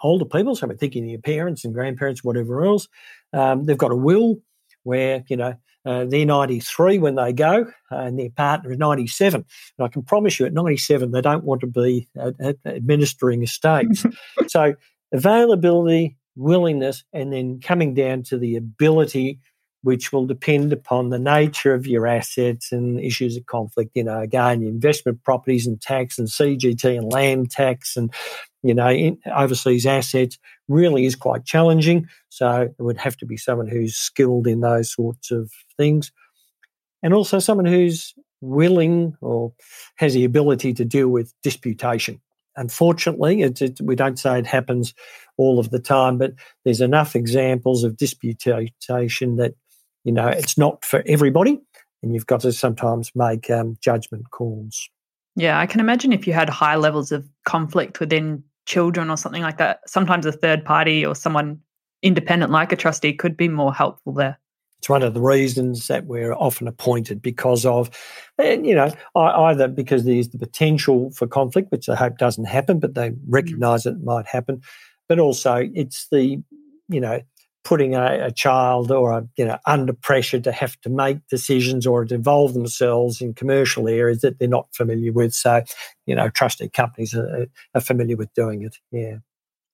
older 0.03 0.25
people, 0.25 0.55
so 0.55 0.69
I'm 0.69 0.77
thinking 0.79 1.09
your 1.09 1.21
parents 1.21 1.65
and 1.65 1.75
grandparents, 1.75 2.25
whatever 2.25 2.65
else, 2.65 2.89
um, 3.33 3.65
they've 3.65 3.77
got 3.77 3.93
a 3.93 3.97
will 3.97 4.37
where 4.85 5.25
you 5.29 5.37
know 5.37 5.55
uh, 5.89 6.05
they're 6.05 6.27
93 6.27 6.99
when 6.99 7.15
they 7.15 7.33
go, 7.33 7.65
and 7.91 8.19
their 8.19 8.29
partner 8.29 8.73
is 8.73 8.77
97. 8.77 9.43
And 9.79 9.85
I 9.87 9.89
can 9.89 10.03
promise 10.03 10.39
you, 10.39 10.45
at 10.45 10.53
97, 10.53 11.13
they 11.13 11.23
don't 11.23 11.45
want 11.45 11.63
to 11.63 11.67
be 11.67 12.07
uh, 12.21 12.33
administering 12.67 13.43
estates. 13.43 14.05
so, 14.49 14.75
availability, 15.13 16.19
willingness, 16.37 17.05
and 17.15 17.33
then 17.33 17.61
coming 17.61 17.95
down 17.95 18.23
to 18.25 18.37
the 18.37 18.57
ability, 18.57 19.41
which 19.81 20.13
will 20.13 20.27
depend 20.27 20.75
upon 20.75 21.09
the 21.09 21.19
nature 21.19 21.73
of 21.73 21.87
your 21.87 22.07
assets 22.07 22.71
and 22.71 23.01
issues 23.01 23.39
of 23.39 23.47
conflict. 23.47 23.93
You 23.95 24.05
know, 24.05 24.21
again, 24.21 24.63
investment 24.63 25.25
properties 25.25 25.67
and 25.67 25.81
tax 25.81 26.19
and 26.19 26.29
CGT 26.29 26.99
and 26.99 27.11
land 27.11 27.51
tax 27.51 27.97
and 27.97 28.13
you 28.63 28.75
know, 28.75 29.17
overseas 29.35 29.87
assets 29.87 30.39
really 30.69 31.07
is 31.07 31.15
quite 31.15 31.45
challenging. 31.45 32.09
So 32.29 32.63
it 32.63 32.83
would 32.83 32.99
have 32.99 33.17
to 33.19 33.27
be 33.27 33.37
someone 33.37 33.69
who's 33.69 33.97
skilled 33.97 34.47
in 34.47 34.61
those 34.61 34.93
sorts 34.93 35.31
of 35.31 35.53
things. 35.77 36.13
And 37.03 37.15
also 37.15 37.39
someone 37.39 37.67
who's 37.67 38.15
willing 38.41 39.17
or 39.21 39.53
has 39.97 40.15
the 40.15 40.25
ability 40.25 40.73
to 40.75 40.85
deal 40.85 41.09
with 41.09 41.33
disputation. 41.43 42.21
Unfortunately, 42.57 43.43
it, 43.43 43.81
we 43.81 43.95
don't 43.95 44.19
say 44.19 44.39
it 44.39 44.47
happens 44.47 44.93
all 45.37 45.61
of 45.61 45.71
the 45.71 45.79
time, 45.79 46.19
but 46.19 46.33
there's 46.65 46.81
enough 46.81 47.15
examples 47.15 47.85
of 47.85 47.97
disputation 47.97 49.37
that, 49.37 49.55
you 50.03 50.13
know, 50.13 50.27
it's 50.27 50.59
not 50.59 50.85
for 50.85 51.05
everybody. 51.07 51.61
And 52.03 52.15
you've 52.15 52.27
got 52.27 52.41
to 52.41 52.53
sometimes 52.53 53.13
make 53.15 53.49
um, 53.51 53.77
judgment 53.81 54.31
calls. 54.31 54.89
Yeah, 55.39 55.61
I 55.61 55.67
can 55.67 55.79
imagine 55.79 56.13
if 56.13 56.27
you 56.27 56.33
had 56.33 56.51
high 56.51 56.75
levels 56.75 57.13
of 57.13 57.25
conflict 57.45 58.01
within 58.01 58.43
children 58.67 59.09
or 59.09 59.17
something 59.17 59.43
like 59.43 59.59
that, 59.59 59.81
sometimes 59.87 60.27
a 60.27 60.33
third 60.33 60.65
party 60.65 61.07
or 61.07 61.15
someone 61.15 61.61
independent 62.03 62.51
like 62.51 62.73
a 62.73 62.77
trustee 62.77 63.13
could 63.13 63.37
be 63.37 63.49
more 63.49 63.73
helpful 63.73 64.13
there. 64.13 64.37
It's 64.79 64.89
one 64.89 65.05
of 65.05 65.15
the 65.15 65.21
reasons 65.21 65.87
that 65.87 66.07
we're 66.07 66.35
often 66.35 66.67
appointed 66.67 67.23
because 67.23 67.65
of, 67.65 67.89
you 68.39 68.75
know, 68.75 68.93
either 69.15 69.69
because 69.69 70.05
there's 70.05 70.31
the 70.31 70.39
potential 70.39 71.13
for 71.13 71.29
conflict, 71.29 71.71
which 71.71 71.89
I 71.89 71.95
hope 71.95 72.19
doesn't 72.19 72.47
happen, 72.47 72.81
but 72.81 72.95
they 72.95 73.11
mm. 73.11 73.19
recognise 73.29 73.85
mm. 73.85 73.93
it 73.93 74.03
might 74.03 74.27
happen, 74.27 74.61
but 75.09 75.21
also 75.21 75.69
it's 75.73 76.09
the, 76.11 76.43
you 76.89 77.01
know, 77.01 77.21
putting 77.69 77.95
a, 77.95 78.25
a, 78.25 78.31
child 78.31 78.91
or 78.91 79.13
a, 79.13 79.29
you 79.37 79.45
know 79.45 79.59
under 79.67 79.93
pressure 79.93 80.41
to 80.41 80.51
have 80.51 80.81
to 80.81 80.89
make 80.89 81.19
decisions 81.29 81.87
or 81.87 82.03
to 82.07 82.15
involve 82.15 82.55
themselves 82.55 83.21
in 83.21 83.35
commercial 83.35 83.89
areas 83.89 84.23
that 84.23 84.39
they're 84.39 84.49
not 84.49 84.69
familiar 84.73 85.13
with. 85.13 85.35
So, 85.35 85.63
you 86.07 86.15
know, 86.15 86.31
trustee 86.31 86.71
companies 86.71 87.15
are, 87.15 87.47
are 87.75 87.81
familiar 87.83 88.17
with 88.17 88.33
doing 88.33 88.63
it. 88.63 88.77
Yeah. 88.91 89.17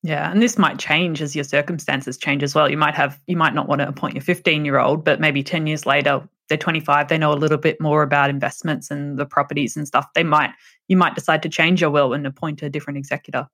Yeah, 0.03 0.28
and 0.30 0.42
this 0.42 0.59
might 0.59 0.78
change 0.78 1.22
as 1.22 1.36
your 1.36 1.45
circumstances 1.45 2.18
change 2.18 2.42
as 2.42 2.53
well. 2.53 2.68
You 2.68 2.76
might 2.76 2.97
have 2.97 3.18
you 3.28 3.36
might 3.36 3.55
not 3.55 3.68
want 3.68 3.80
to 3.80 3.88
appoint 3.88 4.14
your 4.14 4.22
15 4.22 4.64
year 4.64 4.80
old, 4.80 5.05
but 5.05 5.20
maybe 5.20 5.45
10 5.45 5.68
years 5.68 5.86
later 5.86 6.28
they're 6.49 6.59
25, 6.59 7.09
they 7.09 7.18
know 7.18 7.32
a 7.32 7.34
little 7.34 7.59
bit 7.59 7.80
more 7.80 8.03
about 8.03 8.30
investments 8.30 8.90
and 8.90 9.18
the 9.18 9.26
properties 9.26 9.76
and 9.76 9.86
stuff. 9.86 10.07
They 10.14 10.24
might 10.24 10.51
you 10.88 10.97
might 10.97 11.14
decide 11.14 11.42
to 11.42 11.49
change 11.49 11.80
your 11.80 11.90
will 11.90 12.12
and 12.12 12.26
appoint 12.26 12.62
a 12.62 12.68
different 12.68 12.99
executor. 12.99 13.49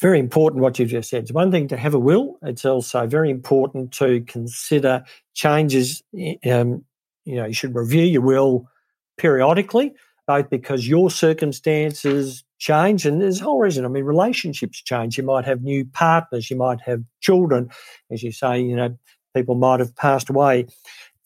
Very 0.00 0.18
important 0.18 0.62
what 0.62 0.78
you've 0.78 0.90
just 0.90 1.08
said. 1.08 1.22
It's 1.22 1.32
one 1.32 1.50
thing 1.50 1.66
to 1.68 1.78
have 1.78 1.94
a 1.94 1.98
will, 1.98 2.38
it's 2.42 2.64
also 2.64 3.06
very 3.06 3.30
important 3.30 3.92
to 3.92 4.20
consider 4.22 5.04
changes 5.32 6.02
um, 6.14 6.84
you 7.24 7.36
know, 7.36 7.46
you 7.46 7.54
should 7.54 7.74
review 7.74 8.04
your 8.04 8.22
will 8.22 8.68
periodically 9.16 9.94
both 10.26 10.48
because 10.48 10.88
your 10.88 11.10
circumstances 11.10 12.44
change 12.58 13.04
and 13.04 13.20
there's 13.20 13.40
a 13.40 13.44
whole 13.44 13.58
reason. 13.58 13.84
I 13.84 13.88
mean, 13.88 14.04
relationships 14.04 14.82
change. 14.82 15.18
You 15.18 15.24
might 15.24 15.44
have 15.44 15.62
new 15.62 15.84
partners, 15.84 16.50
you 16.50 16.56
might 16.56 16.80
have 16.82 17.02
children. 17.20 17.70
As 18.10 18.22
you 18.22 18.32
say, 18.32 18.60
you 18.60 18.76
know, 18.76 18.96
people 19.34 19.54
might 19.54 19.80
have 19.80 19.94
passed 19.96 20.30
away. 20.30 20.66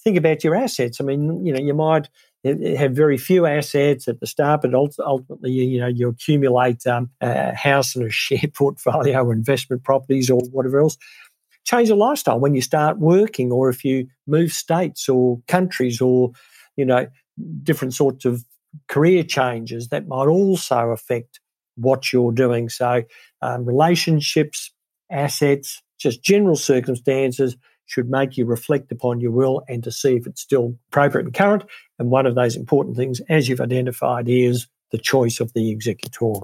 Think 0.09 0.17
about 0.17 0.43
your 0.43 0.55
assets. 0.55 1.03
I 1.03 1.05
mean, 1.05 1.45
you 1.45 1.53
know, 1.53 1.61
you 1.61 1.75
might 1.75 2.09
have 2.43 2.93
very 2.93 3.19
few 3.19 3.45
assets 3.45 4.09
at 4.09 4.21
the 4.21 4.27
start, 4.27 4.63
but 4.63 4.73
ultimately, 4.73 5.51
you 5.51 5.79
know, 5.79 5.87
you 5.87 6.09
accumulate 6.09 6.87
um, 6.87 7.11
a 7.21 7.55
house 7.55 7.95
and 7.95 8.07
a 8.07 8.11
share 8.11 8.49
portfolio 8.55 9.23
or 9.23 9.35
investment 9.35 9.85
properties 9.85 10.31
or 10.31 10.41
whatever 10.51 10.81
else. 10.81 10.97
Change 11.67 11.89
your 11.89 11.99
lifestyle 11.99 12.41
when 12.41 12.55
you 12.55 12.63
start 12.63 12.99
working, 12.99 13.53
or 13.53 13.69
if 13.69 13.85
you 13.85 14.07
move 14.27 14.51
states 14.51 15.11
or 15.11 15.43
countries, 15.47 16.01
or 16.01 16.31
you 16.79 16.87
know, 16.87 17.07
different 17.63 17.93
sorts 17.93 18.25
of 18.25 18.47
career 18.89 19.23
changes 19.23 19.89
that 19.89 20.09
might 20.09 20.27
also 20.27 20.89
affect 20.89 21.39
what 21.77 22.15
you're 22.15 22.33
doing. 22.33 22.71
So, 22.71 23.03
um, 23.43 23.67
relationships, 23.67 24.73
assets, 25.11 25.83
just 25.99 26.25
general 26.25 26.57
circumstances 26.57 27.59
should 27.89 28.11
make 28.11 28.37
you 28.37 28.45
reflect 28.45 28.93
upon 28.93 29.19
your 29.19 29.31
will 29.31 29.65
and 29.67 29.83
to 29.83 29.91
see 29.91 30.15
if 30.15 30.27
it's 30.27 30.43
still 30.43 30.77
appropriate 30.89 31.25
and 31.25 31.35
current. 31.35 31.65
And 31.99 32.11
one 32.11 32.27
of 32.27 32.35
those 32.35 32.55
important 32.55 32.97
things, 32.97 33.21
as 33.29 33.49
you've 33.49 33.63
identified, 33.63 34.29
is 34.29 34.69
the 34.93 34.99
choice 34.99 35.41
of 35.41 35.53
the 35.55 35.71
executor. 35.71 36.35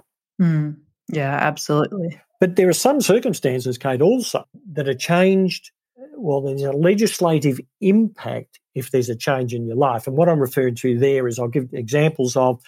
Mm, 0.41 0.79
yeah, 1.09 1.37
absolutely. 1.41 2.19
But 2.41 2.57
there 2.57 2.69
are 2.69 2.73
some 2.73 3.01
circumstances, 3.03 3.77
Kate, 3.77 4.01
also 4.01 4.45
that 4.73 4.89
are 4.89 4.95
changed. 4.95 5.71
Well, 6.17 6.41
there's 6.41 6.63
a 6.63 6.73
legislative 6.73 7.61
impact 7.81 8.59
if 8.75 8.91
there's 8.91 9.11
a 9.11 9.17
change 9.17 9.53
in 9.53 9.67
your 9.67 9.77
life. 9.77 10.07
And 10.07 10.17
what 10.17 10.31
I'm 10.31 10.41
referring 10.41 10.77
to 10.77 10.99
there 10.99 11.29
is 11.29 11.39
I'll 11.39 11.49
give 11.49 11.69
examples 11.75 12.37
of 12.37 12.61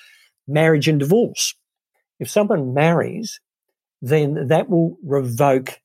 marriage 0.46 0.86
and 0.86 1.00
divorce. 1.00 1.54
If 2.20 2.28
someone 2.28 2.74
marries, 2.74 3.40
then 4.02 4.48
that 4.48 4.68
will 4.68 4.98
revoke 5.02 5.80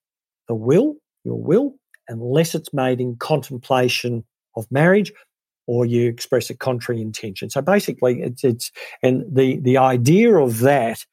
the 0.50 0.56
will, 0.56 0.96
your 1.24 1.42
will, 1.42 1.76
unless 2.08 2.56
it's 2.56 2.74
made 2.74 3.00
in 3.00 3.16
contemplation 3.18 4.24
of 4.56 4.66
marriage 4.72 5.12
or 5.68 5.86
you 5.86 6.08
express 6.08 6.50
a 6.50 6.56
contrary 6.56 7.02
intention. 7.02 7.50
So 7.50 7.62
basically, 7.62 8.22
it's, 8.22 8.44
it's 8.44 8.72
and 9.02 9.24
the, 9.34 9.60
the 9.60 9.78
idea 9.78 10.36
of 10.36 10.60
that 10.60 11.06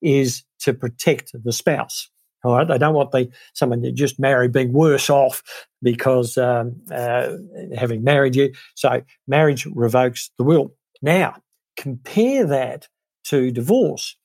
is 0.00 0.44
to 0.60 0.72
protect 0.72 1.32
the 1.34 1.52
spouse. 1.52 2.08
All 2.44 2.54
right, 2.54 2.68
they 2.68 2.78
don't 2.78 2.94
want 2.94 3.10
the 3.10 3.28
someone 3.54 3.80
that 3.82 3.94
just 3.94 4.20
married 4.20 4.52
being 4.52 4.72
worse 4.72 5.10
off 5.10 5.42
because 5.82 6.38
um, 6.38 6.80
uh, 6.92 7.30
having 7.76 8.04
married 8.04 8.36
you. 8.36 8.52
So 8.74 9.02
marriage 9.26 9.66
revokes 9.66 10.30
the 10.38 10.44
will. 10.44 10.74
Now 11.02 11.36
compare 11.76 12.46
that 12.46 12.88
to 13.24 13.50
divorce. 13.50 14.16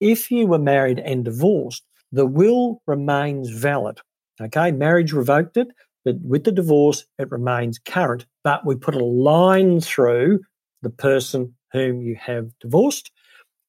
If 0.00 0.30
you 0.30 0.46
were 0.46 0.58
married 0.58 0.98
and 0.98 1.24
divorced, 1.24 1.84
the 2.12 2.26
will 2.26 2.82
remains 2.86 3.50
valid. 3.50 4.00
Okay, 4.40 4.70
marriage 4.72 5.12
revoked 5.12 5.56
it, 5.56 5.68
but 6.04 6.16
with 6.22 6.44
the 6.44 6.52
divorce, 6.52 7.04
it 7.18 7.30
remains 7.30 7.78
current. 7.78 8.26
But 8.44 8.66
we 8.66 8.76
put 8.76 8.94
a 8.94 9.04
line 9.04 9.80
through 9.80 10.40
the 10.82 10.90
person 10.90 11.54
whom 11.72 12.02
you 12.02 12.16
have 12.16 12.50
divorced 12.60 13.10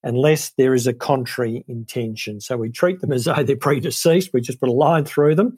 unless 0.04 0.52
there 0.58 0.74
is 0.74 0.88
a 0.88 0.94
contrary 0.94 1.66
intention. 1.68 2.40
So 2.40 2.58
we 2.58 2.70
treat 2.70 3.02
them 3.02 3.12
as 3.12 3.26
though 3.26 3.44
they're 3.44 3.56
predeceased. 3.56 4.32
We 4.34 4.42
just 4.42 4.60
put 4.60 4.70
a 4.70 4.74
line 4.74 5.06
through 5.06 5.36
them 5.36 5.58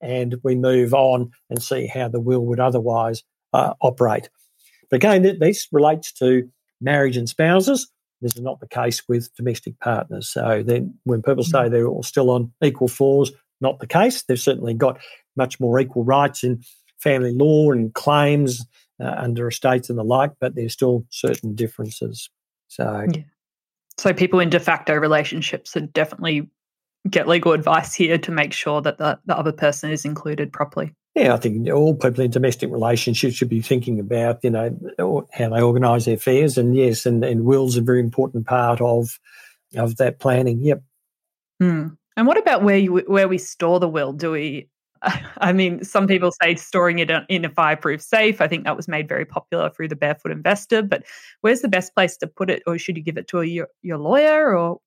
and 0.00 0.36
we 0.42 0.54
move 0.54 0.92
on 0.92 1.30
and 1.48 1.62
see 1.62 1.86
how 1.86 2.08
the 2.08 2.20
will 2.20 2.44
would 2.46 2.60
otherwise 2.60 3.22
uh, 3.52 3.74
operate. 3.80 4.28
But 4.90 4.96
again, 4.96 5.38
this 5.40 5.68
relates 5.72 6.12
to 6.14 6.48
marriage 6.80 7.16
and 7.16 7.28
spouses. 7.28 7.90
This 8.20 8.34
is 8.34 8.42
not 8.42 8.60
the 8.60 8.68
case 8.68 9.02
with 9.08 9.34
domestic 9.36 9.78
partners. 9.80 10.30
So 10.30 10.62
then 10.64 10.94
when 11.04 11.22
people 11.22 11.44
say 11.44 11.60
mm. 11.60 11.70
they're 11.70 11.88
all 11.88 12.02
still 12.02 12.30
on 12.30 12.52
equal 12.62 12.88
foots, 12.88 13.30
not 13.60 13.78
the 13.78 13.86
case. 13.86 14.22
They've 14.22 14.38
certainly 14.38 14.74
got 14.74 14.98
much 15.36 15.60
more 15.60 15.78
equal 15.80 16.04
rights 16.04 16.44
in 16.44 16.62
family 16.98 17.32
law 17.32 17.72
and 17.72 17.92
claims 17.94 18.64
uh, 19.00 19.14
under 19.18 19.48
estates 19.48 19.90
and 19.90 19.98
the 19.98 20.04
like, 20.04 20.32
but 20.40 20.54
there's 20.54 20.72
still 20.72 21.04
certain 21.10 21.54
differences. 21.54 22.30
So 22.68 23.06
yeah. 23.12 23.22
So 23.98 24.12
people 24.12 24.40
in 24.40 24.50
de 24.50 24.60
facto 24.60 24.94
relationships 24.94 25.72
should 25.72 25.92
definitely 25.92 26.48
get 27.08 27.28
legal 27.28 27.52
advice 27.52 27.94
here 27.94 28.18
to 28.18 28.30
make 28.30 28.52
sure 28.52 28.82
that 28.82 28.98
the, 28.98 29.18
the 29.26 29.36
other 29.36 29.52
person 29.52 29.90
is 29.90 30.04
included 30.04 30.52
properly. 30.52 30.94
Yeah, 31.14 31.32
I 31.32 31.38
think 31.38 31.66
all 31.70 31.94
people 31.94 32.22
in 32.22 32.30
domestic 32.30 32.70
relationships 32.70 33.36
should 33.36 33.48
be 33.48 33.62
thinking 33.62 33.98
about, 33.98 34.40
you 34.42 34.50
know, 34.50 35.26
how 35.32 35.48
they 35.48 35.62
organise 35.62 36.04
their 36.04 36.16
affairs. 36.16 36.58
And 36.58 36.76
yes, 36.76 37.06
and, 37.06 37.24
and 37.24 37.44
will's 37.44 37.76
a 37.76 37.80
very 37.80 38.00
important 38.00 38.46
part 38.46 38.80
of 38.80 39.18
of 39.76 39.96
that 39.96 40.18
planning. 40.20 40.62
Yep. 40.62 40.82
Hmm. 41.60 41.88
And 42.16 42.26
what 42.26 42.38
about 42.38 42.62
where 42.62 42.78
you 42.78 42.98
where 43.06 43.28
we 43.28 43.38
store 43.38 43.78
the 43.78 43.88
will? 43.88 44.12
Do 44.12 44.32
we 44.32 44.68
I 45.38 45.52
mean, 45.52 45.84
some 45.84 46.06
people 46.06 46.32
say 46.42 46.54
storing 46.56 46.98
it 46.98 47.10
in 47.28 47.44
a 47.44 47.50
fireproof 47.50 48.02
safe. 48.02 48.40
I 48.40 48.48
think 48.48 48.64
that 48.64 48.76
was 48.76 48.88
made 48.88 49.08
very 49.08 49.24
popular 49.24 49.70
through 49.70 49.88
the 49.88 49.96
Barefoot 49.96 50.32
Investor. 50.32 50.82
But 50.82 51.04
where's 51.40 51.60
the 51.60 51.68
best 51.68 51.94
place 51.94 52.16
to 52.18 52.26
put 52.26 52.50
it, 52.50 52.62
or 52.66 52.78
should 52.78 52.96
you 52.96 53.02
give 53.02 53.18
it 53.18 53.28
to 53.28 53.40
a, 53.40 53.44
your, 53.44 53.68
your 53.82 53.98
lawyer, 53.98 54.56
or 54.56 54.78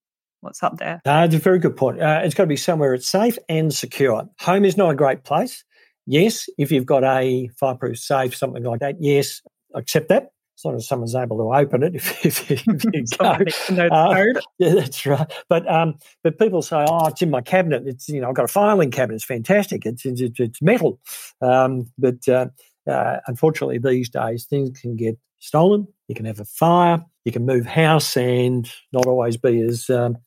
what's 0.41 0.63
up 0.63 0.77
there? 0.77 1.01
Uh, 1.05 1.25
it's 1.25 1.35
a 1.35 1.39
very 1.39 1.59
good 1.59 1.77
point. 1.77 2.01
Uh, 2.01 2.21
it's 2.23 2.35
got 2.35 2.43
to 2.43 2.47
be 2.47 2.57
somewhere 2.57 2.93
it's 2.93 3.07
safe 3.07 3.37
and 3.47 3.73
secure. 3.73 4.27
Home 4.41 4.65
is 4.65 4.77
not 4.77 4.91
a 4.91 4.95
great 4.95 5.23
place. 5.23 5.63
Yes, 6.05 6.49
if 6.57 6.71
you've 6.71 6.85
got 6.85 7.03
a 7.03 7.49
fireproof 7.59 7.99
safe, 7.99 8.35
something 8.35 8.63
like 8.63 8.79
that, 8.79 8.95
yes, 8.99 9.41
accept 9.75 10.09
that 10.09 10.31
as 10.59 10.65
long 10.65 10.75
as 10.75 10.87
someone's 10.87 11.15
able 11.15 11.37
to 11.37 11.57
open 11.57 11.83
it 11.83 11.95
if, 11.95 12.25
if, 12.25 12.51
if 12.51 12.65
you 12.65 13.05
go. 13.17 13.87
Uh, 13.87 14.25
yeah, 14.57 14.75
that's 14.75 15.05
right. 15.05 15.31
But 15.47 15.71
um, 15.71 15.97
but 16.23 16.37
people 16.37 16.61
say, 16.61 16.85
oh, 16.87 17.07
it's 17.07 17.21
in 17.21 17.29
my 17.29 17.41
cabinet. 17.41 17.87
It's 17.87 18.09
you 18.09 18.19
know, 18.19 18.29
I've 18.29 18.35
got 18.35 18.45
a 18.45 18.49
filing 18.49 18.91
cabinet. 18.91 19.15
It's 19.15 19.25
fantastic. 19.25 19.85
It's 19.85 20.05
it's, 20.05 20.21
it's 20.21 20.61
metal. 20.61 20.99
Um, 21.41 21.91
but 21.97 22.27
uh, 22.27 22.47
uh, 22.89 23.17
unfortunately, 23.27 23.77
these 23.77 24.09
days 24.09 24.45
things 24.45 24.79
can 24.79 24.97
get 24.97 25.17
stolen. 25.39 25.87
You 26.09 26.15
can 26.15 26.25
have 26.25 26.41
a 26.41 26.45
fire. 26.45 27.05
You 27.23 27.31
can 27.31 27.45
move 27.45 27.65
house 27.65 28.17
and 28.17 28.69
not 28.91 29.05
always 29.05 29.37
be 29.37 29.61
as 29.61 29.89
um, 29.89 30.17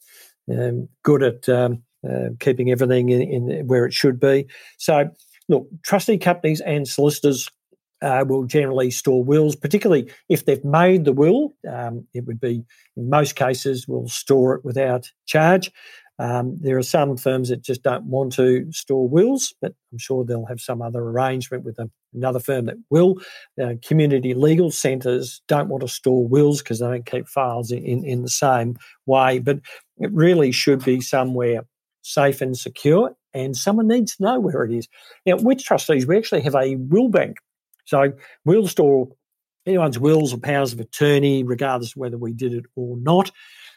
um 0.50 0.88
good 1.02 1.22
at 1.22 1.48
um, 1.48 1.82
uh, 2.08 2.30
keeping 2.40 2.70
everything 2.70 3.10
in, 3.10 3.22
in 3.22 3.66
where 3.66 3.84
it 3.84 3.92
should 3.92 4.18
be. 4.18 4.46
So 4.78 5.10
look, 5.48 5.68
trustee 5.84 6.18
companies 6.18 6.62
and 6.62 6.88
solicitors 6.88 7.50
uh, 8.02 8.24
will 8.26 8.44
generally 8.44 8.90
store 8.90 9.24
wills, 9.24 9.56
particularly 9.56 10.10
if 10.28 10.44
they've 10.44 10.64
made 10.64 11.04
the 11.04 11.12
will. 11.12 11.54
Um, 11.70 12.06
it 12.12 12.26
would 12.26 12.40
be, 12.40 12.64
in 12.96 13.08
most 13.08 13.36
cases, 13.36 13.86
will 13.88 14.08
store 14.08 14.56
it 14.56 14.64
without 14.64 15.10
charge. 15.26 15.70
Um, 16.18 16.58
there 16.60 16.78
are 16.78 16.82
some 16.82 17.16
firms 17.16 17.48
that 17.48 17.62
just 17.62 17.82
don't 17.82 18.04
want 18.04 18.32
to 18.34 18.70
store 18.70 19.08
wills, 19.08 19.54
but 19.60 19.72
I'm 19.90 19.98
sure 19.98 20.24
they'll 20.24 20.46
have 20.46 20.60
some 20.60 20.82
other 20.82 21.00
arrangement 21.00 21.64
with 21.64 21.78
another 22.14 22.38
firm 22.38 22.66
that 22.66 22.76
will. 22.90 23.20
Uh, 23.60 23.74
community 23.84 24.34
legal 24.34 24.70
centres 24.70 25.42
don't 25.48 25.68
want 25.68 25.80
to 25.82 25.88
store 25.88 26.26
wills 26.26 26.62
because 26.62 26.80
they 26.80 26.86
don't 26.86 27.06
keep 27.06 27.26
files 27.26 27.72
in, 27.72 27.82
in, 27.84 28.04
in 28.04 28.22
the 28.22 28.28
same 28.28 28.76
way, 29.06 29.38
but 29.38 29.60
it 29.98 30.12
really 30.12 30.52
should 30.52 30.84
be 30.84 31.00
somewhere 31.00 31.64
safe 32.02 32.40
and 32.40 32.58
secure, 32.58 33.16
and 33.32 33.56
someone 33.56 33.88
needs 33.88 34.16
to 34.16 34.22
know 34.22 34.38
where 34.38 34.64
it 34.64 34.72
is. 34.72 34.88
Now, 35.24 35.36
with 35.36 35.62
trustees, 35.62 36.06
we 36.06 36.18
actually 36.18 36.42
have 36.42 36.54
a 36.54 36.76
will 36.76 37.08
bank 37.08 37.38
so 37.92 38.10
we'll 38.46 38.66
store 38.66 39.08
anyone's 39.66 39.98
wills 39.98 40.32
or 40.32 40.38
powers 40.38 40.72
of 40.72 40.80
attorney, 40.80 41.44
regardless 41.44 41.92
of 41.92 41.98
whether 41.98 42.16
we 42.16 42.32
did 42.32 42.54
it 42.54 42.64
or 42.74 42.96
not. 42.96 43.30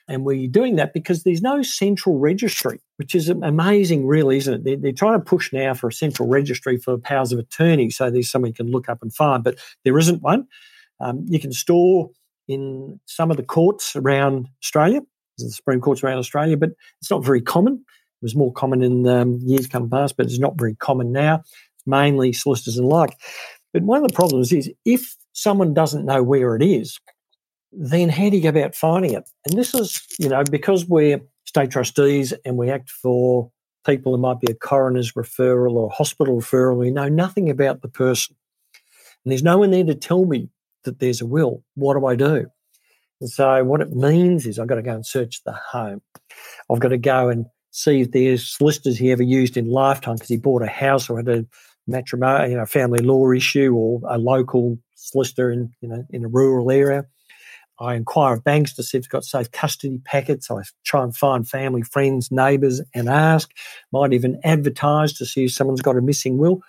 And 0.07 0.23
we're 0.23 0.47
doing 0.47 0.77
that 0.77 0.93
because 0.93 1.23
there's 1.23 1.41
no 1.41 1.61
central 1.63 2.17
registry, 2.17 2.79
which 2.95 3.13
is 3.13 3.27
amazing, 3.27 4.07
really, 4.07 4.37
isn't 4.37 4.53
it? 4.53 4.63
They're, 4.63 4.77
they're, 4.77 4.91
trying 4.93 5.19
to 5.19 5.25
push 5.25 5.51
now 5.51 5.73
for 5.73 5.89
a 5.89 5.91
central 5.91 6.29
registry 6.29 6.77
for 6.77 6.97
powers 6.97 7.33
of 7.33 7.39
attorney 7.39 7.89
so 7.89 8.09
there's 8.09 8.31
something 8.31 8.51
you 8.51 8.53
can 8.55 8.71
look 8.71 8.87
up 8.87 9.01
and 9.01 9.13
find, 9.13 9.43
but 9.43 9.57
there 9.83 9.97
isn't 9.97 10.21
one. 10.21 10.47
Um, 11.01 11.25
you 11.27 11.39
can 11.39 11.51
store 11.51 12.11
in 12.47 13.01
some 13.05 13.31
of 13.31 13.37
the 13.37 13.43
courts 13.43 13.97
around 13.97 14.47
Australia, 14.63 15.01
the 15.37 15.49
Supreme 15.49 15.81
Courts 15.81 16.03
around 16.03 16.19
Australia, 16.19 16.55
but 16.55 16.69
it's 17.01 17.11
not 17.11 17.25
very 17.25 17.41
common. 17.41 17.73
It 17.73 18.23
was 18.25 18.35
more 18.35 18.53
common 18.53 18.81
in 18.81 19.05
um, 19.07 19.39
years 19.43 19.67
come 19.67 19.89
past, 19.89 20.15
but 20.15 20.27
it's 20.27 20.39
not 20.39 20.57
very 20.57 20.75
common 20.75 21.11
now 21.11 21.43
mainly 21.85 22.33
solicitors 22.33 22.77
and 22.77 22.87
like. 22.87 23.17
But 23.75 23.83
one 23.83 24.01
of 24.01 24.07
the 24.07 24.15
problems 24.15 24.53
is 24.53 24.71
if 24.85 25.17
someone 25.33 25.73
doesn't 25.73 26.05
know 26.05 26.23
where 26.23 26.55
it 26.55 26.61
is, 26.61 26.97
then 27.73 28.07
how 28.07 28.29
do 28.29 28.37
you 28.37 28.43
go 28.43 28.47
about 28.47 28.73
finding 28.73 29.11
it? 29.11 29.29
And 29.45 29.59
this 29.59 29.75
is, 29.75 30.01
you 30.17 30.29
know, 30.29 30.45
because 30.49 30.85
we're 30.85 31.19
state 31.43 31.71
trustees 31.71 32.33
and 32.45 32.55
we 32.55 32.71
act 32.71 32.89
for 32.89 33.51
people 33.85 34.15
who 34.15 34.21
might 34.21 34.39
be 34.39 34.49
a 34.49 34.55
coroner's 34.55 35.11
referral 35.11 35.73
or 35.73 35.89
hospital 35.89 36.39
referral, 36.39 36.77
we 36.77 36.89
know 36.89 37.09
nothing 37.09 37.49
about 37.49 37.81
the 37.81 37.89
person. 37.89 38.37
And 39.25 39.31
there's 39.33 39.43
no 39.43 39.57
one 39.57 39.71
there 39.71 39.83
to 39.83 39.93
tell 39.93 40.23
me 40.23 40.47
that 40.85 40.99
there's 40.99 41.19
a 41.19 41.25
will. 41.25 41.61
What 41.73 41.95
do 41.95 42.05
I 42.05 42.15
do? 42.15 42.45
And 43.19 43.29
so 43.29 43.61
what 43.65 43.81
it 43.81 43.93
means 43.93 44.45
is 44.45 44.57
I've 44.57 44.67
got 44.67 44.75
to 44.75 44.83
go 44.83 44.95
and 44.95 45.05
search 45.05 45.43
the 45.43 45.51
home. 45.51 46.01
I've 46.71 46.79
got 46.79 46.89
to 46.89 46.97
go 46.97 47.27
and 47.27 47.45
see 47.71 47.99
if 47.99 48.11
there's 48.11 48.55
solicitors 48.55 48.97
he 48.97 49.11
ever 49.11 49.21
used 49.21 49.57
in 49.57 49.69
lifetime 49.69 50.15
because 50.15 50.29
he 50.29 50.37
bought 50.37 50.61
a 50.61 50.67
house 50.67 51.09
or 51.09 51.17
had 51.17 51.27
a 51.27 51.45
matrimonial, 51.87 52.49
you 52.49 52.57
know, 52.57 52.65
family 52.65 52.99
law 52.99 53.31
issue 53.31 53.73
or 53.75 54.01
a 54.07 54.17
local 54.17 54.77
solicitor 54.95 55.51
in, 55.51 55.71
you 55.81 55.89
know, 55.89 56.03
in 56.09 56.25
a 56.25 56.27
rural 56.27 56.71
area. 56.71 57.05
I 57.79 57.95
inquire 57.95 58.35
of 58.35 58.43
banks 58.43 58.73
to 58.75 58.83
see 58.83 58.97
if 58.97 59.01
it's 59.01 59.07
got 59.07 59.25
safe 59.25 59.51
custody 59.51 59.99
packets. 60.05 60.49
I 60.49 60.61
try 60.85 61.03
and 61.03 61.15
find 61.15 61.47
family, 61.47 61.81
friends, 61.81 62.31
neighbours 62.31 62.81
and 62.93 63.09
ask. 63.09 63.51
Might 63.91 64.13
even 64.13 64.39
advertise 64.43 65.13
to 65.13 65.25
see 65.25 65.45
if 65.45 65.51
someone's 65.51 65.81
got 65.81 65.97
a 65.97 66.01
missing 66.01 66.37
will. 66.37 66.61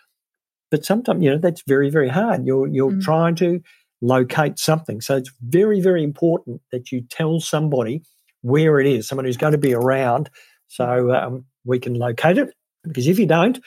But 0.71 0.85
sometimes, 0.85 1.23
you 1.23 1.31
know, 1.31 1.39
that's 1.39 1.63
very, 1.67 1.91
very 1.91 2.09
hard. 2.09 2.45
You're 2.45 2.67
you're 2.67 2.91
mm. 2.91 3.03
trying 3.03 3.37
to 3.37 3.61
locate 4.01 4.59
something. 4.59 5.01
So 5.01 5.17
it's 5.17 5.31
very, 5.41 5.81
very 5.81 6.03
important 6.03 6.61
that 6.73 6.91
you 6.91 7.03
tell 7.09 7.41
somebody 7.41 8.03
where 8.43 8.81
it 8.81 8.87
is, 8.87 9.09
someone 9.09 9.25
who's 9.25 9.37
going 9.37 9.53
to 9.53 9.59
be 9.59 9.75
around, 9.75 10.29
so 10.69 11.15
um, 11.15 11.45
we 11.65 11.79
can 11.79 11.95
locate 11.95 12.39
it. 12.39 12.53
Because 12.83 13.07
if 13.07 13.19
you 13.19 13.27
don't, 13.27 13.59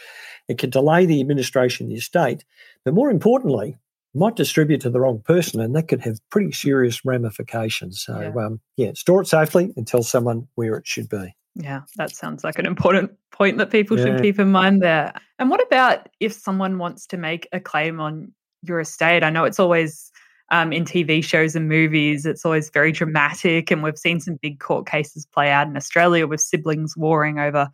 it 0.49 0.57
can 0.57 0.69
delay 0.69 1.05
the 1.05 1.21
administration 1.21 1.85
of 1.85 1.89
the 1.89 1.95
estate. 1.95 2.43
But 2.83 2.93
more 2.93 3.09
importantly, 3.09 3.77
might 4.13 4.35
distribute 4.35 4.81
to 4.81 4.89
the 4.89 4.99
wrong 4.99 5.19
person, 5.19 5.61
and 5.61 5.75
that 5.75 5.87
could 5.87 6.01
have 6.01 6.19
pretty 6.29 6.51
serious 6.51 7.05
ramifications. 7.05 8.01
So, 8.01 8.19
yeah, 8.19 8.45
um, 8.45 8.59
yeah 8.75 8.91
store 8.95 9.21
it 9.21 9.27
safely 9.27 9.71
and 9.77 9.87
tell 9.87 10.03
someone 10.03 10.47
where 10.55 10.75
it 10.75 10.87
should 10.87 11.07
be. 11.07 11.35
Yeah, 11.55 11.81
that 11.97 12.15
sounds 12.15 12.43
like 12.43 12.57
an 12.57 12.65
important 12.65 13.11
point 13.31 13.57
that 13.59 13.69
people 13.69 13.97
yeah. 13.97 14.05
should 14.05 14.21
keep 14.21 14.39
in 14.39 14.51
mind 14.51 14.81
there. 14.81 15.13
And 15.37 15.49
what 15.49 15.61
about 15.65 16.09
if 16.19 16.33
someone 16.33 16.77
wants 16.79 17.05
to 17.07 17.17
make 17.17 17.47
a 17.51 17.59
claim 17.59 17.99
on 17.99 18.33
your 18.63 18.79
estate? 18.79 19.23
I 19.23 19.29
know 19.29 19.45
it's 19.45 19.59
always 19.59 20.11
um, 20.51 20.73
in 20.73 20.85
TV 20.85 21.23
shows 21.23 21.55
and 21.55 21.69
movies, 21.69 22.25
it's 22.25 22.45
always 22.45 22.71
very 22.71 22.91
dramatic, 22.91 23.69
and 23.69 23.83
we've 23.83 23.97
seen 23.97 24.19
some 24.19 24.39
big 24.41 24.59
court 24.59 24.87
cases 24.87 25.27
play 25.27 25.51
out 25.51 25.67
in 25.67 25.77
Australia 25.77 26.25
with 26.25 26.41
siblings 26.41 26.97
warring 26.97 27.37
over 27.39 27.69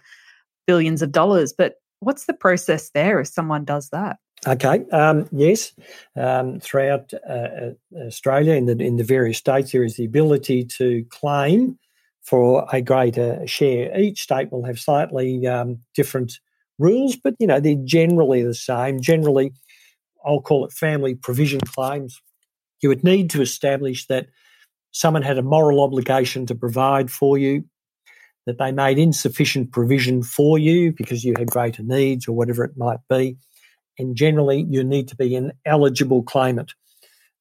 billions 0.68 1.02
of 1.02 1.14
dollars. 1.14 1.54
But 1.58 1.76
what's 2.06 2.26
the 2.26 2.34
process 2.34 2.92
there 2.92 3.20
if 3.20 3.28
someone 3.28 3.66
does 3.66 3.90
that? 3.90 4.18
Okay. 4.48 4.86
Um, 4.92 5.28
yes. 5.32 5.74
Um, 6.16 6.60
throughout 6.60 7.12
uh, 7.28 7.32
uh, 7.32 7.72
Australia, 8.06 8.54
in 8.54 8.68
the 8.68 8.78
in 8.78 8.98
the 8.98 9.04
various 9.04 9.40
states, 9.40 9.72
there 9.72 9.84
is 9.84 9.96
the 9.96 10.06
ability 10.06 10.66
to 10.78 11.04
claim 11.10 11.80
for 12.22 12.68
a 12.72 12.82
greater 12.82 13.46
share. 13.48 13.98
Each 14.00 14.22
state 14.22 14.52
will 14.52 14.66
have 14.66 14.80
slightly 14.80 15.48
um, 15.48 15.80
different 15.96 16.40
rules, 16.78 17.16
but 17.16 17.34
you 17.40 17.48
know 17.48 17.60
they're 17.60 17.76
generally 17.84 18.44
the 18.44 18.54
same. 18.54 19.02
Generally, 19.02 19.54
I'll 20.24 20.42
call 20.42 20.66
it 20.66 20.72
family 20.72 21.16
provision 21.16 21.62
claims. 21.62 22.22
You 22.82 22.90
would 22.90 23.04
need 23.04 23.32
to 23.32 23.42
establish 23.42 24.06
that 24.08 24.28
someone 24.92 25.24
had 25.24 25.40
a 25.40 25.44
moral 25.44 25.82
obligation 25.82 26.46
to 26.46 26.56
provide 26.56 27.10
for 27.10 27.38
you, 27.38 27.64
that 28.46 28.58
they 28.58 28.72
made 28.72 29.00
insufficient 29.00 29.72
provision 29.72 30.22
for 30.24 30.58
you 30.58 30.92
because 30.92 31.24
you 31.24 31.34
had 31.38 31.50
greater 31.50 31.84
needs 31.84 32.28
or 32.28 32.34
whatever 32.34 32.64
it 32.64 32.78
might 32.78 33.00
be 33.10 33.38
and 33.98 34.16
generally 34.16 34.66
you 34.70 34.84
need 34.84 35.08
to 35.10 35.16
be 35.16 35.36
an 35.36 35.52
eligible 35.66 36.24
claimant. 36.24 36.74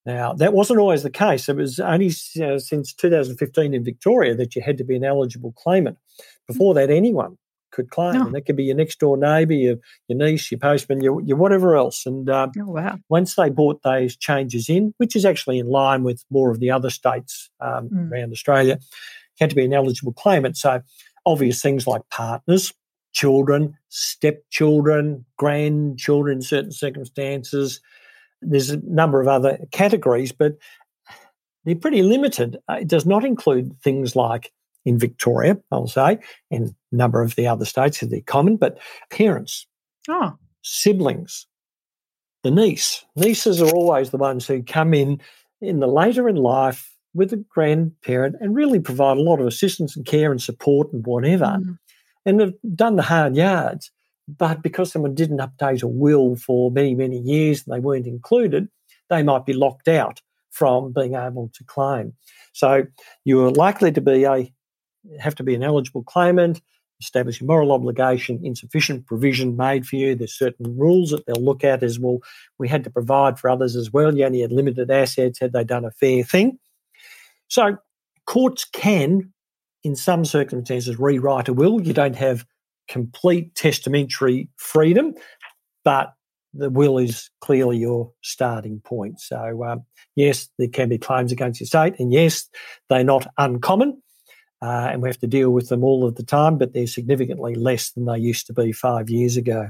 Now, 0.07 0.35
that 0.35 0.53
wasn't 0.53 0.81
always 0.81 1.03
the 1.03 1.11
case. 1.11 1.49
It 1.49 1.57
was 1.57 1.81
only 1.81 2.09
uh, 2.09 2.59
since 2.59 2.93
2015 2.93 3.73
in 3.73 3.85
Victoria 3.85 4.35
that 4.35 4.55
you 4.55 4.63
had 4.63 4.77
to 4.79 4.85
be 4.85 4.97
an 4.97 5.05
eligible 5.05 5.53
claimant. 5.53 5.97
Before 6.47 6.75
that, 6.75 6.91
anyone 6.91 7.39
could 7.73 7.91
claim. 7.91 8.15
No. 8.15 8.27
And 8.27 8.35
that 8.35 8.43
could 8.43 8.57
be 8.57 8.65
your 8.65 8.77
next 8.77 9.01
door 9.01 9.17
neighbour, 9.17 9.55
your, 9.55 9.77
your 10.09 10.19
niece, 10.19 10.51
your 10.51 10.59
postman, 10.59 11.03
your, 11.03 11.23
your 11.23 11.39
whatever 11.39 11.75
else. 11.75 12.05
And 12.05 12.29
uh, 12.29 12.49
oh, 12.61 12.65
wow. 12.67 12.99
once 13.09 13.35
they 13.35 13.49
brought 13.49 13.83
those 13.83 14.15
changes 14.15 14.69
in, 14.69 14.93
which 14.99 15.17
is 15.17 15.25
actually 15.25 15.59
in 15.59 15.69
line 15.69 16.03
with 16.03 16.23
more 16.31 16.51
of 16.51 16.61
the 16.61 16.71
other 16.71 16.91
states 16.91 17.49
um, 17.61 17.89
mm. 17.89 18.13
around 18.13 18.31
Australia, 18.31 18.79
had 19.39 19.51
to 19.51 19.57
be 19.57 19.65
an 19.65 19.73
eligible 19.73 20.13
claimant. 20.13 20.57
So 20.57 20.81
obvious 21.27 21.63
things 21.63 21.87
like 21.87 22.03
partners, 22.11 22.73
children, 23.13 23.77
stepchildren, 23.89 25.25
grandchildren 25.37 26.39
in 26.39 26.43
certain 26.43 26.73
circumstances. 26.73 27.81
There's 28.43 28.71
a 28.71 28.81
number 28.85 29.21
of 29.21 29.29
other 29.29 29.59
categories, 29.71 30.33
but 30.33 30.57
they're 31.65 31.75
pretty 31.75 32.03
limited. 32.03 32.59
Uh, 32.69 32.79
it 32.81 32.89
does 32.89 33.07
not 33.07 33.25
include 33.25 33.81
things 33.83 34.15
like 34.15 34.53
in 34.85 34.99
Victoria, 34.99 35.59
I'll 35.73 35.87
say, 35.87 36.19
and 36.51 36.75
a 36.93 36.97
number 36.97 37.23
of 37.23 37.37
the 37.37 37.47
other 37.47 37.65
states, 37.65 38.01
they're 38.01 38.21
common, 38.27 38.57
but 38.57 38.79
parents, 39.11 39.67
oh. 40.09 40.37
siblings, 40.63 41.47
the 42.43 42.51
niece. 42.51 43.05
Nieces 43.17 43.63
are 43.63 43.71
always 43.71 44.11
the 44.11 44.19
ones 44.19 44.47
who 44.47 44.63
come 44.63 44.93
in 44.93 45.21
in 45.63 45.81
the 45.81 45.87
later 45.87 46.29
in 46.29 46.37
life 46.37 46.94
with 47.15 47.33
a 47.33 47.37
grandparent 47.37 48.37
and 48.41 48.55
really 48.55 48.81
provide 48.81 49.17
a 49.17 49.23
lot 49.23 49.41
of 49.41 49.47
assistance 49.47 49.97
and 49.97 50.05
care 50.05 50.31
and 50.31 50.43
support 50.43 50.93
and 50.93 51.07
whatever. 51.07 51.47
Mm 51.47 51.79
and 52.27 52.41
have 52.41 52.55
done 52.75 52.97
the 52.97 53.03
hard 53.03 53.37
yards. 53.37 53.91
But 54.27 54.63
because 54.63 54.91
someone 54.91 55.15
didn't 55.15 55.39
update 55.39 55.83
a 55.83 55.87
will 55.87 56.37
for 56.37 56.71
many, 56.71 56.95
many 56.95 57.19
years 57.19 57.63
and 57.65 57.75
they 57.75 57.81
weren't 57.81 58.07
included, 58.07 58.69
they 59.11 59.23
might 59.23 59.45
be 59.45 59.53
locked 59.53 59.89
out 59.89 60.23
from 60.51 60.93
being 60.93 61.15
able 61.15 61.51
to 61.55 61.65
claim. 61.65 62.15
So 62.53 62.85
you 63.25 63.45
are 63.45 63.51
likely 63.51 63.93
to 63.93 64.01
be 64.01 64.25
a 64.25 64.53
have 65.21 65.35
to 65.35 65.43
be 65.43 65.55
an 65.55 65.63
eligible 65.63 66.03
claimant, 66.03 66.63
establish 66.99 67.43
a 67.43 67.45
moral 67.45 67.73
obligation, 67.73 68.41
insufficient 68.43 69.05
provision 69.05 69.55
made 69.55 69.87
for 69.87 69.97
you. 69.97 70.15
There's 70.15 70.33
certain 70.33 70.79
rules 70.79 71.11
that 71.11 71.27
they'll 71.27 71.45
look 71.45 71.63
at 71.63 71.83
as 71.83 71.99
well. 71.99 72.21
We 72.57 72.69
had 72.69 72.85
to 72.85 72.91
provide 72.91 73.39
for 73.39 73.51
others 73.51 73.77
as 73.77 73.93
well. 73.93 74.17
You 74.17 74.25
only 74.25 74.41
had 74.41 74.53
limited 74.53 74.91
assets. 74.91 75.41
Had 75.41 75.53
they 75.53 75.65
done 75.65 75.85
a 75.85 75.91
fair 75.91 76.25
thing? 76.25 76.59
So 77.49 77.77
courts 78.27 78.65
can 78.65 79.33
in 79.85 79.95
some 79.95 80.25
circumstances, 80.25 80.99
rewrite 80.99 81.49
a 81.49 81.53
will. 81.53 81.81
You 81.81 81.93
don't 81.93 82.17
have 82.17 82.45
complete 82.89 83.55
testamentary 83.55 84.49
freedom, 84.57 85.15
but 85.85 86.15
the 86.55 86.71
will 86.71 86.99
is 86.99 87.31
clearly 87.41 87.79
your 87.79 88.11
starting 88.23 88.81
point. 88.81 89.21
So, 89.21 89.65
um, 89.65 89.85
yes, 90.17 90.49
there 90.59 90.69
can 90.69 90.89
be 90.89 90.99
claims 90.99 91.33
against 91.33 91.61
your 91.61 91.67
estate, 91.67 91.95
and 91.99 92.13
yes, 92.13 92.49
they're 92.89 93.05
not 93.05 93.27
uncommon, 93.39 94.01
uh, 94.63 94.89
and 94.91 95.03
we 95.03 95.09
have 95.09 95.19
to 95.19 95.27
deal 95.27 95.51
with 95.51 95.69
them 95.69 95.85
all 95.85 96.07
of 96.07 96.15
the 96.15 96.23
time, 96.23 96.57
but 96.57 96.73
they're 96.73 96.87
significantly 96.87 97.55
less 97.55 97.91
than 97.91 98.07
they 98.07 98.19
used 98.19 98.47
to 98.47 98.55
be 98.55 98.73
five 98.73 99.11
years 99.11 99.37
ago. 99.37 99.69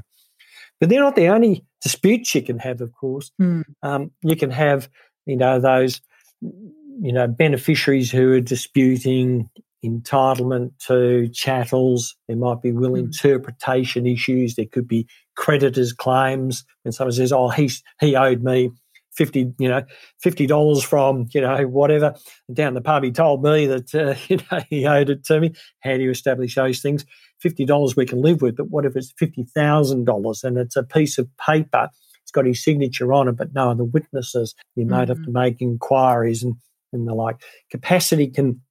But 0.79 0.89
they're 0.89 1.01
not 1.01 1.15
the 1.15 1.27
only 1.27 1.65
disputes 1.81 2.35
you 2.35 2.41
can 2.41 2.59
have, 2.59 2.81
of 2.81 2.93
course. 2.93 3.31
Mm. 3.41 3.63
Um, 3.81 4.11
you 4.21 4.35
can 4.35 4.51
have, 4.51 4.89
you 5.25 5.37
know, 5.37 5.59
those, 5.59 6.01
you 7.01 7.13
know, 7.13 7.27
beneficiaries 7.27 8.11
who 8.11 8.33
are 8.33 8.41
disputing 8.41 9.49
entitlement 9.85 10.71
to 10.87 11.29
chattels. 11.29 12.15
There 12.27 12.37
might 12.37 12.61
be 12.61 12.71
will 12.71 12.91
mm. 12.91 12.99
interpretation 12.99 14.05
issues. 14.05 14.55
There 14.55 14.65
could 14.65 14.87
be 14.87 15.07
creditors' 15.35 15.93
claims. 15.93 16.65
When 16.83 16.91
someone 16.91 17.13
says, 17.13 17.31
"Oh, 17.31 17.49
he 17.49 17.69
he 17.99 18.15
owed 18.15 18.43
me 18.43 18.71
fifty, 19.15 19.53
you 19.59 19.69
know, 19.69 19.83
fifty 20.21 20.47
dollars 20.47 20.83
from 20.83 21.27
you 21.33 21.41
know 21.41 21.63
whatever," 21.67 22.15
and 22.47 22.57
down 22.57 22.73
the 22.73 22.81
pub 22.81 23.03
he 23.03 23.11
told 23.11 23.43
me 23.43 23.67
that 23.67 23.93
uh, 23.95 24.15
you 24.27 24.37
know 24.51 24.61
he 24.69 24.85
owed 24.87 25.09
it 25.09 25.23
to 25.25 25.39
me. 25.39 25.53
How 25.81 25.95
do 25.95 26.03
you 26.03 26.11
establish 26.11 26.55
those 26.55 26.81
things? 26.81 27.05
Fifty 27.39 27.65
dollars 27.65 27.95
we 27.95 28.05
can 28.05 28.21
live 28.21 28.41
with, 28.41 28.55
but 28.55 28.69
what 28.69 28.85
if 28.85 28.95
it's 28.95 29.13
fifty 29.17 29.43
thousand 29.43 30.05
dollars 30.05 30.43
and 30.43 30.57
it's 30.57 30.75
a 30.75 30.83
piece 30.83 31.17
of 31.17 31.29
paper? 31.37 31.89
It's 32.23 32.31
got 32.31 32.47
his 32.47 32.63
signature 32.63 33.13
on 33.13 33.27
it, 33.27 33.37
but 33.37 33.53
no 33.53 33.69
other 33.69 33.83
witnesses. 33.83 34.55
You 34.75 34.87
might 34.87 35.09
mm-hmm. 35.09 35.17
have 35.17 35.25
to 35.25 35.31
make 35.31 35.61
inquiries 35.61 36.41
and 36.41 36.55
and 36.95 37.07
the 37.07 37.13
like. 37.13 37.41
Capacity 37.69 38.27
can 38.27 38.61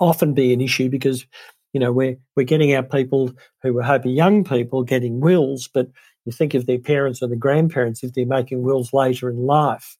often 0.00 0.34
be 0.34 0.52
an 0.52 0.60
issue 0.60 0.88
because 0.88 1.26
you 1.72 1.80
know 1.80 1.92
we're 1.92 2.16
we're 2.36 2.44
getting 2.44 2.74
our 2.74 2.82
people 2.82 3.32
who 3.62 3.76
are 3.78 3.82
hoping 3.82 4.12
young 4.12 4.44
people 4.44 4.82
getting 4.82 5.20
wills, 5.20 5.68
but 5.72 5.88
you 6.24 6.32
think 6.32 6.54
of 6.54 6.66
their 6.66 6.78
parents 6.78 7.22
or 7.22 7.28
the 7.28 7.36
grandparents 7.36 8.02
if 8.02 8.12
they're 8.12 8.26
making 8.26 8.62
wills 8.62 8.92
later 8.92 9.28
in 9.28 9.38
life, 9.38 9.96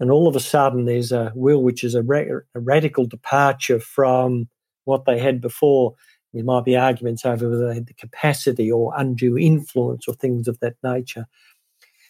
and 0.00 0.10
all 0.10 0.28
of 0.28 0.36
a 0.36 0.40
sudden 0.40 0.84
there's 0.84 1.12
a 1.12 1.32
will 1.34 1.62
which 1.62 1.84
is 1.84 1.94
a, 1.94 2.02
ra- 2.02 2.40
a 2.54 2.60
radical 2.60 3.04
departure 3.04 3.80
from 3.80 4.48
what 4.84 5.04
they 5.04 5.18
had 5.18 5.40
before. 5.40 5.94
There 6.34 6.44
might 6.44 6.64
be 6.64 6.76
arguments 6.76 7.24
over 7.24 7.48
whether 7.48 7.68
they 7.68 7.74
had 7.74 7.86
the 7.86 7.94
capacity 7.94 8.70
or 8.70 8.92
undue 8.96 9.38
influence 9.38 10.06
or 10.06 10.14
things 10.14 10.46
of 10.46 10.60
that 10.60 10.76
nature. 10.84 11.26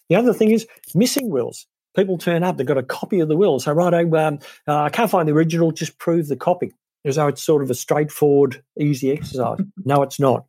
The 0.08 0.16
other 0.16 0.32
thing 0.32 0.50
is 0.50 0.66
missing 0.94 1.30
wills. 1.30 1.66
People 1.98 2.16
turn 2.16 2.44
up, 2.44 2.56
they've 2.56 2.64
got 2.64 2.78
a 2.78 2.82
copy 2.84 3.18
of 3.18 3.26
the 3.26 3.36
will. 3.36 3.58
So, 3.58 3.72
right, 3.72 3.92
um, 3.92 4.38
uh, 4.68 4.82
I 4.82 4.88
can't 4.88 5.10
find 5.10 5.28
the 5.28 5.32
original, 5.32 5.72
just 5.72 5.98
prove 5.98 6.28
the 6.28 6.36
copy 6.36 6.70
as 7.04 7.16
though 7.16 7.26
it's 7.26 7.42
sort 7.42 7.60
of 7.60 7.70
a 7.72 7.74
straightforward, 7.74 8.62
easy 8.78 9.10
exercise. 9.10 9.58
no, 9.84 10.02
it's 10.02 10.20
not. 10.20 10.44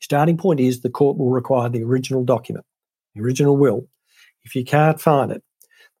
Starting 0.00 0.36
point 0.36 0.60
is 0.60 0.82
the 0.82 0.90
court 0.90 1.16
will 1.16 1.30
require 1.30 1.70
the 1.70 1.82
original 1.82 2.22
document. 2.22 2.66
the 3.14 3.22
original 3.22 3.56
will, 3.56 3.88
if 4.44 4.54
you 4.54 4.62
can't 4.62 5.00
find 5.00 5.32
it, 5.32 5.42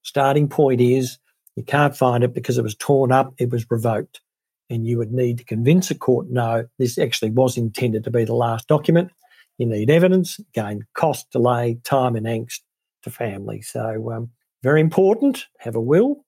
starting 0.02 0.50
point 0.50 0.82
is 0.82 1.18
you 1.56 1.62
can't 1.62 1.96
find 1.96 2.22
it 2.22 2.34
because 2.34 2.58
it 2.58 2.62
was 2.62 2.74
torn 2.74 3.10
up, 3.10 3.32
it 3.38 3.48
was 3.48 3.70
revoked. 3.70 4.20
And 4.68 4.86
you 4.86 4.98
would 4.98 5.12
need 5.12 5.38
to 5.38 5.44
convince 5.44 5.90
a 5.90 5.94
court 5.94 6.26
no, 6.28 6.66
this 6.78 6.98
actually 6.98 7.30
was 7.30 7.56
intended 7.56 8.04
to 8.04 8.10
be 8.10 8.24
the 8.24 8.34
last 8.34 8.68
document. 8.68 9.12
You 9.56 9.64
need 9.64 9.88
evidence, 9.88 10.38
again, 10.38 10.86
cost, 10.94 11.30
delay, 11.30 11.78
time, 11.84 12.16
and 12.16 12.26
angst 12.26 12.60
to 13.04 13.10
family. 13.10 13.62
So, 13.62 14.12
um, 14.12 14.30
very 14.62 14.80
important. 14.80 15.46
Have 15.58 15.76
a 15.76 15.80
will, 15.80 16.24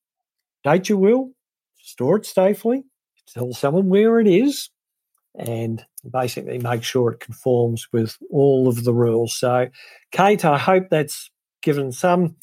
date 0.65 0.89
your 0.89 0.99
will, 0.99 1.33
store 1.83 2.17
it 2.17 2.27
safely, 2.27 2.85
tell 3.33 3.53
someone 3.53 3.89
where 3.89 4.21
it 4.21 4.27
is, 4.27 4.71
and 5.39 5.85
basically 6.11 6.59
make 6.59 6.83
sure 6.83 7.13
it 7.13 7.21
conforms 7.21 7.87
with 7.93 8.17
all 8.31 8.69
of 8.69 8.85
the 8.85 8.95
rules. 8.95 9.35
So, 9.37 9.69
Kate, 10.13 10.45
I 10.45 10.59
hope 10.59 10.89
that's 10.91 11.31
given 11.63 11.93
some 11.93 12.37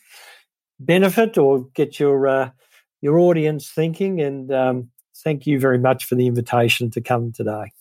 benefit 0.80 1.38
or 1.38 1.66
get 1.74 2.00
your 2.00 2.28
uh, 2.28 2.50
your 3.02 3.20
audience 3.20 3.70
thinking. 3.70 4.22
And 4.22 4.52
um, 4.52 4.90
thank 5.24 5.46
you 5.46 5.60
very 5.60 5.80
much 5.80 6.06
for 6.06 6.16
the 6.16 6.28
invitation 6.28 6.90
to 6.92 7.02
come 7.02 7.32
today. 7.32 7.72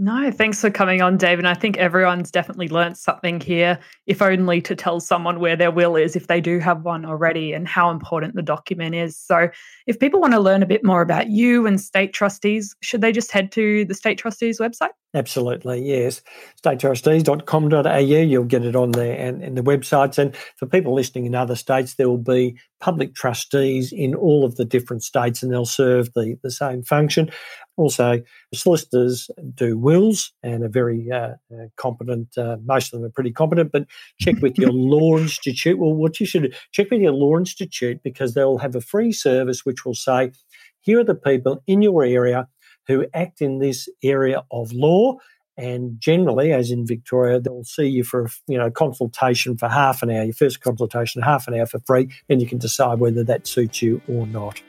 No, 0.00 0.30
thanks 0.30 0.60
for 0.60 0.70
coming 0.70 1.02
on, 1.02 1.16
Dave. 1.16 1.38
And 1.38 1.48
I 1.48 1.54
think 1.54 1.76
everyone's 1.76 2.30
definitely 2.30 2.68
learnt 2.68 2.96
something 2.96 3.40
here, 3.40 3.80
if 4.06 4.22
only 4.22 4.60
to 4.60 4.76
tell 4.76 5.00
someone 5.00 5.40
where 5.40 5.56
their 5.56 5.72
will 5.72 5.96
is, 5.96 6.14
if 6.14 6.28
they 6.28 6.40
do 6.40 6.60
have 6.60 6.84
one 6.84 7.04
already, 7.04 7.52
and 7.52 7.66
how 7.66 7.90
important 7.90 8.36
the 8.36 8.42
document 8.42 8.94
is. 8.94 9.16
So, 9.16 9.48
if 9.88 9.98
people 9.98 10.20
want 10.20 10.34
to 10.34 10.40
learn 10.40 10.62
a 10.62 10.66
bit 10.66 10.84
more 10.84 11.02
about 11.02 11.30
you 11.30 11.66
and 11.66 11.80
state 11.80 12.12
trustees, 12.12 12.76
should 12.80 13.00
they 13.00 13.10
just 13.10 13.32
head 13.32 13.50
to 13.52 13.84
the 13.86 13.94
state 13.94 14.18
trustees 14.18 14.60
website? 14.60 14.90
Absolutely, 15.14 15.82
yes. 15.82 16.22
Statetrustees.com.au, 16.62 17.98
you'll 17.98 18.44
get 18.44 18.64
it 18.64 18.76
on 18.76 18.92
there 18.92 19.18
and, 19.18 19.42
and 19.42 19.56
the 19.56 19.62
websites. 19.62 20.18
And 20.18 20.36
for 20.56 20.66
people 20.66 20.94
listening 20.94 21.24
in 21.24 21.34
other 21.34 21.56
states, 21.56 21.94
there 21.94 22.10
will 22.10 22.18
be 22.18 22.58
public 22.78 23.14
trustees 23.14 23.90
in 23.90 24.14
all 24.14 24.44
of 24.44 24.56
the 24.56 24.66
different 24.66 25.02
states 25.02 25.42
and 25.42 25.50
they'll 25.50 25.64
serve 25.64 26.12
the, 26.12 26.38
the 26.42 26.50
same 26.50 26.82
function. 26.82 27.30
Also, 27.78 28.20
solicitors 28.52 29.30
do 29.54 29.78
wills 29.78 30.32
and 30.42 30.64
are 30.64 30.68
very 30.68 31.10
uh, 31.12 31.34
uh, 31.54 31.66
competent. 31.76 32.36
Uh, 32.36 32.56
most 32.64 32.92
of 32.92 32.98
them 32.98 33.06
are 33.06 33.12
pretty 33.12 33.30
competent, 33.30 33.70
but 33.70 33.86
check 34.18 34.34
with 34.42 34.58
your 34.58 34.72
law 34.72 35.16
institute. 35.16 35.78
Well, 35.78 35.94
what 35.94 36.18
you 36.18 36.26
should 36.26 36.54
check 36.72 36.90
with 36.90 37.00
your 37.00 37.12
law 37.12 37.38
institute 37.38 38.00
because 38.02 38.34
they'll 38.34 38.58
have 38.58 38.74
a 38.74 38.80
free 38.80 39.12
service 39.12 39.64
which 39.64 39.84
will 39.84 39.94
say, 39.94 40.32
here 40.80 40.98
are 40.98 41.04
the 41.04 41.14
people 41.14 41.62
in 41.68 41.80
your 41.80 42.02
area 42.02 42.48
who 42.88 43.06
act 43.14 43.40
in 43.40 43.60
this 43.60 43.88
area 44.02 44.42
of 44.50 44.72
law. 44.72 45.16
And 45.56 46.00
generally, 46.00 46.52
as 46.52 46.72
in 46.72 46.84
Victoria, 46.84 47.38
they'll 47.38 47.62
see 47.62 47.86
you 47.86 48.02
for 48.02 48.24
a 48.24 48.28
you 48.48 48.58
know 48.58 48.72
consultation 48.72 49.56
for 49.56 49.68
half 49.68 50.02
an 50.02 50.10
hour. 50.10 50.24
Your 50.24 50.32
first 50.32 50.62
consultation, 50.62 51.22
half 51.22 51.46
an 51.46 51.54
hour 51.54 51.66
for 51.66 51.78
free, 51.86 52.08
and 52.28 52.40
you 52.40 52.48
can 52.48 52.58
decide 52.58 52.98
whether 52.98 53.22
that 53.24 53.46
suits 53.46 53.82
you 53.82 54.00
or 54.08 54.26
not. 54.26 54.60